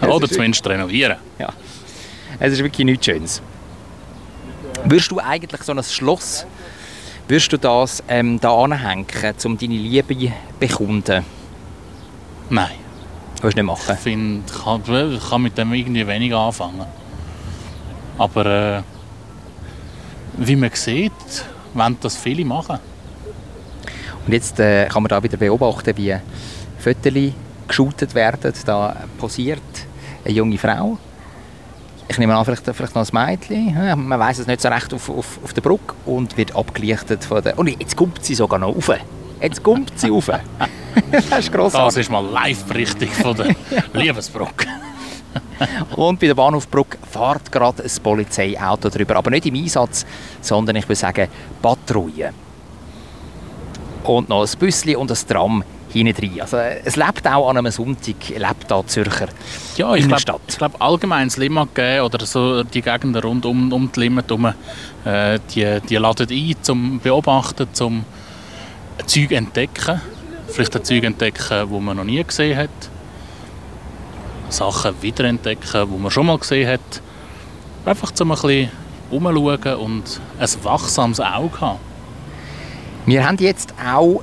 Oder 0.02 0.28
zumindest 0.28 0.66
renovieren. 0.66 1.16
Es 2.38 2.52
ist 2.52 2.62
wirklich 2.62 2.84
nichts 2.84 3.06
Schönes. 3.06 3.42
Würdest 4.84 5.10
du 5.10 5.20
eigentlich 5.20 5.62
so 5.62 5.72
ein 5.72 5.82
Schloss, 5.82 6.46
würdest 7.32 7.50
du 7.50 7.56
das 7.56 8.02
ähm, 8.08 8.38
da 8.38 8.54
anhängen, 8.54 9.06
um 9.46 9.56
deine 9.56 9.74
Liebe 9.74 10.14
zu 10.18 10.32
bekunden? 10.60 11.24
Nein. 12.50 12.72
Willst 13.40 13.56
du 13.56 13.62
nicht 13.62 13.72
Ich 13.72 13.86
machen? 13.86 14.44
ich 14.44 14.62
kann, 14.62 15.12
ich 15.14 15.30
kann 15.30 15.42
mit 15.42 15.56
dem 15.56 15.72
irgendwie 15.72 16.06
wenig 16.06 16.34
anfangen. 16.34 16.84
Aber 18.18 18.44
äh, 18.46 18.82
wie 20.36 20.56
man 20.56 20.72
sieht, 20.74 21.10
wollen 21.72 21.96
das 22.02 22.18
viele 22.18 22.44
machen. 22.44 22.78
Und 24.26 24.32
jetzt 24.34 24.60
äh, 24.60 24.86
kann 24.88 25.02
man 25.02 25.08
da 25.08 25.22
wieder 25.22 25.38
beobachten, 25.38 25.96
wie 25.96 26.14
Fotos 26.80 27.32
geshootet 27.66 28.14
werden. 28.14 28.52
Da 28.66 28.94
posiert 29.16 29.62
eine 30.22 30.34
junge 30.34 30.58
Frau. 30.58 30.98
Ich 32.12 32.18
nehme 32.18 32.36
an, 32.36 32.44
vielleicht, 32.44 32.66
vielleicht 32.66 32.94
noch 32.94 33.10
ein 33.10 33.26
Mädchen. 33.26 34.06
Man 34.06 34.20
weiß 34.20 34.40
es 34.40 34.46
nicht 34.46 34.60
so 34.60 34.68
recht 34.68 34.92
auf, 34.92 35.08
auf, 35.08 35.40
auf 35.42 35.54
der 35.54 35.62
Brücke 35.62 35.94
und 36.04 36.36
wird 36.36 36.54
abgelichtet 36.54 37.24
von 37.24 37.42
der. 37.42 37.58
Und 37.58 37.68
jetzt 37.68 37.96
kommt 37.96 38.22
sie 38.22 38.34
sogar 38.34 38.58
noch 38.58 38.76
rauf. 38.76 38.90
Jetzt 39.40 39.62
kommt 39.62 39.98
sie 39.98 40.10
rauf. 40.10 40.26
das 41.10 41.38
ist 41.38 41.50
grossartig. 41.50 41.86
Das 41.86 41.96
ist 41.96 42.10
mal 42.10 42.22
Live-Berichtung 42.22 43.08
von 43.08 43.34
der 43.34 43.56
Liebesbrücke. 43.94 44.66
Und 45.96 46.20
bei 46.20 46.26
der 46.26 46.34
Bahnhofbrücke 46.34 46.98
fährt 47.10 47.50
gerade 47.50 47.82
ein 47.82 48.02
Polizeiauto 48.02 48.90
drüber. 48.90 49.16
Aber 49.16 49.30
nicht 49.30 49.46
im 49.46 49.54
Einsatz, 49.54 50.04
sondern 50.42 50.76
ich 50.76 50.84
würde 50.84 50.96
sagen 50.96 51.28
Patrouille. 51.62 52.34
Und 54.04 54.28
noch 54.28 54.42
ein 54.42 54.58
Büsschen 54.58 54.96
und 54.96 55.10
ein 55.10 55.18
Tram 55.26 55.64
hinten 55.92 56.24
rein. 56.24 56.40
Also, 56.40 56.56
es 56.56 56.96
lebt 56.96 57.26
auch 57.26 57.48
an 57.48 57.58
einem 57.58 57.72
Sonntag, 57.72 58.28
lebt 58.28 58.70
da 58.70 58.86
Zürcher 58.86 59.28
Ja, 59.76 59.94
ich 59.94 60.04
Innenstadt. 60.04 60.40
glaube 60.48 60.74
glaub, 60.78 60.82
allgemein 60.82 61.28
das 61.28 61.36
Limmat 61.36 61.78
oder 61.78 62.26
so 62.26 62.62
die 62.64 62.82
Gegenden 62.82 63.22
rund 63.22 63.46
um, 63.46 63.72
um 63.72 63.90
die 63.92 64.00
Limmat 64.00 64.28
herum, 64.28 64.52
äh, 65.04 65.38
die, 65.54 65.80
die 65.88 65.96
laden 65.96 66.28
ein 66.30 66.54
zum 66.62 67.00
Beobachten, 67.00 67.68
zum 67.72 68.04
Zeug 69.06 69.32
entdecken. 69.32 70.00
Vielleicht 70.48 70.76
ein 70.76 70.84
Zeug 70.84 71.04
entdecken, 71.04 71.70
wo 71.70 71.80
man 71.80 71.96
noch 71.96 72.04
nie 72.04 72.22
gesehen 72.22 72.56
hat. 72.58 72.70
Sachen 74.50 74.94
wiederentdecken, 75.00 75.90
die 75.90 75.98
man 75.98 76.10
schon 76.10 76.26
mal 76.26 76.38
gesehen 76.38 76.68
hat. 76.68 76.80
Einfach 77.84 78.10
zum 78.12 78.30
ein 78.32 78.38
bisschen 78.38 78.70
umschauen 79.10 79.74
und 79.76 80.20
ein 80.38 80.48
wachsames 80.64 81.20
Auge 81.20 81.60
haben. 81.60 81.78
Wir 83.06 83.26
haben 83.26 83.36
jetzt 83.38 83.74
auch, 83.84 84.22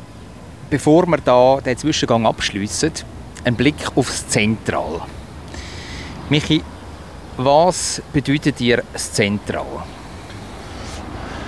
bevor 0.70 1.05
wir 1.07 1.17
da 1.17 1.59
den 1.61 1.78
Zwischengang 1.78 2.26
abschliessen, 2.26 2.91
einen 3.43 3.55
Blick 3.55 3.76
aufs 3.95 4.28
Zentral. 4.28 5.01
Michi, 6.30 6.61
was 7.38 8.01
bedeutet 8.13 8.59
dir 8.59 8.84
das 8.93 9.13
Zentral? 9.13 9.65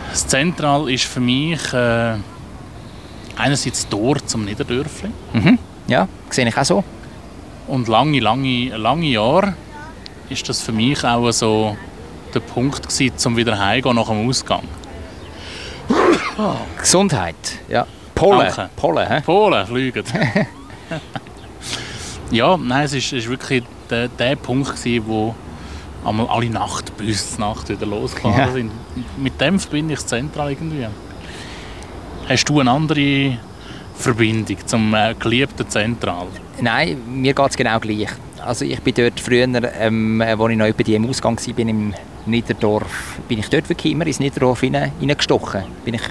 Das 0.09 0.28
Zentral 0.28 0.89
ist 0.89 1.05
für 1.05 1.19
mich 1.19 1.74
äh, 1.74 2.15
einerseits 3.38 3.82
das 3.82 3.89
Tor 3.89 4.17
zum 4.26 4.45
Niederdörfli. 4.45 5.09
Mhm. 5.34 5.59
Ja, 5.88 6.07
sehe 6.30 6.47
ich 6.47 6.57
auch 6.57 6.65
so. 6.65 6.84
Und 7.67 7.88
lange, 7.88 8.19
lange, 8.19 8.76
lange 8.76 9.07
Jahre 9.07 9.53
ist 10.30 10.47
das 10.49 10.61
für 10.61 10.72
mich 10.72 11.03
auch 11.03 11.32
so 11.32 11.78
der 12.34 12.39
Punkt 12.39 12.88
gewesen, 12.88 13.13
um 13.26 13.38
wieder 13.38 13.57
heimzugehen 13.57 13.95
nach 13.95 14.07
dem 14.07 14.28
Ausgang. 14.28 14.63
Gesundheit, 16.80 17.36
ja. 17.69 17.86
Pollen, 18.22 18.51
Danke. 18.55 18.69
Pollen, 18.76 19.07
hä? 19.07 19.22
Polen 19.26 19.65
fliegen. 19.65 20.03
ja, 22.32 22.57
nein, 22.57 22.86
es 22.86 22.93
ist, 22.93 23.13
ist 23.13 23.30
wirklich 23.30 23.63
der, 23.89 24.07
der 24.07 24.36
Punkt 24.36 24.76
gewesen, 24.76 25.03
wo 25.07 25.36
einmal 26.05 26.28
alle 26.28 26.49
Nachtbusse 26.49 27.39
Nacht 27.39 27.69
wieder 27.69 27.86
losgefahren 27.86 28.38
Ja. 28.38 28.51
sind. 28.51 28.72
Mit 29.17 29.39
dem 29.41 29.59
verbinde 29.59 29.93
ich 29.93 29.99
das 29.99 30.07
Zentral 30.07 30.51
irgendwie. 30.51 30.88
Hast 32.30 32.45
du 32.45 32.59
eine 32.59 32.72
andere 32.72 33.38
Verbindung 33.95 34.57
zum 34.65 34.93
äh, 34.93 35.13
geliebten 35.19 35.67
Zentral? 35.69 36.28
Nein, 36.61 36.97
mir 37.07 37.34
geht 37.34 37.49
es 37.49 37.57
genau 37.57 37.80
gleich. 37.80 38.09
Also 38.43 38.65
ich 38.65 38.80
bin 38.82 38.93
dort 38.95 39.19
früher, 39.19 39.47
ähm, 39.80 40.22
als 40.22 40.39
ich 40.49 40.57
noch 40.57 40.65
etwa 40.65 40.84
die 40.84 40.95
im 40.95 41.07
Ausgang 41.09 41.38
war, 41.38 41.53
bin 41.53 41.69
im 41.69 41.93
Niederdorf, 42.26 43.19
bin 43.28 43.39
ich 43.39 43.49
dort 43.49 43.69
wirklich 43.69 43.93
immer 43.93 44.07
ins 44.07 44.19
Niederdorf 44.19 44.63
reingestochen. 44.63 45.63
Bin 45.86 45.95
ich 45.95 46.01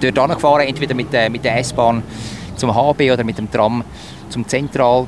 dort 0.00 0.18
angefahren, 0.18 0.66
entweder 0.66 0.94
mit 0.94 1.12
der, 1.12 1.30
mit 1.30 1.44
der 1.44 1.58
S-Bahn 1.58 2.02
zum 2.56 2.74
HB 2.74 3.12
oder 3.12 3.24
mit 3.24 3.38
dem 3.38 3.50
Tram 3.50 3.84
zum 4.28 4.46
Zentral. 4.46 5.06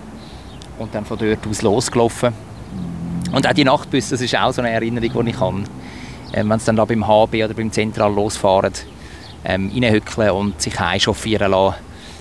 und 0.78 0.94
dann 0.94 1.04
von 1.04 1.18
dort 1.18 1.46
aus 1.46 1.62
losgelaufen. 1.62 2.32
Und 3.32 3.46
auch 3.46 3.52
die 3.52 3.64
Nachtbus, 3.64 4.10
das 4.10 4.20
ist 4.20 4.36
auch 4.36 4.52
so 4.52 4.62
eine 4.62 4.70
Erinnerung, 4.70 5.24
die 5.24 5.30
ich 5.30 5.40
habe. 5.40 5.62
Ähm, 6.32 6.50
wenn 6.50 6.58
sie 6.58 6.66
dann 6.66 6.76
da 6.76 6.84
beim 6.84 7.06
HB 7.06 7.44
oder 7.44 7.54
beim 7.54 7.72
Zentral 7.72 8.12
losfahren, 8.14 8.72
ähm, 9.44 9.70
reinhückeln 9.74 10.30
und 10.30 10.60
sich 10.60 10.78
heimchauffieren 10.78 11.50
lassen 11.50 11.76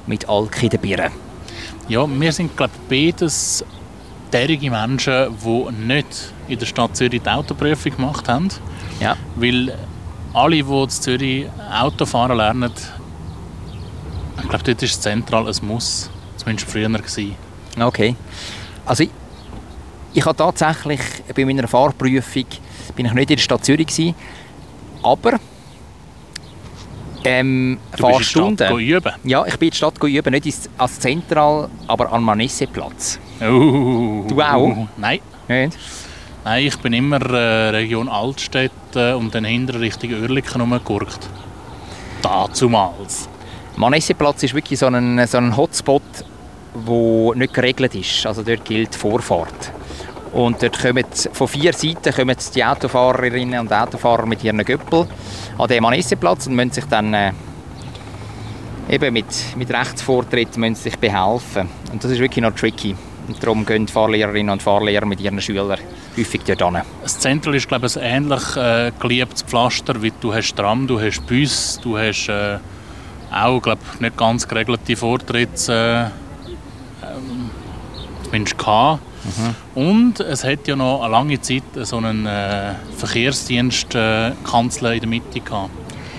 mit 0.05 0.28
Alki 0.28 0.70
der 0.70 0.78
Birne. 0.78 1.11
Ja, 1.88 2.07
wir 2.07 2.32
sind, 2.32 2.55
glaube 2.55 2.74
ich, 2.89 3.13
beides 3.13 3.65
derige 4.32 4.70
Menschen, 4.70 5.28
die 5.43 5.72
nicht 5.86 6.34
in 6.47 6.59
der 6.59 6.65
Stadt 6.65 6.95
Zürich 6.95 7.22
die 7.22 7.30
Autoprüfung 7.30 7.95
gemacht 7.95 8.28
haben. 8.28 8.49
Ja. 8.99 9.15
Weil 9.36 9.74
alle, 10.34 10.55
die 10.63 10.82
in 10.84 10.89
Zürich 10.89 11.45
Autofahren 11.71 12.38
lernen, 12.38 12.71
ich 14.41 14.49
glaube, 14.49 14.63
dort 14.63 14.84
ist 14.84 14.91
es 14.93 15.01
zentral 15.01 15.47
ein 15.47 15.55
Muss. 15.65 16.09
Zumindest 16.38 16.69
früher 16.69 16.88
gewesen. 16.89 17.36
Okay. 17.80 18.15
Also 18.86 19.03
ich, 19.03 19.09
ich 20.13 20.25
habe 20.25 20.36
tatsächlich 20.38 20.99
bei 21.36 21.43
meiner 21.45 21.67
Fahrprüfung 21.67 22.45
bin 22.95 23.05
ich 23.05 23.13
nicht 23.13 23.30
in 23.32 23.36
der 23.38 23.43
Stadt 23.43 23.65
Zürich 23.65 23.88
gewesen, 23.88 24.15
aber 25.03 25.34
ähm, 27.23 27.78
Du 27.78 27.89
bist 27.91 27.99
in 27.99 28.13
Fahrstunden. 28.13 28.67
Stadt 28.67 28.80
üben. 28.80 29.11
Ja, 29.23 29.45
ich 29.45 29.57
bin 29.57 29.67
in 29.67 29.71
der 29.71 29.75
Stadt 29.75 30.01
üben, 30.03 30.32
nicht 30.32 30.45
ins- 30.45 30.69
als 30.78 30.99
Zentral, 30.99 31.69
aber 31.88 32.11
am 32.13 32.23
Manesseplatz. 32.23 33.19
Uh, 33.41 34.25
Du 34.28 34.41
auch? 34.41 34.88
Nein. 34.97 35.19
Nicht? 35.47 35.78
Nein, 36.49 36.67
ich 36.67 36.77
bin 36.79 36.93
immer 36.93 37.19
äh, 37.29 37.71
Region 37.71 38.07
Altstädte 38.07 39.17
und 39.17 39.35
dann 39.35 39.43
hinter 39.43 39.81
Richtung 39.81 40.13
Oerlikon 40.13 40.61
rumgegurkt. 40.61 41.27
Dazumals. 42.21 43.27
Manesseplatz 43.75 44.43
ist 44.43 44.53
wirklich 44.53 44.79
so 44.79 44.85
ein, 44.85 45.27
so 45.27 45.39
ein 45.39 45.57
Hotspot, 45.57 46.01
wo 46.73 47.33
nicht 47.33 47.53
geregelt 47.53 47.95
ist. 47.95 48.25
Also 48.25 48.43
dort 48.43 48.63
gilt 48.63 48.95
Vorfahrt. 48.95 49.73
Und 50.31 50.63
dort 50.63 50.81
kommen 50.81 51.03
von 51.33 51.49
vier 51.49 51.73
Seiten 51.73 52.13
kommen 52.13 52.37
die 52.55 52.63
Autofahrerinnen 52.63 53.59
und 53.59 53.73
Autofahrer 53.73 54.25
mit 54.25 54.41
ihren 54.41 54.63
Göppel 54.63 55.05
an 55.57 55.67
den 55.67 55.83
Manesseplatz 55.83 56.47
und 56.47 56.55
müssen 56.55 56.71
sich 56.71 56.85
dann 56.85 57.13
äh, 57.13 57.33
eben 58.89 59.11
mit, 59.11 59.57
mit 59.57 59.69
Rechtsvortritt 59.69 60.55
müssen 60.55 60.75
sich 60.75 60.97
behelfen. 60.97 61.67
Und 61.91 62.01
das 62.01 62.11
ist 62.11 62.19
wirklich 62.19 62.41
noch 62.41 62.55
tricky. 62.55 62.95
Und 63.28 63.43
darum 63.43 63.65
gehen 63.65 63.88
Fahrlehrerinnen 63.88 64.51
und 64.51 64.61
Fahrlehrer 64.61 65.05
mit 65.05 65.19
ihren 65.19 65.41
Schülern 65.41 65.78
häufig 66.17 66.41
dort 66.45 66.61
hin. 66.61 66.82
Das 67.03 67.19
Zentrum 67.19 67.53
ist 67.53 67.67
glaube 67.67 67.88
ich, 67.88 67.97
ein 67.97 68.03
ähnlich 68.03 68.55
äh, 68.55 68.91
geliebtes 68.99 69.43
Pflaster, 69.43 70.01
wie 70.01 70.13
du 70.19 70.34
hast 70.34 70.55
Tram, 70.55 70.88
du 70.88 70.99
hast 70.99 71.25
Bus, 71.28 71.80
du 71.84 71.97
hast 71.97 72.30
äh, 72.30 72.57
auch 73.32 73.61
glaube 73.61 73.82
ich, 73.93 73.99
nicht 73.99 74.17
ganz 74.17 74.47
geregelte 74.47 74.95
Vortritts 74.95 75.67
äh, 75.67 76.05
ähm, 76.05 76.09
zumindest 78.23 78.57
gehabt. 78.57 79.01
Und 79.75 80.19
es 80.21 80.43
hat 80.43 80.67
ja 80.67 80.75
noch 80.75 81.01
eine 81.01 81.11
lange 81.11 81.41
Zeit 81.41 81.63
so 81.82 81.97
einen 81.97 82.25
äh, 82.25 82.75
Verkehrsdienst 82.95 83.93
äh, 83.95 84.30
in 84.30 84.69
der 84.80 85.07
Mitte 85.07 85.41
gehabt, 85.41 85.71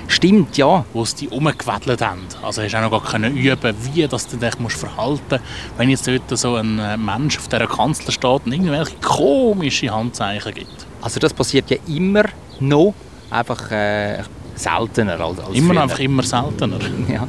Stimmt, 0.09 0.57
ja. 0.57 0.85
wo 0.95 1.05
sie 1.05 1.17
die 1.17 1.29
umgewedelt 1.29 2.01
haben. 2.01 2.23
Also 2.43 2.63
hast 2.63 2.73
du 2.73 2.79
auch 2.79 2.91
noch 2.91 2.91
gar 2.91 3.13
können 3.13 3.37
üben, 3.37 3.75
wie 3.93 4.07
du 4.09 4.17
dich 4.17 4.59
musst 4.59 4.79
verhalten 4.79 5.23
musst, 5.31 5.43
wenn 5.77 5.91
jetzt 5.91 6.09
dort 6.09 6.39
so 6.39 6.57
ein 6.57 6.79
äh, 6.79 6.97
Mensch 6.97 7.39
auf 7.39 7.47
dieser 7.47 7.67
Kanzler 7.67 8.11
steht 8.11 8.47
und 8.47 8.53
irgendwelche 8.53 8.97
komische 8.97 9.95
Handzeichen 9.95 10.55
gibt. 10.55 10.87
Also 11.03 11.21
das 11.21 11.33
passiert 11.35 11.71
ja 11.71 11.77
immer 11.87 12.25
noch, 12.59 12.95
einfach 13.31 13.71
äh, 13.71 14.23
seltener 14.55 15.21
als, 15.21 15.39
als 15.41 15.55
Immer 15.55 15.75
früher. 15.75 15.83
einfach 15.83 15.99
immer 16.01 16.23
seltener. 16.23 16.79
Ja. 17.09 17.29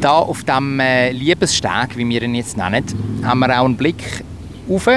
Da 0.00 0.14
auf 0.18 0.42
dem 0.42 0.80
äh, 0.80 1.12
Liebessteg, 1.12 1.96
wie 1.96 2.08
wir 2.08 2.22
ihn 2.22 2.34
jetzt 2.34 2.56
nennen, 2.56 2.84
haben 3.22 3.38
wir 3.38 3.60
auch 3.60 3.64
einen 3.64 3.76
Blick 3.76 4.24
auf 4.68 4.88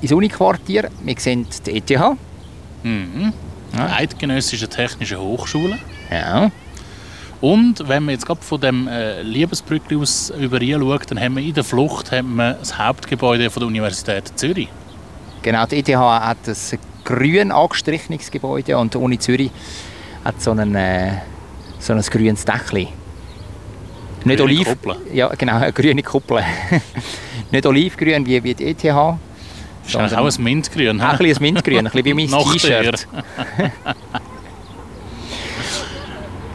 ins 0.00 0.12
Uniquartier. 0.12 0.88
Wir 1.02 1.14
sehen 1.18 1.46
die 1.66 1.78
ETH. 1.78 2.00
Mhm. 2.84 3.32
Ja. 3.76 3.96
Eidgenössische 3.96 4.68
Technische 4.68 5.20
Hochschule. 5.20 5.78
Ja. 6.10 6.50
Und 7.40 7.86
wenn 7.88 8.04
man 8.04 8.14
jetzt 8.14 8.26
gerade 8.26 8.40
von 8.40 8.60
dem 8.60 8.88
äh, 8.88 9.22
Liebesbrückli 9.22 9.96
aus 9.96 10.30
über 10.30 10.58
schaut, 10.60 11.10
dann 11.10 11.20
haben 11.20 11.36
wir 11.36 11.42
in 11.42 11.54
der 11.54 11.64
Flucht 11.64 12.10
haben 12.10 12.36
wir 12.36 12.54
das 12.54 12.78
Hauptgebäude 12.78 13.50
von 13.50 13.60
der 13.60 13.68
Universität 13.68 14.32
Zürich. 14.36 14.68
Genau, 15.42 15.66
die 15.66 15.76
ETH 15.78 15.94
hat 15.94 16.38
ein 16.48 16.78
grün 17.04 17.52
angestrichenes 17.52 18.30
Gebäude 18.30 18.78
und 18.78 18.94
die 18.94 18.98
Uni 18.98 19.18
Zürich 19.18 19.50
hat 20.24 20.40
so, 20.40 20.50
einen, 20.50 20.74
äh, 20.74 21.12
so 21.78 21.92
ein 21.92 22.00
grünes 22.00 22.44
Dächli. 22.44 22.88
Nicht 24.24 24.40
oliv, 24.40 24.66
Kuppel. 24.66 24.96
Ja, 25.12 25.28
genau, 25.28 25.56
eine 25.56 25.72
grüne 25.74 26.02
Kuppel. 26.02 26.42
Nicht 27.52 27.64
olivgrün 27.64 28.26
wie, 28.26 28.42
wie 28.42 28.54
die 28.54 28.64
ETH. 28.64 29.16
Das 29.92 30.12
ist 30.12 30.18
auch 30.18 30.26
ein 30.26 30.42
Mintgrün. 30.44 31.00
Auch 31.00 31.12
ein 31.12 31.18
bisschen 31.18 31.36
ein 31.36 31.42
Mintgrün, 31.42 31.78
ein 31.78 31.84
bisschen 31.84 32.04
wie 32.04 32.14
mein 32.14 32.28
T-Shirt. 32.52 33.06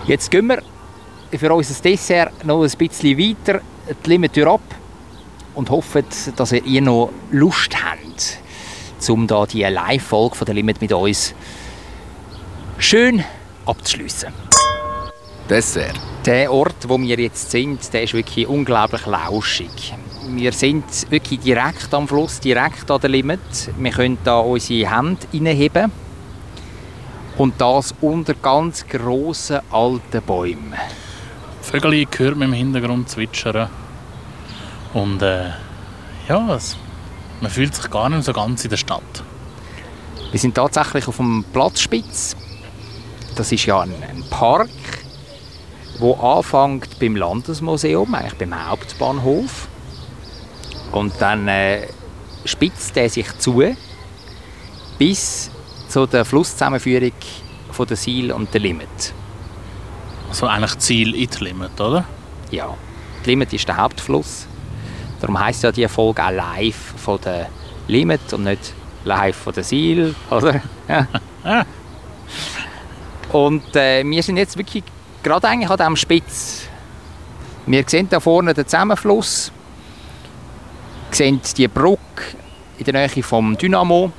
Jetzt 0.08 0.32
gehen 0.32 0.48
wir 0.48 0.62
für 1.38 1.54
unser 1.54 1.82
Dessert 1.82 2.44
noch 2.44 2.64
ein 2.64 2.72
bisschen 2.78 3.18
weiter 3.18 3.62
die 4.06 4.10
Limmatür 4.10 4.48
ab 4.48 4.62
und 5.54 5.70
hoffen, 5.70 6.06
dass 6.36 6.52
ihr 6.52 6.66
ihr 6.66 6.82
noch 6.82 7.12
Lust 7.32 7.76
habt, 7.76 8.40
um 9.10 9.28
da 9.28 9.46
die 9.46 9.64
Live-Folge 9.64 10.36
von 10.36 10.46
der 10.46 10.56
Limit 10.56 10.82
mit 10.82 10.92
uns 10.92 11.34
schön 12.78 13.24
abzuschliessen. 13.66 14.34
Dessert. 15.50 16.00
Der 16.26 16.52
Ort, 16.52 16.88
wo 16.88 17.00
wir 17.00 17.20
jetzt 17.20 17.52
sind, 17.52 17.94
der 17.94 18.04
ist 18.04 18.14
wirklich 18.14 18.48
unglaublich 18.48 19.06
lauschig. 19.06 19.94
Wir 20.34 20.54
sind 20.54 20.86
wirklich 21.12 21.42
direkt 21.42 21.94
am 21.94 22.08
Fluss, 22.08 22.40
direkt 22.40 22.90
an 22.90 23.02
der 23.02 23.10
Limit. 23.10 23.40
Wir 23.78 23.92
können 23.92 24.18
da 24.24 24.40
unsere 24.40 24.90
Hände 24.90 25.28
reinheben. 25.34 25.92
Und 27.38 27.60
das 27.60 27.94
unter 28.02 28.34
ganz 28.36 28.86
grossen 28.88 29.60
alten 29.72 30.22
Bäumen. 30.26 30.74
Vögel 31.62 32.06
hört 32.18 32.38
man 32.38 32.50
im 32.50 32.54
Hintergrund 32.54 33.10
zwitschern. 33.10 33.70
Und 34.94 35.22
äh, 35.22 35.50
ja, 36.28 36.56
es, 36.56 36.78
man 37.42 37.52
fühlt 37.52 37.76
sich 37.76 37.90
gar 37.90 38.10
nicht 38.10 38.24
so 38.24 38.34
ganz 38.34 38.64
in 38.64 38.70
der 38.70 38.78
Stadt. 38.78 39.24
Wir 40.32 40.40
sind 40.40 40.56
tatsächlich 40.56 41.08
auf 41.08 41.18
dem 41.18 41.44
Platzspitz. 41.52 42.38
Das 43.36 43.52
ist 43.52 43.66
ja 43.66 43.82
ein, 43.82 43.94
ein 44.10 44.24
Park, 44.30 44.70
wo 46.00 46.14
anfängt 46.14 47.00
beim 47.00 47.16
Landesmuseum, 47.16 48.16
eigentlich 48.16 48.36
beim 48.36 48.70
Hauptbahnhof. 48.70 49.68
Und 50.92 51.14
dann 51.20 51.48
äh, 51.48 51.88
spitzt 52.46 52.98
er 52.98 53.10
sich 53.10 53.38
zu 53.38 53.64
bis 54.98 55.50
zu 55.88 56.06
der 56.06 56.26
Flusszusammenführung 56.26 57.12
von 57.72 57.88
der 57.88 57.98
Sil 57.98 58.32
und 58.32 58.54
der 58.54 58.62
Limit. 58.62 59.14
Also 60.30 60.48
eigentlich 60.48 60.78
Ziel 60.80 61.16
in 61.16 61.30
die 61.30 61.44
Limit, 61.44 61.80
oder? 61.80 62.06
Ja, 62.52 62.76
die 63.26 63.30
Limit 63.32 63.54
ist 63.54 63.68
der 63.68 63.78
Hauptfluss. 63.78 64.48
Darum 65.20 65.40
heisst 65.40 65.64
ja 65.64 65.72
die 65.72 65.88
Folge 65.88 66.24
auch 66.24 66.32
live 66.32 66.94
von 66.98 67.20
der 67.22 67.50
Limit 67.88 68.34
und 68.34 68.44
nicht 68.44 68.74
live 69.04 69.36
von 69.36 69.54
der 69.54 69.64
Sil, 69.66 70.16
oder? 70.30 70.62
Ja. 70.88 71.66
Und 73.32 73.76
äh, 73.76 74.04
wir 74.06 74.24
sind 74.24 74.38
jetzt 74.38 74.58
wirklich 74.58 74.84
gerade 75.24 75.48
eigentlich 75.48 75.70
an 75.70 75.78
diesem 75.78 75.96
Spitz. 75.96 76.68
Wir 77.66 77.84
sehen 77.88 78.08
da 78.10 78.20
vorne 78.20 78.54
den 78.54 78.66
Zusammenfluss, 78.66 79.52
sehen 81.16 81.42
die 81.58 81.68
Brücke 81.68 82.38
in 82.78 82.86
der 82.86 82.94
Nähe 82.94 83.24
vom 83.24 83.58
Dynamo 83.58 84.12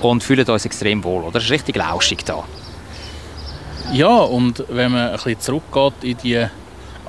und 0.00 0.22
fühlen 0.22 0.48
uns 0.48 0.64
extrem 0.64 1.02
wohl. 1.04 1.24
Oder? 1.24 1.38
Es 1.38 1.44
ist 1.44 1.50
richtig 1.50 1.76
lauschig 1.76 2.24
da. 2.24 2.44
Ja, 3.92 4.18
und 4.18 4.64
wenn 4.68 4.92
man 4.92 5.08
ein 5.08 5.12
bisschen 5.12 5.40
zurückgeht 5.40 5.94
in 6.02 6.16
die 6.18 6.46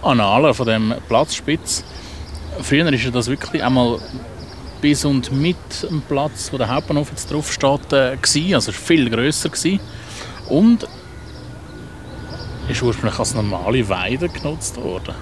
Annalen 0.01 0.53
von 0.53 0.65
dem 0.65 0.95
Platzspitz, 1.07 1.83
früher 2.61 2.85
war 2.85 2.93
ja 2.93 3.11
das 3.11 3.27
wirklich 3.27 3.63
einmal 3.63 3.99
bis 4.81 5.05
und 5.05 5.31
mit 5.31 5.57
dem 5.83 6.01
Platz, 6.01 6.51
wo 6.51 6.57
der 6.57 6.73
Hauptbahnhof 6.73 7.09
jetzt 7.11 7.31
drauf 7.31 7.51
steht, 7.51 7.93
äh, 7.93 8.17
gewesen. 8.17 8.55
also 8.55 8.71
es 8.71 8.77
war 8.77 8.85
viel 8.87 9.09
grösser 9.09 9.49
gewesen. 9.49 9.79
und 10.49 10.87
ist 12.67 12.81
ursprünglich 12.81 13.19
als 13.19 13.35
normale 13.35 13.87
Weide 13.87 14.29
genutzt 14.29 14.77
worden. 14.77 15.13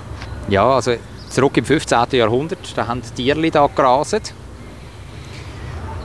Ja, 0.48 0.76
also 0.76 0.96
zurück 1.30 1.58
im 1.58 1.66
15. 1.66 1.98
Jahrhundert, 2.12 2.78
da 2.78 2.88
haben 2.88 3.02
die 3.02 3.24
Tierli 3.24 3.52
da 3.52 3.68
graset. 3.74 4.34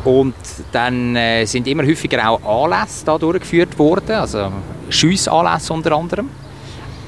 Und 0.05 0.35
dann 0.73 1.17
äh, 1.17 1.47
sind 1.47 1.67
immer 1.67 1.83
häufiger 1.83 2.29
auch 2.29 2.65
Anlässe 2.65 3.07
da 3.07 3.17
durchgeführt 3.17 3.79
worden, 3.79 4.13
also 4.13 4.53
Schiessanlässe 4.91 5.73
unter 5.73 5.93
anderem. 5.93 6.29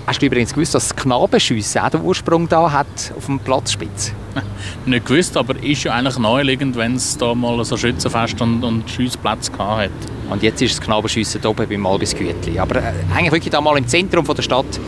Hast 0.07 0.23
du 0.23 0.27
übrigens 0.27 0.55
gewusst, 0.55 0.73
dass 0.73 0.89
das 0.89 0.97
Knabenschiessen 0.97 1.81
auch 1.81 1.91
den 1.91 2.03
Ursprung 2.03 2.49
da 2.49 2.71
hat 2.71 2.87
auf 3.17 3.27
dem 3.27 3.41
Platzspitz? 3.41 4.13
Nicht 4.87 5.05
gewusst, 5.05 5.37
aber 5.37 5.61
ist 5.61 5.83
ja 5.83 5.95
eigentlich 5.95 6.17
naheliegend, 6.17 6.77
wenn 6.77 6.95
es 6.95 7.19
da 7.19 7.35
mal 7.35 7.63
so 7.65 7.77
Schützenfest 7.77 8.41
und, 8.41 8.63
und 8.63 8.89
Schiessplätze 8.89 9.51
gehabt 9.51 9.83
hat. 9.83 10.31
Und 10.31 10.45
jetzt 10.45 10.63
ist 10.63 10.79
das 10.79 10.81
Knabenschiessen 10.81 11.41
da 11.43 11.49
oben 11.49 11.69
beim 11.69 11.85
Albis 11.85 12.15
Gütli. 12.15 12.59
Aber 12.59 12.77
äh, 12.77 12.93
eigentlich 13.13 13.33
wirklich 13.33 13.51
da 13.51 13.61
mal 13.61 13.77
im 13.77 13.89
Zentrum 13.89 14.25
von 14.25 14.37
der 14.37 14.43
Stadt 14.43 14.81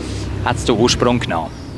hat 0.45 0.55
es 0.55 0.63
den 0.63 0.77
Ursprung 0.77 1.19
genommen. 1.19 1.68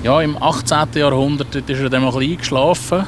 Ja, 0.00 0.20
im 0.22 0.40
18. 0.40 0.90
Jahrhundert 0.94 1.52
ist 1.56 1.80
er 1.80 1.90
dann 1.90 2.04
mal 2.04 2.14
ein 2.14 2.30
eingeschlafen. 2.30 3.04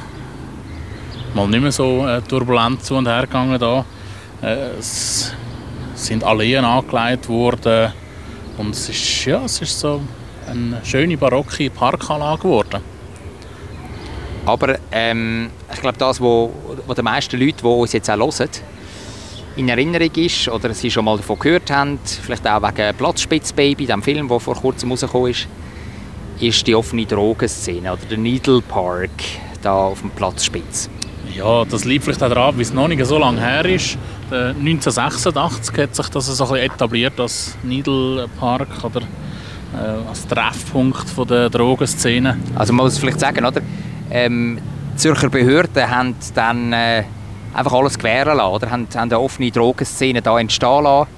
Mal 1.35 1.47
nicht 1.47 1.63
mehr 1.63 1.71
so 1.71 2.05
äh, 2.05 2.21
turbulent 2.21 2.85
zu 2.85 2.97
und 2.97 3.07
her 3.07 3.23
gegangen 3.23 3.61
da. 3.61 3.85
Äh, 4.43 4.71
es 4.77 5.33
sind 5.95 6.25
Alleen 6.25 6.65
angelegt 6.65 7.29
worden 7.29 7.93
und 8.59 8.71
es 8.71 8.89
ist, 8.89 9.25
ja, 9.25 9.45
es 9.45 9.63
ist 9.63 9.79
so 9.79 10.01
eine 10.49 10.81
schöne 10.83 11.17
barocke 11.17 11.71
Parkanlage 11.71 12.43
geworden. 12.43 12.81
Aber 14.45 14.77
ähm, 14.91 15.51
ich 15.73 15.81
glaube, 15.81 15.97
das, 15.97 16.21
wo 16.21 16.53
die 16.97 17.03
meisten 17.03 17.39
Leute, 17.39 17.59
die 17.59 17.67
uns 17.67 17.93
jetzt 17.93 18.11
auch 18.11 18.17
hören, 18.17 18.51
in 19.55 19.69
Erinnerung 19.69 20.11
ist 20.17 20.49
oder 20.49 20.75
sie 20.75 20.91
schon 20.91 21.05
mal 21.05 21.19
davon 21.19 21.39
gehört 21.39 21.71
haben, 21.71 22.01
vielleicht 22.05 22.49
auch 22.49 22.61
wegen 22.61 22.97
Platzspitzbaby, 22.97 23.87
dem 23.87 24.03
Film, 24.03 24.27
der 24.27 24.41
vor 24.41 24.57
kurzem 24.57 24.91
rausgekommen 24.91 25.31
ist, 25.31 25.47
ist 26.41 26.67
die 26.67 26.75
offene 26.75 27.05
Drogenszene 27.07 27.93
oder 27.93 28.03
der 28.09 28.19
Needle 28.19 28.63
Park 28.63 29.11
da 29.63 29.75
auf 29.75 30.01
dem 30.01 30.11
Platzspitz. 30.11 30.89
Ja, 31.35 31.65
das 31.65 31.85
liegt 31.85 32.05
vielleicht 32.05 32.23
auch 32.23 32.29
daran, 32.29 32.55
weil 32.57 32.63
es 32.63 32.73
noch 32.73 32.89
nicht 32.89 33.05
so 33.05 33.19
lange 33.19 33.41
her 33.41 33.65
ist. 33.65 33.97
1986 34.31 35.77
hat 35.79 35.95
sich 35.95 36.09
das 36.09 36.27
so 36.27 36.45
ein 36.45 36.51
bisschen 36.51 36.71
etabliert 36.73 37.21
als 37.21 37.57
Needle 37.63 38.29
Park 38.39 38.69
oder 38.83 39.01
äh, 39.01 40.09
als 40.09 40.27
Treffpunkt 40.27 41.09
von 41.09 41.27
der 41.29 41.51
Drogenszene. 41.51 42.37
Also 42.55 42.73
man 42.73 42.87
muss 42.87 42.99
vielleicht 42.99 43.21
sagen, 43.21 43.45
oder? 43.45 43.61
Ähm, 44.11 44.59
die 44.93 44.97
Zürcher 44.97 45.29
Behörden 45.29 45.89
haben 45.89 46.15
dann 46.35 46.73
äh, 46.73 47.05
einfach 47.55 47.73
alles 47.73 47.99
gewähren 47.99 48.37
lassen, 48.37 48.53
oder? 48.55 48.71
Haben, 48.71 48.87
haben 48.95 49.11
eine 49.11 49.21
offene 49.21 49.51
Drogenszene 49.51 50.23
da 50.23 50.39
entstehen 50.39 50.85
lassen, 50.85 51.09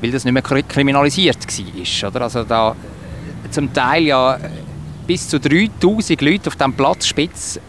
weil 0.00 0.10
das 0.10 0.24
nicht 0.24 0.34
mehr 0.34 0.42
kri- 0.44 0.64
kriminalisiert 0.66 1.38
war, 1.46 2.08
oder? 2.10 2.20
Also 2.22 2.42
da 2.44 2.74
zum 3.50 3.72
Teil 3.72 4.04
ja 4.04 4.38
bis 5.06 5.28
zu 5.28 5.38
3000 5.38 6.20
Leute 6.20 6.48
auf 6.48 6.56
diesem 6.56 6.72
Platzspitz, 6.74 7.60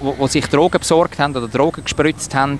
wo 0.00 0.26
sich 0.26 0.46
Drogen 0.46 0.78
besorgt 0.78 1.18
haben 1.18 1.34
oder 1.34 1.48
Drogen 1.48 1.82
gespritzt 1.82 2.34
haben, 2.34 2.58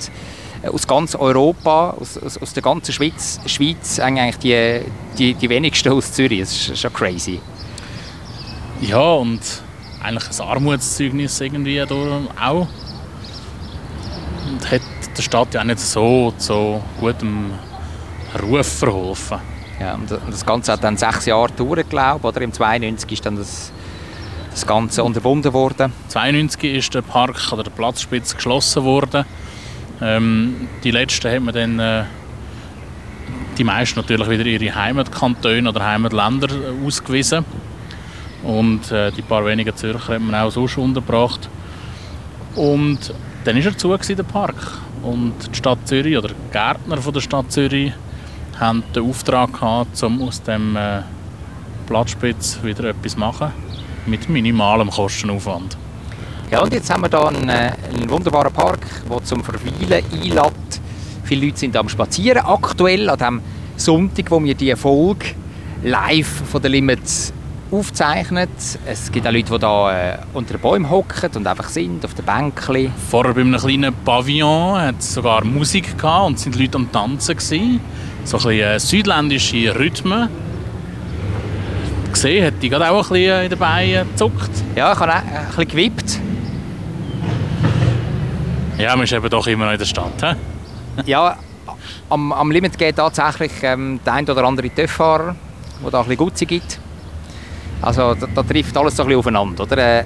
äh, 0.62 0.68
aus 0.68 0.86
ganz 0.86 1.14
Europa, 1.14 1.90
aus, 1.90 2.18
aus, 2.18 2.36
aus 2.38 2.52
der 2.52 2.62
ganzen 2.62 2.92
Schweiz, 2.92 3.40
Schweiz 3.46 3.98
eigentlich 4.00 4.38
die, 4.38 4.80
die, 5.16 5.34
die 5.34 5.48
wenigsten 5.48 5.92
aus 5.92 6.12
Zürich. 6.12 6.40
Das 6.40 6.68
ist 6.68 6.80
schon 6.80 6.92
crazy. 6.92 7.40
Ja, 8.80 9.12
und 9.12 9.40
eigentlich 10.00 10.40
ein 10.40 10.46
Armutszeugnis 10.46 11.40
irgendwie 11.40 11.82
auch. 11.82 12.66
Und 14.50 14.70
hat 14.70 14.82
der 15.16 15.22
Stadt 15.22 15.54
ja 15.54 15.60
auch 15.60 15.64
nicht 15.64 15.80
so 15.80 16.32
zu 16.38 16.82
gutem 17.00 17.52
Ruf 18.40 18.66
verholfen. 18.66 19.38
Ja, 19.80 19.94
und 19.94 20.10
das 20.10 20.44
Ganze 20.44 20.72
hat 20.72 20.82
dann 20.82 20.96
sechs 20.96 21.26
Jahre 21.26 21.48
gedauert, 21.48 21.88
glaube 21.88 22.30
ich? 22.34 22.42
Im 22.42 22.52
92 22.52 23.12
ist 23.12 23.26
dann 23.26 23.36
das, 23.36 23.72
das 24.50 24.66
Ganze 24.66 25.04
unterbunden 25.04 25.52
worden. 25.52 25.92
1992 26.06 26.74
ist 26.74 26.94
der 26.94 27.02
Park 27.02 27.52
oder 27.52 27.62
der 27.62 27.70
Platzspitz 27.70 28.34
geschlossen 28.34 28.82
worden. 28.82 29.24
Ähm, 30.00 30.68
die 30.82 30.90
letzten 30.90 31.30
hat 31.30 31.42
man 31.42 31.54
dann 31.54 31.78
äh, 31.78 32.04
die 33.56 33.64
meisten 33.64 33.98
natürlich 34.00 34.28
wieder 34.28 34.46
ihre 34.46 34.74
Heimatkantone 34.74 35.68
oder 35.68 35.84
Heimatländer 35.84 36.48
äh, 36.50 36.86
ausgewiesen. 36.86 37.44
Und 38.42 38.90
äh, 38.90 39.12
die 39.12 39.22
paar 39.22 39.44
wenigen 39.44 39.76
Zürcher 39.76 40.14
hat 40.14 40.22
man 40.22 40.34
auch 40.34 40.50
sonst 40.50 40.76
untergebracht. 40.76 41.48
Und 42.54 43.14
dann 43.44 43.56
war 43.56 43.64
er 43.64 43.78
zu, 43.78 43.96
der 43.96 44.22
Park. 44.24 44.78
Und 45.02 45.34
die 45.52 45.56
Stadt 45.56 45.86
Zürich 45.86 46.16
oder 46.16 46.28
die 46.28 46.52
Gärtner 46.52 46.96
von 46.98 47.12
der 47.12 47.20
Stadt 47.20 47.52
Zürich 47.52 47.92
haben 48.60 48.82
den 48.94 49.08
Auftrag 49.08 49.52
gehabt, 49.52 50.02
um 50.02 50.22
aus 50.22 50.42
dem 50.42 50.76
äh, 50.76 51.02
wieder 51.88 52.84
etwas 52.84 53.12
zu 53.12 53.18
machen. 53.18 53.52
Mit 54.06 54.28
minimalem 54.28 54.90
Kostenaufwand. 54.90 55.76
Ja, 56.50 56.62
und 56.62 56.72
jetzt 56.72 56.90
haben 56.90 57.02
wir 57.02 57.10
hier 57.10 57.28
einen, 57.28 57.48
äh, 57.48 57.72
einen 57.94 58.08
wunderbaren 58.08 58.52
Park, 58.52 58.86
der 59.08 59.24
zum 59.24 59.44
Verweilen 59.44 60.04
einlädt. 60.12 60.80
Viele 61.24 61.46
Leute 61.46 61.58
sind 61.58 61.76
am 61.76 61.88
Spazieren. 61.88 62.42
Aktuell, 62.44 63.10
an 63.10 63.18
dem 63.18 63.40
Sonntag, 63.76 64.30
wo 64.30 64.42
wir 64.42 64.54
die 64.54 64.74
Folge 64.74 65.34
live 65.82 66.42
von 66.50 66.62
der 66.62 66.70
Limits 66.70 67.32
aufzeichnen. 67.70 68.48
Es 68.86 69.12
gibt 69.12 69.26
auch 69.26 69.32
Leute, 69.32 69.58
die 69.58 69.66
hier 69.66 69.90
äh, 69.92 70.36
unter 70.36 70.54
den 70.54 70.60
Bäumen 70.60 70.90
hocken 70.90 71.30
und 71.34 71.46
einfach 71.46 71.68
sind, 71.68 72.04
auf 72.04 72.14
den 72.14 72.24
Bänkchen. 72.24 72.92
Vorher 73.10 73.34
bei 73.34 73.42
einem 73.42 73.58
kleinen 73.58 73.94
Pavillon 74.04 74.80
hat 74.80 75.00
es 75.00 75.14
sogar 75.14 75.44
Musik 75.44 75.98
gehabt 75.98 76.26
und 76.28 76.38
sind 76.38 76.58
Leute 76.58 76.76
am 76.76 76.90
Tanzen 76.90 77.36
gewesen. 77.36 77.80
So 78.28 78.36
ein 78.36 78.42
bisschen 78.42 78.60
äh, 78.60 78.78
südländische 78.78 79.74
Rhythmen. 79.74 80.28
Gesehen 82.12 82.44
hat 82.44 82.62
die 82.62 82.68
gerade 82.68 82.90
auch 82.90 83.06
ein 83.06 83.14
bisschen 83.14 83.44
in 83.44 83.48
den 83.48 83.58
Beinen 83.58 84.06
gezuckt. 84.10 84.50
Ja, 84.76 84.92
ich 84.92 84.98
habe 84.98 85.12
auch 85.12 85.16
ein 85.16 85.46
bisschen 85.46 85.68
gewippt. 85.68 86.20
Ja, 88.76 88.94
man 88.96 89.04
ist 89.04 89.14
eben 89.14 89.30
doch 89.30 89.46
immer 89.46 89.64
noch 89.64 89.72
in 89.72 89.78
der 89.78 89.86
Stadt. 89.86 90.12
He? 90.20 91.10
Ja, 91.10 91.38
am, 92.10 92.30
am 92.34 92.50
Limit 92.50 92.76
geht 92.76 92.96
tatsächlich 92.96 93.50
ähm, 93.62 93.98
der 94.04 94.12
ein 94.12 94.28
oder 94.28 94.44
andere 94.44 94.68
TÜV-Fahrer, 94.68 95.34
der 95.82 95.90
da 95.90 96.00
ein 96.00 96.04
bisschen 96.04 96.18
Gutzi 96.18 96.44
gibt. 96.44 96.78
Also 97.80 98.14
da, 98.14 98.26
da 98.34 98.42
trifft 98.42 98.76
alles 98.76 98.94
so 98.94 99.04
ein 99.04 99.06
bisschen 99.06 99.20
aufeinander. 99.20 99.62
Oder? 99.62 100.00
Äh, 100.00 100.04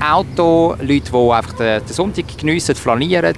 Auto, 0.00 0.74
Leute, 0.80 1.12
die 1.12 1.30
einfach 1.30 1.52
den, 1.52 1.84
den 1.84 1.94
Sonntag 1.94 2.36
geniessen, 2.36 2.74
flanieren. 2.74 3.36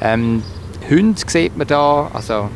Ähm, 0.00 0.42
Hunde 0.88 1.20
sieht 1.26 1.54
man 1.54 1.66
da, 1.66 2.10
also 2.14 2.48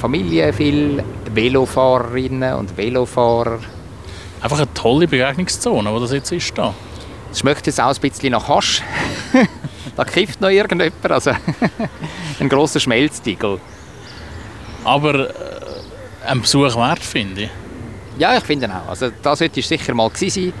Familie 0.00 0.50
viel, 0.54 1.04
Velofahrerinnen 1.34 2.54
und 2.54 2.74
Velofahrer. 2.74 3.58
Einfach 4.40 4.56
eine 4.56 4.72
tolle 4.72 5.06
Begegnungszone, 5.06 5.92
wo 5.92 5.98
das 5.98 6.12
jetzt 6.12 6.32
ist. 6.32 6.56
Da. 6.56 6.72
Es 7.30 7.40
schmeckt 7.40 7.66
jetzt 7.66 7.78
auch 7.78 7.94
ein 7.94 8.00
bisschen 8.00 8.32
nach 8.32 8.48
Hasch. 8.48 8.82
da 9.96 10.04
kifft 10.04 10.40
noch 10.40 10.48
irgendjemand, 10.48 11.10
also 11.10 11.32
ein 12.40 12.48
grosser 12.48 12.80
Schmelztiegel. 12.80 13.60
Aber 14.84 15.28
äh, 15.28 15.34
ein 16.26 16.40
Besuch 16.40 16.74
wert, 16.76 17.00
finde 17.00 17.42
ich. 17.42 17.50
Ja, 18.18 18.38
ich 18.38 18.44
finde 18.44 18.70
auch. 18.70 18.88
Also, 18.88 19.10
da 19.22 19.36
solltest 19.36 19.68
sicher 19.68 19.92
mal 19.92 20.08
gewesen 20.08 20.30
sein, 20.30 20.52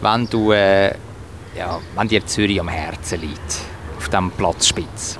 wenn, 0.00 0.30
du, 0.30 0.52
äh, 0.52 0.94
ja, 1.58 1.80
wenn 1.96 2.06
dir 2.06 2.24
Zürich 2.24 2.60
am 2.60 2.68
Herzen 2.68 3.20
liegt, 3.20 3.58
auf 3.98 4.08
diesem 4.08 4.30
Platzspitz. 4.30 5.18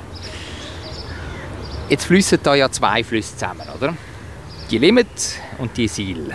Jetzt 1.90 2.04
fließen 2.04 2.38
da 2.40 2.54
ja 2.54 2.70
zwei 2.70 3.02
Flüsse 3.02 3.34
zusammen, 3.34 3.66
oder? 3.76 3.96
Die 4.70 4.78
Limit 4.78 5.08
und 5.58 5.76
die 5.76 5.88
Sil. 5.90 6.30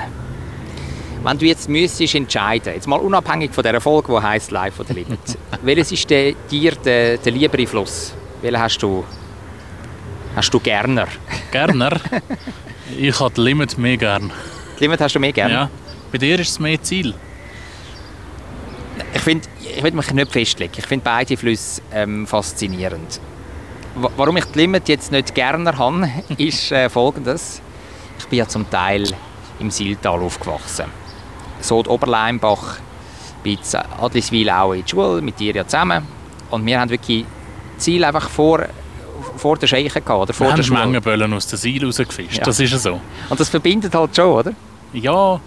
Wenn 1.23 1.37
du 1.37 1.45
jetzt 1.45 1.69
müsstest 1.69 2.13
entscheiden, 2.13 2.73
jetzt 2.73 2.87
mal 2.87 2.99
unabhängig 2.99 3.53
von 3.53 3.63
dieser 3.63 3.79
Folge, 3.79 4.11
die 4.11 4.21
heisst 4.21 4.51
Live 4.51 4.75
von 4.75 4.85
der 4.85 4.97
Limit, 4.97 5.17
welches 5.61 5.93
ist 5.93 6.09
der, 6.09 6.33
dir 6.51 6.73
der, 6.73 7.17
der 7.17 7.31
liebere 7.31 7.65
Fluss? 7.65 8.13
Welchen 8.41 8.59
hast 8.59 8.79
du, 8.79 9.05
hast 10.35 10.53
du 10.53 10.59
gerner? 10.59 11.07
Gerner. 11.51 12.01
ich 12.97 13.17
habe 13.17 13.33
die 13.33 13.41
Limit 13.41 13.77
mehr 13.77 13.95
gern. 13.95 14.33
Die 14.77 14.83
Limit 14.83 14.99
hast 14.99 15.15
du 15.15 15.19
mehr 15.19 15.31
gern? 15.31 15.51
Ja. 15.51 15.69
Bei 16.11 16.17
dir 16.17 16.37
ist 16.37 16.49
es 16.49 16.59
mehr 16.59 16.83
Ziel. 16.83 17.13
Ich 19.13 19.21
finde, 19.21 19.47
ich 19.63 19.81
will 19.81 19.93
mich 19.93 20.11
nicht 20.11 20.31
festlegen. 20.33 20.73
Ich 20.75 20.85
finde 20.85 21.05
beide 21.05 21.37
Flüsse 21.37 21.81
ähm, 21.93 22.27
faszinierend. 22.27 23.21
Wa- 23.95 24.11
Warum 24.17 24.37
ich 24.37 24.45
die 24.45 24.59
Limit 24.59 24.87
jetzt 24.89 25.11
nicht 25.11 25.33
gerne 25.35 25.77
habe, 25.77 26.09
ist 26.37 26.71
äh, 26.71 26.89
folgendes. 26.89 27.61
Ich 28.19 28.25
bin 28.27 28.39
ja 28.39 28.47
zum 28.47 28.69
Teil 28.69 29.05
im 29.59 29.69
Siltal 29.71 30.19
aufgewachsen. 30.21 30.85
So 31.61 31.81
die 31.83 31.89
Oberleimbach, 31.89 32.77
bin 33.43 33.53
in 33.57 33.79
Adliswil 34.01 34.49
auch 34.49 34.73
in 34.73 34.83
die 34.83 34.89
Schule, 34.89 35.21
mit 35.21 35.39
dir 35.39 35.53
ja 35.55 35.65
zusammen. 35.65 36.05
Und 36.51 36.65
wir 36.65 36.79
haben 36.79 36.89
wirklich 36.89 37.25
Ziel 37.77 38.03
einfach 38.03 38.29
vor, 38.29 38.65
vor 39.37 39.57
der 39.57 39.67
Scheiche 39.67 40.01
gehabt, 40.01 40.09
oder 40.21 40.33
vor 40.33 40.47
Wir 40.47 40.49
der 40.49 40.57
haben 40.57 40.63
Schule. 40.63 40.79
Schmengenböllen 40.79 41.33
aus 41.33 41.47
der 41.47 41.57
Seil 41.57 41.83
rausgefischt. 41.83 42.37
Ja. 42.37 42.43
Das 42.43 42.59
ist 42.59 42.71
ja 42.71 42.77
so. 42.77 42.99
Und 43.29 43.39
das 43.39 43.49
verbindet 43.49 43.93
halt 43.95 44.15
schon, 44.15 44.25
oder? 44.31 44.51
Ja, 44.93 45.39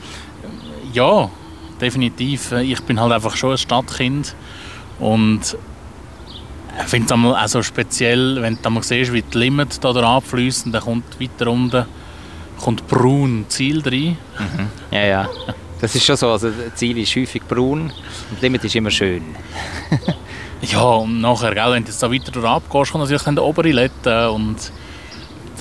ja, 0.93 1.31
definitiv. 1.81 2.53
Ich 2.53 2.81
bin 2.83 3.01
halt 3.01 3.13
einfach 3.13 3.37
schon 3.37 3.53
ein 3.53 3.59
Stadtkind 3.59 4.35
und 4.99 5.57
ich 6.81 6.89
finde 6.89 7.07
es 7.07 7.13
auch 7.13 7.49
so 7.49 7.63
speziell, 7.63 8.41
wenn 8.41 8.57
du 8.57 8.67
einmal 8.67 8.83
siehst, 8.83 9.13
wie 9.13 9.23
die 9.23 9.39
Limit 9.39 9.83
da 9.83 9.91
abfließt 9.91 10.67
und 10.67 10.73
dann 10.73 10.83
kommt 10.83 11.21
weiter 11.21 11.51
unten 11.51 11.87
kommt 12.59 12.87
braun 12.89 13.47
Ziel 13.49 13.83
rein. 13.85 14.17
Ja, 14.91 15.05
ja. 15.05 15.29
Das 15.81 15.95
ist 15.95 16.05
schon 16.05 16.17
so. 16.17 16.31
Also, 16.31 16.51
das 16.51 16.75
Ziel 16.75 16.99
ist 16.99 17.15
häufig 17.15 17.43
braun 17.45 17.93
und 18.31 18.41
die 18.41 18.45
Limit 18.45 18.65
ist 18.65 18.75
immer 18.75 18.91
schön. 18.91 19.23
Ja, 20.61 20.83
und 20.83 21.21
nachher, 21.21 21.55
gell, 21.55 21.71
wenn 21.71 21.85
du 21.85 21.91
jetzt 21.91 22.03
da 22.03 22.11
weiter 22.11 22.33
durch 22.33 22.45
abgehst, 22.45 22.91
kommt 22.91 23.05
natürlich 23.05 23.23
dann 23.23 23.37
der 23.37 23.45
obere 23.45 23.71
Lette 23.71 24.29
und 24.29 24.57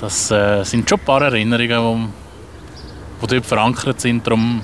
das 0.01 0.31
äh, 0.31 0.63
sind 0.63 0.89
schon 0.89 0.99
ein 0.99 1.05
paar 1.05 1.21
Erinnerungen, 1.21 2.11
die, 3.21 3.27
die 3.27 3.35
dort 3.35 3.45
verankert 3.45 4.01
sind. 4.01 4.25
Darum 4.25 4.63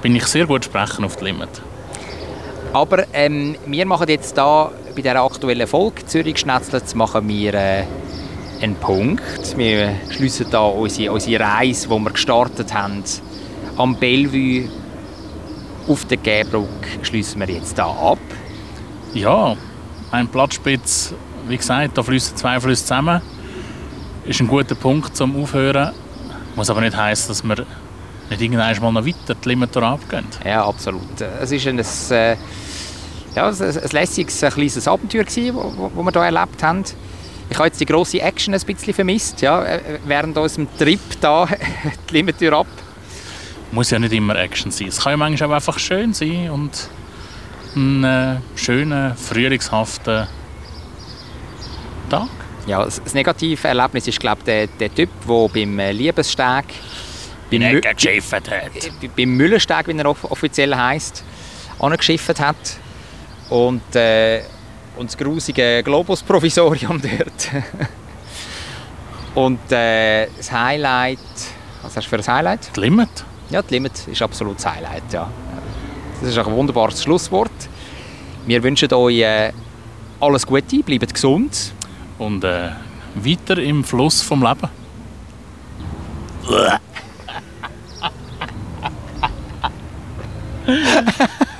bin 0.00 0.14
ich 0.14 0.24
sehr 0.26 0.46
gut 0.46 0.64
sprechen 0.64 1.04
auf 1.04 1.16
die 1.16 1.24
Limit. 1.24 1.48
Aber 2.72 3.04
ähm, 3.12 3.56
wir 3.66 3.84
machen 3.84 4.08
jetzt 4.08 4.38
da 4.38 4.70
bei 4.96 5.02
dieser 5.02 5.22
aktuellen 5.22 5.66
Folge 5.66 6.06
Zürich 6.06 6.38
Schnetzlitz 6.38 6.94
machen 6.94 7.28
wir 7.28 7.52
äh, 7.52 7.84
einen 8.62 8.76
Punkt. 8.76 9.56
Wir 9.58 9.94
schließen 10.08 10.46
da 10.50 10.60
unsere, 10.60 11.12
unsere 11.12 11.44
Reise, 11.44 11.88
die 11.88 11.94
wir 11.94 12.10
gestartet 12.10 12.72
haben, 12.72 13.04
am 13.76 13.96
Bellevue 13.96 14.70
auf 15.86 16.06
der 16.06 16.16
Gäbrücke 16.16 16.88
schließen 17.02 17.38
wir 17.38 17.54
jetzt 17.54 17.78
da 17.78 17.88
ab. 17.88 18.18
Ja, 19.12 19.54
ein 20.12 20.28
Platzspitz, 20.28 21.12
wie 21.46 21.58
gesagt, 21.58 21.98
da 21.98 22.02
fließen 22.02 22.34
zwei 22.34 22.58
Flüsse 22.58 22.82
zusammen. 22.82 23.20
Ist 24.24 24.40
ein 24.40 24.48
guter 24.48 24.74
Punkt 24.74 25.14
zum 25.14 25.40
Aufhören. 25.42 25.92
Muss 26.54 26.70
aber 26.70 26.80
nicht 26.80 26.96
heißen, 26.96 27.28
dass 27.28 27.44
wir 27.44 27.66
nicht 28.30 28.40
irgendwann 28.40 28.80
mal 28.80 28.92
noch 28.92 29.06
weiter 29.06 29.34
die 29.34 29.48
Limiter 29.50 29.82
abgehen. 29.82 30.24
Ja, 30.42 30.66
absolut. 30.66 31.20
Es 31.40 31.52
ist 31.52 31.66
ein, 31.66 31.78
äh, 31.78 32.36
ja, 33.36 33.48
ein, 33.48 33.60
ein 33.60 33.88
lässiges, 33.92 34.42
ein 34.42 34.50
kleines 34.52 34.88
Abenteuer, 34.88 35.24
das 35.24 35.36
wir 35.36 35.52
hier 35.52 36.14
erlebt 36.22 36.62
haben. 36.62 36.84
Ich 37.48 37.56
habe 37.56 37.68
jetzt 37.68 37.80
die 37.80 37.86
grosse 37.86 38.20
Action 38.20 38.54
ein 38.54 38.60
bisschen 38.60 38.92
vermisst. 38.94 39.40
Ja, 39.40 39.62
äh, 39.64 40.00
während 40.04 40.36
unserem 40.36 40.66
Trip 40.78 40.98
da 41.20 41.46
die 42.10 42.12
Limiter 42.14 42.52
ab. 42.52 42.66
Muss 43.70 43.90
ja 43.90 43.98
nicht 43.98 44.12
immer 44.12 44.34
Action 44.36 44.70
sein. 44.72 44.88
Es 44.88 44.98
kann 45.00 45.12
ja 45.12 45.16
manchmal 45.16 45.50
auch 45.50 45.54
einfach 45.54 45.78
schön 45.78 46.12
sein 46.12 46.50
und 46.50 46.88
ein 47.76 48.02
äh, 48.04 48.36
schöner, 48.56 49.14
frühlingshafter 49.16 50.28
Tag. 52.10 52.28
Ja, 52.66 52.84
das 52.84 53.14
negative 53.14 53.68
Erlebnis 53.68 54.08
ist, 54.08 54.18
glaube 54.18 54.38
ich, 54.40 54.44
der, 54.46 54.66
der 54.66 54.92
Typ, 54.94 55.10
der 55.28 55.48
beim 55.48 55.78
äh, 55.78 55.92
Liebessteg, 55.92 56.64
beim, 57.50 57.60
Mü 57.60 57.80
hat. 57.80 58.42
bei- 59.00 59.08
beim 59.16 59.36
Müllersteg, 59.36 59.86
wie 59.86 59.96
er 59.96 60.06
off 60.06 60.24
offiziell 60.24 60.74
heisst, 60.74 61.22
angeschifft 61.78 62.40
hat. 62.40 62.56
Und, 63.50 63.94
äh, 63.94 64.42
und 64.96 65.10
das 65.10 65.16
grusige 65.16 65.82
Globus-Provisorium 65.84 67.00
dort. 67.18 67.50
und 69.34 69.72
äh, 69.72 70.26
das 70.36 70.50
Highlight, 70.50 71.18
was 71.82 71.96
hast 71.96 72.06
du 72.06 72.10
für 72.10 72.16
ein 72.16 72.36
Highlight? 72.36 72.70
Die 72.76 72.80
Limit. 72.80 73.24
Ja, 73.50 73.62
die 73.62 73.74
Limit 73.74 74.08
ist 74.08 74.22
absolut 74.22 74.56
das 74.56 74.66
Highlight, 74.66 75.12
ja. 75.12 75.30
Das 76.20 76.30
ist 76.30 76.38
auch 76.38 76.46
ein 76.46 76.54
wunderbares 76.54 77.02
Schlusswort. 77.02 77.52
Wir 78.46 78.62
wünschen 78.62 78.92
euch 78.92 79.20
äh, 79.20 79.52
alles 80.20 80.46
Gute, 80.46 80.82
bleibt 80.82 81.12
gesund. 81.12 81.72
Und 82.18 82.42
äh, 82.44 82.70
weiter 83.14 83.58
im 83.58 83.84
Fluss 83.84 84.22
vom 84.22 84.42
Leben. 84.42 84.68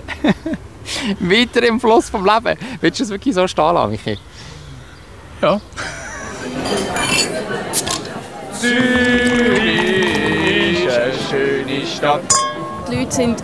Weiter 1.20 1.62
im 1.66 1.80
Fluss 1.80 2.08
vom 2.10 2.24
Leben. 2.24 2.58
Willst 2.80 3.00
du 3.00 3.04
es 3.04 3.10
wirklich 3.10 3.34
so 3.34 3.46
stehen 3.46 3.74
lassen, 3.74 3.90
Michi? 3.90 4.18
Ja. 5.40 5.60
Zürich 8.60 10.04
ist 10.84 10.96
eine 10.96 11.12
schöne 11.28 11.86
Stadt. 11.86 12.22
Die 12.90 12.96
Leute 12.96 13.12
sind 13.12 13.42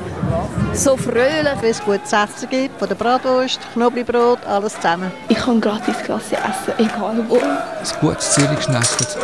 so 0.74 0.96
fröhlich. 0.96 1.54
Wenn 1.60 1.70
es 1.70 1.82
gutes 1.82 2.12
Essen 2.12 2.48
gibt, 2.50 2.78
von 2.78 2.88
der 2.88 2.94
Bratwurst, 2.94 3.60
Knoblauchbrot, 3.72 4.44
alles 4.46 4.74
zusammen. 4.74 5.10
Ich 5.28 5.38
kann 5.38 5.60
gratis 5.60 5.96
Klasse 6.04 6.36
essen, 6.36 6.72
egal 6.78 7.24
wo. 7.28 7.38
Ein 7.38 8.00
gutes 8.00 8.32
Zürich 8.32 8.56
geschnetzelt. 8.56 9.18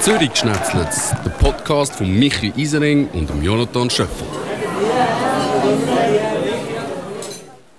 Zürich 0.00 0.34
Schnetzlitz, 0.34 1.14
der 1.24 1.30
Podcast 1.30 1.94
von 1.94 2.10
Michi 2.10 2.52
Isering 2.56 3.08
und 3.10 3.30
Jonathan 3.42 3.88
Schöffel. 3.88 4.26
Yeah. 4.82 6.11